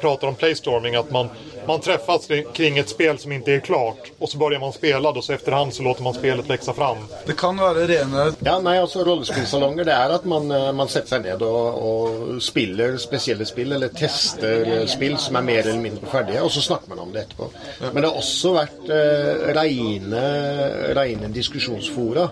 pratat 0.00 0.28
om 0.28 0.34
playstorming. 0.34 0.94
Att 0.94 1.10
man, 1.10 1.28
man 1.66 1.80
träffas 1.80 2.28
kring 2.52 2.78
ett 2.78 2.88
spel 2.88 3.18
som 3.18 3.32
inte 3.32 3.52
är 3.52 3.60
klart. 3.60 4.10
Och 4.18 4.28
så 4.28 4.38
börjar 4.38 4.60
man 4.60 4.72
spela 4.72 5.10
och 5.10 5.24
så 5.24 5.32
efterhand 5.32 5.74
så 5.74 5.82
låter 5.82 6.02
man 6.02 6.14
spelet 6.14 6.50
växa 6.50 6.72
fram. 6.72 6.96
Det 7.26 7.36
kan 7.36 7.56
være 7.56 7.86
rene 7.86 8.32
Ja, 8.44 8.58
nei, 8.62 8.78
altså 8.78 9.04
Rollespillsalonger 9.04 9.84
det 9.88 9.94
er 9.94 10.14
at 10.14 10.24
man, 10.28 10.50
eh, 10.50 10.70
man 10.72 10.88
setter 10.88 11.16
seg 11.16 11.24
ned 11.26 11.42
og, 11.46 11.78
og 11.90 12.42
spiller 12.42 12.96
spesielle 13.02 13.46
spill, 13.48 13.72
eller 13.76 13.92
tester 13.94 14.86
spill 14.90 15.16
som 15.20 15.38
er 15.38 15.46
mer 15.46 15.62
eller 15.66 15.82
mindre 15.82 16.10
ferdige, 16.10 16.42
og 16.42 16.52
så 16.54 16.62
snakker 16.64 16.92
man 16.92 17.02
om 17.06 17.12
det 17.14 17.26
etterpå. 17.26 17.50
Men 17.92 18.02
det 18.02 18.10
har 18.10 18.20
også 18.20 18.54
vært 18.56 18.92
eh, 18.94 19.48
reine, 19.58 20.24
reine 20.98 21.32
diskusjonsfora. 21.34 22.28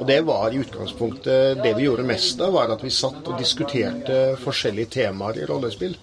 Og 0.00 0.06
det 0.06 0.20
var 0.24 0.54
i 0.54 0.60
utgangspunktet 0.62 1.60
det 1.62 1.74
vi 1.76 1.84
gjorde 1.84 2.06
mest 2.08 2.40
av, 2.40 2.54
var 2.54 2.72
at 2.72 2.84
vi 2.84 2.92
satt 2.94 3.26
og 3.28 3.36
diskuterte 3.40 4.20
forskjellige 4.40 4.94
temaer 4.96 5.42
i 5.42 5.48
rollespill. 5.50 5.96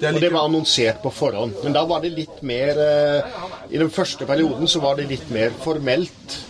Det 0.00 0.14
Og 0.14 0.20
det 0.20 0.30
var 0.32 0.48
annonsert 0.48 1.02
på 1.02 1.12
forhånd. 1.14 1.60
Men 1.62 1.76
da 1.76 1.84
var 1.88 2.02
det 2.04 2.14
litt 2.14 2.42
mer 2.42 2.80
uh, 2.80 3.44
I 3.70 3.80
den 3.80 3.92
første 3.92 4.26
perioden 4.28 4.68
så 4.70 4.82
var 4.84 4.98
det 4.98 5.08
litt 5.10 5.30
mer 5.34 5.54
formelt. 5.64 6.40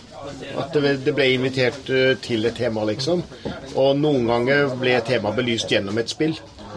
At 0.57 0.73
det, 0.73 0.95
det 1.05 1.13
ble 1.13 1.27
invitert 1.35 1.89
eh, 1.93 2.15
til 2.21 2.47
et 2.49 2.55
tema, 2.57 2.81
liksom. 2.89 3.21
Og 3.77 3.91
noen 3.99 4.25
ganger 4.25 4.71
ble 4.79 4.95
temaet 5.05 5.37
belyst 5.37 5.69
gjennom 5.69 5.99
et 6.01 6.09
spill. 6.09 6.33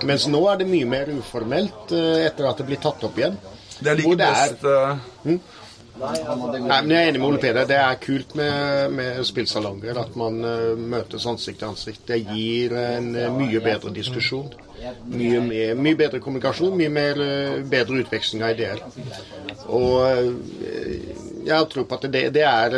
Mens 0.07 0.27
nå 0.31 0.43
er 0.51 0.61
det 0.61 0.69
mye 0.71 0.89
mer 0.89 1.09
uformelt 1.15 1.95
eh, 1.97 2.27
etter 2.27 2.51
at 2.51 2.61
det 2.61 2.69
blir 2.69 2.83
tatt 2.83 3.07
opp 3.09 3.17
igjen. 3.19 3.39
Det 3.79 3.93
er 3.93 4.01
like 4.03 4.19
best 4.21 4.67
eh, 4.69 5.01
Nei, 5.99 6.81
men 6.83 6.93
Jeg 6.93 6.99
er 6.99 7.11
enig 7.11 7.21
med 7.21 7.29
Ole 7.29 7.41
Peder. 7.43 7.67
Det 7.69 7.79
er 7.79 7.99
kult 8.03 8.35
med, 8.39 8.95
med 8.95 9.21
spillsalonger. 9.27 9.99
At 9.99 10.17
man 10.19 10.39
eh, 10.47 10.79
møtes 10.79 11.27
ansikt 11.27 11.61
til 11.63 11.71
ansikt. 11.73 12.05
Det 12.09 12.21
gir 12.29 12.75
en 12.79 13.11
eh, 13.17 13.31
mye 13.35 13.63
bedre 13.65 13.93
diskusjon. 13.95 14.51
Mye, 15.11 15.41
mer, 15.43 15.73
mye 15.75 15.99
bedre 15.99 16.21
kommunikasjon, 16.23 16.77
mye 16.79 16.93
mer, 16.93 17.23
eh, 17.25 17.57
bedre 17.67 18.03
utveksling 18.05 18.45
av 18.47 18.55
ideer. 18.55 18.85
Og 19.75 20.37
jeg 21.49 21.71
tror 21.73 21.89
på 21.89 21.99
at 21.99 22.07
det, 22.13 22.23
det 22.37 22.45
er 22.47 22.77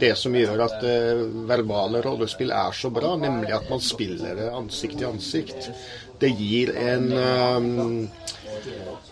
det 0.00 0.14
som 0.18 0.34
gjør 0.34 0.64
at 0.64 0.82
verbale 1.50 2.00
rollespill 2.04 2.50
er 2.54 2.74
så 2.74 2.90
bra, 2.94 3.12
nemlig 3.20 3.52
at 3.54 3.68
man 3.70 3.82
spiller 3.82 4.38
det 4.38 4.48
ansikt 4.56 4.98
til 4.98 5.10
ansikt. 5.10 5.68
Det 6.22 6.30
gir 6.38 6.70
en 6.78 7.10
eh, 7.12 8.36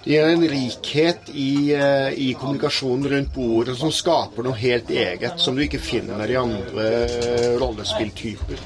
det 0.05 0.11
gir 0.14 0.24
en 0.30 0.45
rikhet 0.49 1.28
i, 1.34 1.72
eh, 1.76 2.12
i 2.16 2.30
kommunikasjonen 2.41 3.09
rundt 3.12 3.32
bordet 3.34 3.76
som 3.78 3.93
skaper 3.93 4.47
noe 4.47 4.57
helt 4.57 4.88
eget, 4.91 5.38
som 5.41 5.57
du 5.57 5.62
ikke 5.66 5.80
finner 5.82 6.24
i 6.30 6.36
andre 6.41 6.86
eh, 7.05 7.59
rollespilltyper. 7.61 8.62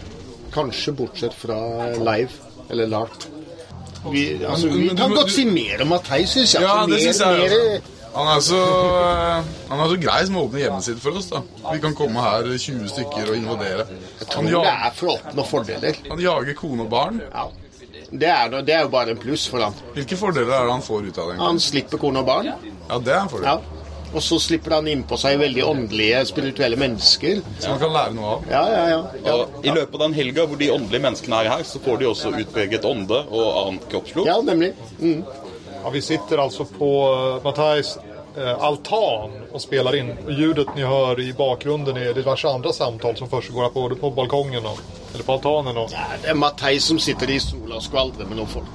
Kanskje 0.55 0.93
bortsett 0.95 1.35
fra 1.35 1.57
live 1.99 2.31
eller 2.71 2.87
LARP. 2.87 3.25
vi, 4.13 4.23
altså, 4.45 4.69
vi 4.69 4.89
kan 4.97 5.11
godt 5.17 5.33
si 5.33 5.45
mer 5.49 5.83
om 5.83 5.89
Matei, 5.89 6.23
syns 6.27 6.55
jeg. 6.55 6.63
Ja, 6.63 6.77
Altså, 6.85 6.93
det 6.95 7.03
synes 7.03 7.21
jeg. 7.21 7.51
mer-. 7.51 7.91
Han 8.15 8.29
er, 8.31 8.41
så, 8.47 8.59
eh, 8.63 9.45
han 9.73 9.81
er 9.83 9.89
så 9.91 9.97
grei 9.99 10.21
som 10.29 10.37
åpner 10.39 10.61
hjemmet 10.61 10.85
sitt 10.87 11.01
for 11.03 11.17
oss. 11.19 11.27
da. 11.33 11.41
Vi 11.73 11.81
kan 11.83 11.95
komme 11.99 12.23
her 12.23 12.47
20 12.47 12.87
stykker 12.93 13.33
og 13.33 13.37
invadere. 13.37 13.89
Jeg 13.89 14.29
Han, 14.37 14.47
tror 14.47 14.63
det 14.63 14.71
er 14.71 14.93
for 14.95 15.07
å 15.11 15.17
oppnå 15.19 15.47
fordeler. 15.51 15.97
han 16.09 16.21
jager 16.23 16.55
kone 16.55 16.83
og 16.87 16.91
barn. 16.95 17.19
Ja. 17.35 17.49
Det 18.15 18.29
er, 18.31 18.53
det 18.63 18.75
er 18.75 18.85
jo 18.87 18.91
bare 18.93 19.15
en 19.15 19.19
pluss 19.19 19.49
for 19.51 19.65
han. 19.65 19.75
Hvilke 19.97 20.19
fordeler 20.19 20.53
er 20.55 20.69
det 20.69 20.75
han 20.77 20.85
får 20.85 21.09
ut 21.09 21.17
av 21.19 21.33
det? 21.33 21.39
Han 21.41 21.59
slipper 21.63 21.99
kone 21.99 22.23
og 22.23 22.29
barn. 22.29 22.53
Ja, 22.53 22.99
det 23.03 23.15
er 23.15 23.25
en 23.25 23.33
fordel. 23.33 23.49
Ja. 23.51 23.85
Og 24.15 24.23
så 24.23 24.39
slipper 24.39 24.77
han 24.77 24.87
innpå 24.87 25.17
seg 25.19 25.41
veldig 25.41 25.65
åndelige, 25.67 26.21
spirituelle 26.29 26.79
mennesker. 26.79 27.41
Som 27.59 27.75
man 27.75 27.81
kan 27.83 27.95
lære 27.97 28.15
noe 28.15 28.37
av. 28.37 28.45
Ja, 28.53 28.63
ja, 28.71 28.85
ja. 28.93 29.01
ja. 29.25 29.35
Og 29.35 29.67
I 29.67 29.75
løpet 29.75 29.97
av 29.99 30.05
den 30.05 30.15
helga 30.21 30.45
hvor 30.47 30.61
de 30.61 30.71
åndelige 30.71 31.03
menneskene 31.09 31.41
er 31.43 31.51
her, 31.57 31.65
så 31.67 31.83
får 31.83 31.99
de 31.99 32.09
også 32.13 32.31
utpreget 32.39 32.87
ånde 32.87 33.25
og 33.25 33.49
annet 33.65 33.89
kroppsflot. 33.91 34.31
ja 34.31 34.39
nemlig. 34.47 34.71
Mm. 35.01 35.25
Ja, 35.81 35.91
vi 35.93 36.01
sitter 36.01 36.41
altså 36.41 36.65
på 36.71 36.91
uh, 37.11 37.51
eh, 37.51 37.89
altan 38.43 39.31
och 39.53 39.63
spelar 39.63 39.97
in. 39.97 40.11
Och 40.27 40.33
ljudet 40.33 40.67
ni 40.77 40.83
hör 40.83 41.21
i 41.21 41.33
bakgrunden 41.33 41.97
är 41.97 42.15
diverse 42.15 42.49
andra 42.49 42.73
samtal 42.73 43.17
som 43.17 43.29
försiggår 43.29 43.71
både 43.75 43.95
på 43.95 44.11
balkongen 44.11 44.67
och, 44.67 44.79
eller 45.15 45.25
på 45.25 45.33
altanen. 45.33 45.77
Och, 45.77 45.91
Ja, 45.93 45.99
Det 46.23 46.29
er 46.31 46.35
Mattei 46.35 46.81
som 46.81 46.99
sitter 46.99 47.31
i 47.31 47.41
sola 47.41 47.77
og 47.77 47.83
skvaldrer 47.83 48.27
med 48.27 48.37
noen 48.37 48.49
folk. 48.49 48.75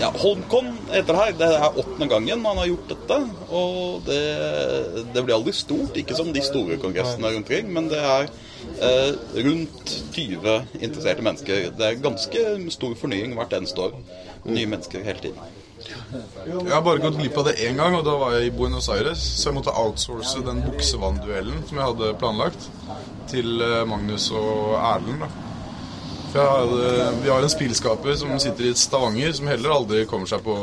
Ja, 0.00 0.10
Holmcon 0.20 0.78
heter 0.92 1.12
det 1.12 1.20
her. 1.20 1.32
Det 1.38 1.46
er 1.56 1.78
åttende 1.80 2.06
gangen 2.06 2.42
man 2.42 2.58
har 2.60 2.66
gjort 2.68 2.88
dette. 2.90 3.16
Og 3.48 4.02
det, 4.04 4.18
det 5.14 5.22
blir 5.24 5.34
aldri 5.38 5.54
stort, 5.56 5.96
ikke 5.96 6.16
som 6.18 6.32
de 6.36 6.42
store 6.44 6.76
kongressene 6.82 7.30
rundt 7.32 7.46
omkring, 7.46 7.70
men 7.72 7.88
det 7.88 8.02
er 8.04 8.28
eh, 8.76 9.14
rundt 9.46 9.94
20 10.12 10.58
interesserte 10.82 11.24
mennesker. 11.24 11.70
Det 11.78 11.88
er 11.88 12.02
ganske 12.04 12.44
stor 12.76 12.96
fornying 13.00 13.32
hvert 13.38 13.56
eneste 13.56 13.88
år. 13.88 13.96
Nye 14.44 14.68
mennesker 14.68 15.00
hele 15.06 15.22
tiden. 15.24 15.55
Jeg 15.90 16.72
har 16.72 16.82
bare 16.86 17.02
gått 17.02 17.16
glipp 17.18 17.36
av 17.38 17.44
det 17.48 17.56
én 17.66 17.76
gang, 17.78 17.94
og 17.98 18.04
da 18.06 18.14
var 18.20 18.36
jeg 18.36 18.46
i 18.48 18.54
Buenos 18.56 18.88
Aires. 18.92 19.18
Så 19.40 19.48
jeg 19.50 19.56
måtte 19.58 19.74
outsource 19.74 20.42
den 20.46 20.62
buksevannduellen 20.66 21.62
som 21.68 21.78
jeg 21.80 21.86
hadde 21.90 22.12
planlagt, 22.20 22.68
til 23.30 23.60
eh, 23.62 23.82
Magnus 23.88 24.30
og 24.36 24.76
Erlend. 24.78 25.20
da. 25.26 25.28
Hadde, 26.36 27.12
Vi 27.22 27.30
har 27.32 27.42
en 27.42 27.48
spillskaper 27.48 28.16
som 28.20 28.34
sitter 28.42 28.70
i 28.70 28.74
Stavanger, 28.76 29.32
som 29.32 29.46
heller 29.48 29.72
aldri 29.72 30.02
kommer 30.10 30.28
seg 30.28 30.42
på, 30.44 30.56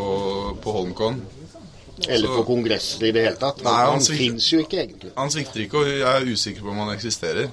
på 0.62 0.76
Holmcon. 0.76 1.22
Eller 2.10 2.28
på 2.28 2.44
kongresser 2.46 3.06
i 3.08 3.12
det 3.16 3.24
hele 3.26 3.40
tatt. 3.40 3.62
Nei, 3.64 3.74
han 3.80 3.96
han 3.96 4.02
svikter- 4.04 4.20
fins 4.26 4.52
jo 4.54 4.60
ikke 4.64 4.80
egentlig. 4.84 5.12
Han 5.18 5.32
svikter 5.34 5.64
ikke, 5.64 5.82
og 5.82 5.90
jeg 5.94 6.04
er 6.10 6.30
usikker 6.34 6.66
på 6.66 6.74
om 6.74 6.82
han 6.84 6.94
eksisterer. 6.96 7.50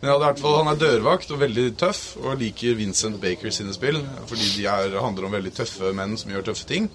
Men 0.00 0.10
ja, 0.10 0.32
fall, 0.36 0.58
han 0.60 0.72
er 0.74 0.80
dørvakt 0.80 1.30
og 1.32 1.40
veldig 1.40 1.66
tøff, 1.80 2.02
og 2.20 2.40
liker 2.40 2.76
Vincent 2.76 3.20
Baker 3.22 3.54
sine 3.54 3.72
spill. 3.76 4.02
Fordi 4.28 4.50
de 4.58 4.66
er, 4.68 4.98
handler 5.00 5.28
om 5.28 5.36
veldig 5.36 5.54
tøffe 5.56 5.94
menn 5.96 6.18
som 6.20 6.32
gjør 6.34 6.50
tøffe 6.50 6.68
ting. 6.68 6.90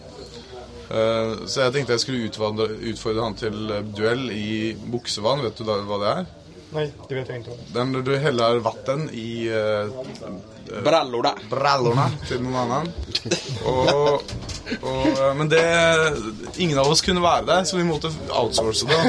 Uh, 0.90 1.46
så 1.46 1.68
jeg 1.68 1.76
tenkte 1.76 1.94
jeg 1.94 2.02
skulle 2.02 2.30
utvandre, 2.30 2.66
utfordre 2.90 3.26
han 3.28 3.36
til 3.38 3.74
eh, 3.76 3.84
duell 3.94 4.30
i 4.34 4.76
buksevann. 4.90 5.44
Vet 5.46 5.58
du 5.60 5.68
da 5.68 5.80
hva 5.86 6.00
det 6.02 6.14
er? 6.16 6.30
Nei, 6.70 6.86
det 7.10 7.18
vet 7.18 7.30
jeg 7.30 7.42
ikke. 7.42 7.58
Det 7.58 7.74
Den 7.74 7.92
når 7.94 8.06
du 8.06 8.12
heller 8.22 8.60
vann 8.62 9.08
i 9.14 9.30
uh, 9.50 9.90
Brallor, 10.86 11.26
da! 11.26 11.32
brallorna 11.50 12.06
til 12.28 12.44
noen 12.46 12.60
annen. 12.62 12.92
Og, 13.66 14.22
og, 14.86 15.08
eh, 15.10 15.32
men 15.38 15.50
det 15.50 15.64
Ingen 16.62 16.78
av 16.78 16.92
oss 16.92 17.02
kunne 17.06 17.24
være 17.26 17.48
der, 17.48 17.66
så 17.66 17.80
vi 17.80 17.88
måtte 17.88 18.12
outsource 18.30 18.86
det. 18.90 19.02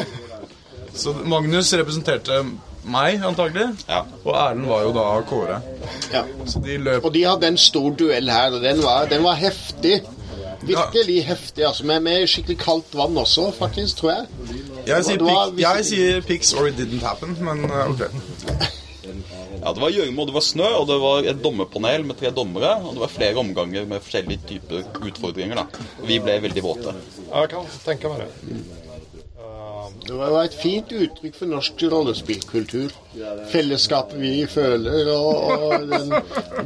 Så 0.96 1.12
Magnus 1.28 1.72
representerte 1.76 2.40
meg, 2.84 3.20
antagelig. 3.24 3.66
Ja. 3.88 4.02
Og 4.24 4.32
Erlend 4.34 4.66
var 4.70 4.82
jo 4.86 4.92
da 4.96 5.04
Kåre. 5.28 5.60
Ja. 6.12 6.22
Så 6.46 6.62
de 6.64 6.78
løp 6.78 7.04
Og 7.04 7.12
de 7.14 7.22
hadde 7.26 7.46
en 7.52 7.56
stor 7.60 7.90
duell 7.98 8.30
her, 8.30 8.56
og 8.56 8.62
den 8.62 8.82
var, 8.82 9.06
den 9.10 9.22
var 9.26 9.34
heftig. 9.40 10.00
Virkelig 10.62 11.22
heftig, 11.24 11.64
altså. 11.64 11.86
Med, 11.88 12.02
med 12.04 12.26
skikkelig 12.28 12.58
kaldt 12.60 12.94
vann 12.94 13.16
også, 13.16 13.50
faktisk, 13.56 13.96
tror 14.02 14.10
jeg. 14.12 14.26
Jeg 14.86 15.04
sier, 15.04 15.22
var- 15.24 15.50
pick, 15.54 15.60
jeg 15.62 15.84
sier 15.88 16.20
pics 16.26 16.52
or 16.54 16.68
it 16.68 16.76
didn't 16.80 17.04
happen, 17.04 17.36
men 17.40 17.64
eh, 17.64 17.90
ok. 17.90 18.06
Ja, 19.60 19.72
Det 19.76 19.80
var 19.82 19.90
gjørme, 19.92 20.22
og 20.22 20.28
det 20.30 20.34
var 20.34 20.44
snø, 20.44 20.66
og 20.78 20.86
det 20.88 20.96
var 21.02 21.26
et 21.28 21.40
dommerpanel 21.44 22.04
med 22.08 22.16
tre 22.16 22.30
dommere. 22.32 22.70
Og 22.80 22.94
det 22.96 23.00
var 23.02 23.10
flere 23.12 23.36
omganger 23.42 23.84
med 23.90 24.00
forskjellige 24.00 24.40
typer 24.48 24.86
utfordringer. 25.04 25.58
da. 25.60 25.82
Vi 26.08 26.16
ble 26.22 26.38
veldig 26.40 26.62
våte. 26.64 26.94
Ja, 27.26 27.42
jag 27.42 27.50
kan 27.50 27.66
tenke 27.84 28.08
meg 28.08 28.22
det. 28.22 28.30
Det 30.06 30.12
var 30.16 30.30
jo 30.32 30.38
et 30.42 30.54
fint 30.58 30.92
uttrykk 30.92 31.34
for 31.36 31.46
norsk 31.50 31.82
rollespillkultur. 31.92 32.92
Fellesskapet 33.52 34.18
vi 34.20 34.46
føler, 34.50 35.10
og, 35.12 35.52
og 35.68 35.84
den 35.90 36.14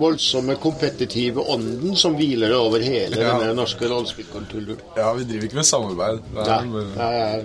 voldsomme 0.00 0.54
kompetitive 0.62 1.42
ånden 1.52 1.96
som 1.96 2.14
hviler 2.16 2.54
over 2.56 2.80
hele 2.84 3.18
Ja. 3.20 3.34
denne 3.40 3.54
norske 3.58 3.88
rollespillkulturen. 3.90 4.78
Ja, 4.96 5.12
vi 5.18 5.24
driver 5.28 5.44
ikke 5.50 5.60
med 5.60 5.66
samarbeid. 5.68 6.22
Nei, 6.34 6.86
ja, 6.96 7.10
ja. 7.12 7.42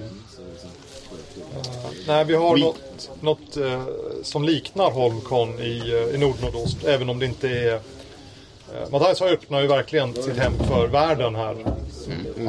Nej, 2.07 2.23
vi 2.25 2.35
har 2.35 2.55
Vi- 2.55 2.73
något 3.21 3.57
eh, 3.57 3.81
som 4.23 4.43
liknar 4.43 4.91
Holmkon 4.91 5.59
i, 5.59 5.79
uh, 5.93 6.15
i 6.15 6.17
Nordnordost, 6.17 6.83
even 6.85 7.09
om 7.09 7.19
det 7.19 7.25
ikke 7.33 7.49
er 7.49 7.75
uh, 7.75 8.91
Mathias 8.91 9.19
har 9.19 9.27
öppnar 9.29 9.61
ju 9.61 9.67
verkligen 9.67 10.13
sitt 10.13 10.37
hem 10.37 10.53
för 10.67 10.87
världen 10.87 11.35
här. 11.35 11.55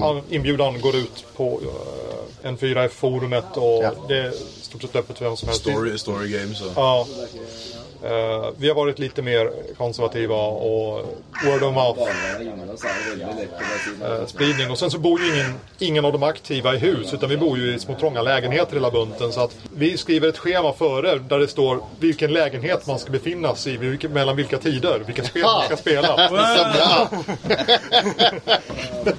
Han- 0.01 0.23
Inbjudan 0.31 0.81
går 0.81 0.97
ut 0.97 1.25
på 1.37 1.61
eh, 2.43 2.51
N4F-forumet 2.53 3.57
och 3.57 3.85
Ja. 3.85 3.93
det 4.09 4.19
är 4.19 4.31
stort 4.63 4.83
sett 4.83 4.97
öppet 4.97 5.19
för 5.19 5.25
vem 5.25 5.37
som 5.37 5.49
helst. 5.49 5.63
story, 5.63 5.99
story 5.99 6.29
game 6.29 6.55
så. 6.55 6.65
Ja. 6.77 7.07
Uh, 8.05 8.49
vi 8.57 8.69
har 8.69 8.75
varit 8.75 8.99
lite 8.99 9.23
mer 9.23 9.51
konservativa 9.79 10.35
och 10.37 11.05
word 11.45 11.63
of 11.63 11.75
mouth 11.75 12.01
Uh, 14.03 14.27
spridning. 14.27 14.71
Och 14.71 14.79
sen 14.79 14.91
så 14.91 14.99
bor 14.99 15.21
ju 15.21 15.35
ingen, 15.35 15.55
ingen 15.79 16.05
av 16.05 16.13
de 16.13 16.23
aktiva 16.23 16.75
i 16.75 16.79
hus 16.79 17.15
utan 17.15 17.29
vi 17.29 17.37
bor 17.37 17.59
ju 17.59 17.75
i 17.75 17.79
små 17.79 17.95
trånga 17.95 18.23
lägenheter 18.23 18.75
hela 18.75 18.91
bunten. 18.91 19.33
Så 19.33 19.41
att 19.41 19.57
vi 19.75 19.97
skriver 19.97 20.29
ett 20.29 20.39
schema 20.39 20.73
före 20.73 21.19
där 21.19 21.39
det 21.39 21.49
står 21.49 21.81
vilken 22.01 22.33
lägenhet 22.33 22.87
man 22.87 22.99
ska 22.99 23.11
befinna 23.11 23.55
sig 23.55 23.75
i, 23.75 23.77
vilken, 23.77 24.13
mellan 24.13 24.37
vilka 24.37 24.59
tider, 24.59 25.03
vilka 25.07 25.25
spel 25.25 25.43
man 25.43 25.65
ska 25.65 25.77
spela. 25.77 26.15
og! 26.15 27.09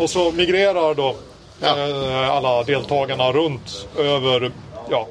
Och 0.02 0.10
så 0.10 0.32
migrerar 0.32 0.94
då 0.96 1.16
eh, 1.64 2.30
alla 2.30 2.64
deltagarna 2.64 3.32
runt 3.32 3.88
över 3.98 4.52
ja, 4.90 5.08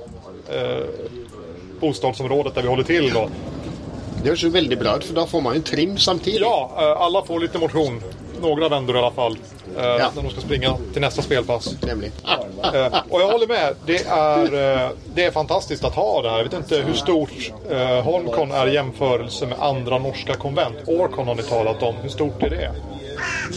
eh, 0.53 0.85
bostadsområdet 1.81 2.55
där 2.55 2.63
vi 2.63 2.69
håller 2.69 2.85
till 2.85 3.11
då. 3.15 3.29
Det 4.23 4.29
høres 4.29 4.43
jo 4.45 4.51
veldig 4.51 4.79
bra 4.79 4.97
ut, 4.97 5.05
for 5.05 5.15
da 5.15 5.27
får 5.27 5.41
man 5.41 5.55
jo 5.57 5.63
trim 5.63 5.99
samtidig. 5.99 6.41
Ja, 6.41 6.71
alle 6.77 6.95
alla 6.95 7.25
får 7.25 7.41
lite 7.41 7.59
motion. 7.59 8.03
Några 8.43 8.69
vändor 8.69 8.97
i 8.97 8.99
alla 8.99 9.11
fall. 9.11 9.33
Eh, 9.79 9.85
Ja. 9.85 10.11
När 10.17 10.23
de 10.23 10.31
ska 10.31 10.41
springa 10.41 10.77
till 10.93 11.01
nästa 11.01 11.23
spelpass. 11.23 11.75
Nemlig. 11.83 12.13
Eh, 12.75 12.87
och 13.11 13.21
jag 13.21 13.29
håller 13.33 13.47
med. 13.47 13.75
Det 13.87 14.05
är, 14.07 14.45
eh, 14.45 14.91
det 15.15 15.25
är 15.25 15.31
fantastiskt 15.31 15.85
att 15.85 15.95
ha 15.95 16.23
det 16.23 16.31
här. 16.31 16.37
Jag 16.37 16.45
vet 16.45 16.53
inte 16.53 16.77
hur 16.77 16.95
stort 16.95 17.53
eh, 17.71 18.03
Holmcon 18.03 18.53
är 18.53 18.67
i 18.69 18.75
jämförelse 18.75 19.47
med 19.47 19.59
andra 19.61 19.99
norska 19.99 20.35
konvent. 20.35 20.77
Orcon 20.87 21.27
har 21.29 21.35
ni 21.35 21.43
talat 21.43 21.83
om. 21.83 21.95
Hur 22.03 22.09
stort 22.09 22.43
är 22.43 22.51
det? 22.51 22.73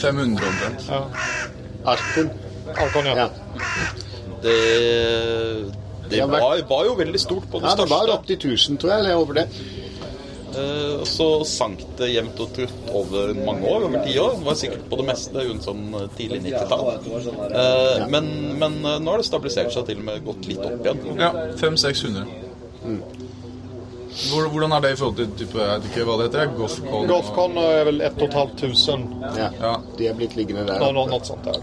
500 0.02 0.44
omtrent. 0.48 0.86
Ja. 0.90 1.06
Arkon. 1.92 2.30
Arkon, 2.72 3.06
ja. 3.06 3.16
Ja. 3.18 3.30
Det, 4.44 4.58
det 6.10 6.26
var, 6.28 6.40
vært- 6.40 6.70
var, 6.70 6.86
jo 6.86 6.96
veldig 7.00 7.20
stort 7.22 7.46
på 7.52 7.60
det 7.64 7.70
ja, 7.70 7.76
det 7.80 7.90
var 7.90 8.04
største. 8.08 8.18
opptil 8.20 8.38
1000, 8.38 8.78
tror 8.82 8.92
jeg, 8.92 9.00
eller 9.00 9.16
over 9.22 9.34
det. 9.40 9.48
Eh, 10.54 11.00
og 11.02 11.08
så 11.10 11.28
sank 11.50 11.80
det 11.98 12.12
jevnt 12.14 12.40
og 12.44 12.52
trutt 12.54 12.90
over 12.94 13.32
mange 13.34 13.66
år, 13.66 13.88
over 13.88 14.04
ti 14.06 14.18
år. 14.22 14.36
Det 14.38 14.46
var 14.46 14.58
sikkert 14.60 14.84
på 14.92 15.00
det 15.00 15.06
meste 15.08 15.46
rundt 15.48 15.66
sånn 15.66 15.82
eh, 15.98 16.08
tidlig 16.18 16.42
90-tall. 16.44 16.84
Eh, 17.50 18.04
men, 18.14 18.30
men 18.62 18.78
nå 18.84 19.16
har 19.16 19.24
det 19.24 19.26
stabilisert 19.26 19.74
seg 19.74 19.88
til 19.90 20.04
og 20.04 20.08
med 20.12 20.26
gått 20.28 20.46
litt 20.52 20.62
opp 20.62 20.86
igjen. 20.86 21.02
Ja, 21.18 21.32
500-600. 21.58 22.28
Mm. 22.84 23.02
hvordan 24.52 24.76
er 24.76 24.82
det 24.84 24.92
i 24.94 24.98
forhold 25.00 25.16
til 25.18 25.32
type, 25.40 25.58
jeg 25.58 25.80
vet 25.80 25.86
ikke 25.90 26.06
hva 26.06 26.18
det 26.20 26.28
heter? 26.28 26.52
Gothcon? 26.60 27.08
Gothcon 27.10 27.58
er 27.64 27.86
vel 27.90 28.02
ett 28.02 28.18
och 28.22 28.28
ett 28.28 28.34
halvt 28.34 28.58
tusen. 28.60 29.08
Ja. 29.38 29.50
Ja. 29.62 29.74
De 29.98 30.08
er 30.12 30.14
blitt 30.20 30.36
liggende 30.36 30.68
der. 30.70 30.80
Nå- 30.84 30.92
nå- 30.92 31.08
noe 31.10 31.24
sånt 31.26 31.48
där. 31.50 31.58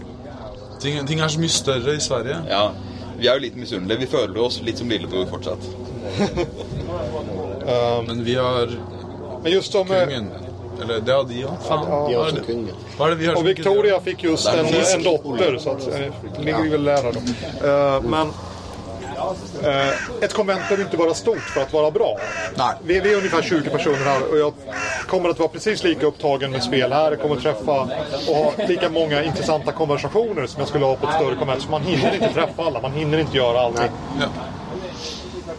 Ting, 0.81 1.07
ting 1.07 1.19
er 1.19 1.27
så 1.27 1.39
mye 1.39 1.53
større 1.53 1.95
i 1.95 2.01
Sverige. 2.01 2.41
Ja, 2.49 2.71
Vi 3.21 3.27
er 3.27 3.37
jo 3.37 3.41
litt 3.43 3.55
misunnelige. 3.55 3.99
Vi 4.01 4.07
føler 4.09 4.37
oss 4.41 4.61
litt 4.65 4.79
som 4.81 4.89
lillebror 4.89 5.27
fortsatt. 5.29 5.67
Men 8.07 8.23
vi 8.25 8.35
har 8.35 8.71
Men 9.43 9.51
just 9.51 9.75
om, 9.75 9.87
kungen. 9.87 10.31
Eller 10.81 10.99
det 10.99 11.13
har 11.13 11.23
de 11.23 11.43
òg. 11.45 11.67
De 12.09 12.15
også 12.17 12.43
kongen. 12.45 12.79
Hva 12.97 13.05
er 13.05 13.13
det 13.13 13.19
vi 13.19 13.27
har 13.29 13.35
Och 13.37 13.47
Victoria 13.47 13.99
fikk 14.01 14.23
just 14.23 14.47
en, 14.47 14.65
en 14.65 15.03
dotter, 15.03 15.57
så 15.57 15.69
att, 15.69 15.87
eh, 15.87 16.45
ligger 16.45 16.63
vi 16.63 16.69
väl 16.69 16.83
där 16.83 17.03
då. 17.03 17.19
Uh, 17.19 18.01
men 18.09 18.33
ett 20.21 20.33
konvent 20.33 20.61
behöver 20.61 20.83
inte 20.83 20.97
vara 20.97 21.13
stort 21.13 21.39
för 21.39 21.61
att 21.61 21.73
vara 21.73 21.91
bra. 21.91 22.17
Nej. 22.55 22.73
Vi, 22.83 22.99
vi 22.99 23.13
är 23.13 23.17
ungefär 23.17 23.41
20 23.41 23.69
personer 23.69 24.05
här 24.05 24.31
och 24.31 24.37
jag 24.39 24.53
kommer 25.07 25.29
att 25.29 25.39
vara 25.39 25.49
precis 25.49 25.83
lika 25.83 26.05
upptagen 26.05 26.51
med 26.51 26.63
spel 26.63 26.91
här. 26.91 27.11
Jag 27.11 27.21
kommer 27.21 27.35
att 27.35 27.41
träffa 27.41 27.81
och 28.27 28.35
ha 28.35 28.53
lika 28.67 28.89
många 28.89 29.23
intressanta 29.23 29.71
konversationer 29.71 30.47
som 30.47 30.59
jag 30.59 30.67
skulle 30.67 30.85
ha 30.85 30.95
på 30.95 31.07
ett 31.07 31.15
större 31.15 31.35
konvent. 31.35 31.63
Så 31.63 31.69
man 31.69 31.81
hinner 31.81 32.13
inte 32.13 32.33
träffa 32.33 32.63
alla, 32.63 32.81
man 32.81 32.91
hinner 32.91 33.17
inte 33.17 33.37
göra 33.37 33.59
allting. 33.59 33.89
Ja. 34.19 34.27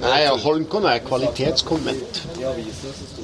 Nei, 0.02 0.26
Holmkon 0.26 0.84
er 0.84 0.98
kvalitetskonvent. 0.98 2.22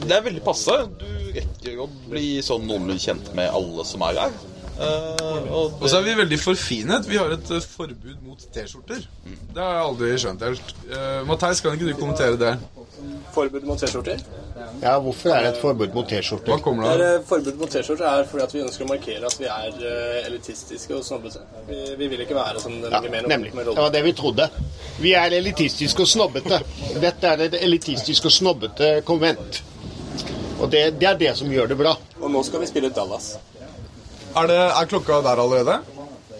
Det 0.07 0.15
er 0.15 0.23
veldig 0.23 0.45
passe. 0.47 0.77
Du 1.01 1.33
rekker 1.35 1.81
å 1.83 1.89
bli 2.11 2.39
sånn 2.45 2.69
noenlunde 2.69 3.03
kjent 3.03 3.33
med 3.35 3.51
alle 3.51 3.87
som 3.89 4.05
er 4.07 4.21
her. 4.23 4.37
Eh, 4.79 5.53
og 5.53 5.83
Og 5.83 5.89
så 5.91 5.99
er 5.99 6.05
vi 6.07 6.15
veldig 6.21 6.39
forfinet. 6.39 7.09
Vi 7.11 7.17
har 7.19 7.33
et 7.35 7.51
uh, 7.51 7.59
forbud 7.61 8.19
mot 8.23 8.39
T-skjorter. 8.55 9.01
Det 9.27 9.59
har 9.63 9.73
jeg 9.75 9.87
aldri 9.89 10.11
skjønt 10.23 10.45
helt. 10.47 10.75
Uh, 10.87 11.25
Matheis, 11.27 11.61
kan 11.65 11.75
ikke 11.75 11.89
du 11.91 11.97
kommentere 11.99 12.39
det? 12.39 12.53
Forbud 13.35 13.67
mot 13.67 13.79
T-skjorter? 13.79 14.23
Ja, 14.83 14.97
hvorfor 15.03 15.31
er 15.35 15.43
det 15.45 15.51
et 15.57 15.61
forbud 15.63 15.95
mot 15.95 16.07
T-skjorter? 16.11 16.59
kommer 16.63 16.87
Det 16.89 16.99
det 16.99 17.07
er, 17.07 17.13
av? 17.17 17.21
eh, 17.21 17.27
Forbud 17.29 17.59
mot 17.61 17.71
T-skjorter 17.71 18.07
er 18.11 18.25
fordi 18.31 18.45
at 18.47 18.55
vi 18.55 18.63
ønsker 18.65 18.87
å 18.87 18.89
markere 18.89 19.27
at 19.31 19.37
vi 19.39 19.47
er 19.51 19.83
eh, 19.91 20.27
elitistiske 20.27 20.95
og 20.97 21.05
snobbete. 21.07 21.43
Vi, 21.69 21.79
vi 22.01 22.09
vil 22.15 22.25
ikke 22.25 22.35
være 22.39 22.63
som 22.63 22.75
den 22.83 22.91
Ja, 22.91 23.01
gemene 23.05 23.31
nemlig. 23.31 23.53
Det 23.55 23.77
var 23.79 23.91
det 23.95 24.03
vi 24.07 24.13
trodde. 24.19 24.49
Vi 24.99 25.15
er 25.19 25.35
elitistiske 25.39 26.03
og 26.07 26.11
snobbete. 26.11 26.59
Dette 27.03 27.35
er 27.35 27.45
et 27.47 27.59
elitistisk 27.63 28.31
og 28.31 28.35
snobbete 28.35 28.91
konvent. 29.07 29.63
Og 30.59 30.67
det, 30.71 30.85
det 30.99 31.07
er 31.13 31.19
det 31.23 31.37
som 31.39 31.51
gjør 31.55 31.71
det 31.71 31.79
bra. 31.79 31.95
Og 32.21 32.31
nå 32.35 32.43
skal 32.47 32.63
vi 32.65 32.71
spille 32.71 32.91
Dallas. 32.91 33.37
Er, 34.39 34.47
det, 34.49 34.59
er 34.81 34.87
klokka 34.87 35.21
der 35.23 35.41
allerede? 35.43 35.79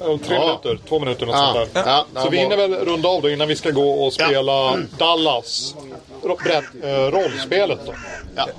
Om 0.01 0.19
tre 0.19 0.35
Ja. 0.35 0.41
minutter, 0.41 0.79
To 0.89 0.99
minutter 0.99 1.27
Ja, 1.27 1.53
sånt 1.55 1.71
ja, 1.75 2.05
ja, 2.15 2.23
Så 2.23 2.29
vi 2.31 2.39
hinner 2.39 2.57
väl 2.57 2.75
runda 2.75 3.09
av 3.09 3.23
det 3.23 3.33
innan 3.33 3.49
vi 3.49 3.57
ska 3.57 3.71
gå 3.71 3.91
och 4.07 4.13
spela 4.13 4.77
Dallas. 4.99 5.75
Brett, 6.45 6.65
eh, 6.83 6.89
rollspelet 7.11 7.79
då. 7.87 7.95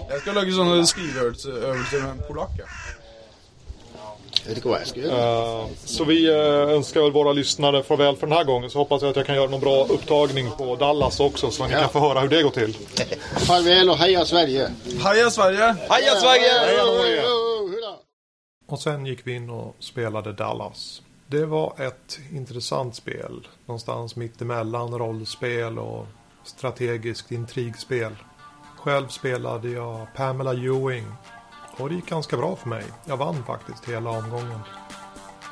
Jeg 0.10 0.22
skal 0.22 0.34
lage 0.36 0.52
sånne 0.56 0.86
skriveøvelser 0.88 1.52
øvelser 1.70 2.00
med 2.04 2.10
en 2.12 2.24
polakk. 2.28 2.50
Ja. 2.60 2.66
Jeg 4.40 4.56
vet 4.56 4.58
ikke 4.58 4.70
hva 4.72 4.78
jeg 4.80 4.88
skal 4.88 5.02
gjøre. 5.04 5.18
Eh, 5.20 5.66
Så 5.86 6.04
vi 6.08 6.18
uh, 6.30 6.74
önskar 6.76 7.02
väl 7.02 7.12
våra 7.12 7.34
lyssnare 7.34 7.84
farväl 7.84 8.16
för 8.16 8.28
den 8.28 8.38
här 8.38 8.44
gången. 8.44 8.70
Så 8.70 8.78
hoppas 8.80 9.02
jag 9.02 9.10
att 9.10 9.16
jag 9.16 9.26
kan 9.26 9.36
göra 9.36 9.50
någon 9.50 9.60
bra 9.60 9.86
upptagning 9.90 10.52
på 10.58 10.76
Dallas 10.76 11.20
också. 11.20 11.52
Så 11.52 11.68
ni 11.68 11.74
Ja. 11.74 11.80
kan 11.80 11.90
få 11.90 12.00
höra 12.00 12.20
hur 12.20 12.28
det 12.30 12.42
går 12.44 12.52
till. 12.52 12.76
Farvel 13.38 13.90
og 13.90 13.98
heia 13.98 14.26
Sverige. 14.26 14.70
Heia 15.04 15.30
Sverige! 15.32 15.76
Heia 15.90 16.16
Sverige! 16.16 16.52
Hurra! 16.82 17.39
Och 18.70 18.80
sen 18.80 19.06
gick 19.06 19.28
vi 19.28 19.36
in 19.36 19.50
och 19.50 19.76
spelade 19.80 20.34
Dallas. 20.34 21.02
Det 21.28 21.46
var 21.46 21.74
ett 21.82 22.20
intressant 22.32 22.96
spel. 22.96 23.48
Någonstans 23.66 24.16
mittemellan 24.16 25.00
rollspel 25.00 25.80
och 25.80 26.08
strategiskt 26.44 27.32
intrigspel. 27.32 28.16
Själv 28.78 29.08
spelade 29.08 29.70
jag 29.70 30.08
Pamela 30.16 30.54
Ewing. 30.54 31.06
Och 31.78 31.90
det 31.90 31.96
gick 31.96 32.10
ganska 32.10 32.38
bra 32.38 32.56
för 32.56 32.70
mig. 32.70 32.84
Jag 33.06 33.18
vann 33.18 33.44
faktiskt 33.44 33.90
hela 33.90 34.10
omgången. 34.10 34.60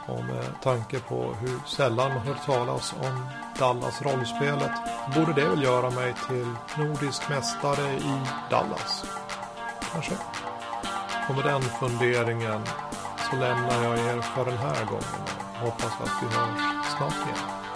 Och 0.07 0.23
med 0.23 0.61
tanke 0.63 0.99
på 0.99 1.33
hur 1.33 1.59
sällan 1.67 2.13
man 2.13 2.27
hört 2.27 2.45
talas 2.45 2.93
om 3.01 3.25
Dallas 3.59 4.01
rollspelet 4.01 4.71
borde 5.15 5.33
det 5.33 5.49
väl 5.49 5.63
göra 5.63 5.89
mig 5.89 6.13
till 6.27 6.53
nordisk 6.77 7.29
mästare 7.29 7.93
i 7.93 8.21
Dallas. 8.49 9.05
Kanske. 9.91 10.13
Och 11.29 11.35
med 11.35 11.45
den 11.45 11.61
funderingen 11.61 12.61
så 13.29 13.35
lämnar 13.35 13.83
jag 13.83 13.99
er 13.99 14.21
för 14.21 14.45
den 14.45 14.57
här 14.57 14.85
gången 14.85 15.27
hoppas 15.55 16.01
att 16.01 16.23
vi 16.23 16.27
hörs 16.27 16.85
snart 16.97 17.27
igen. 17.27 17.66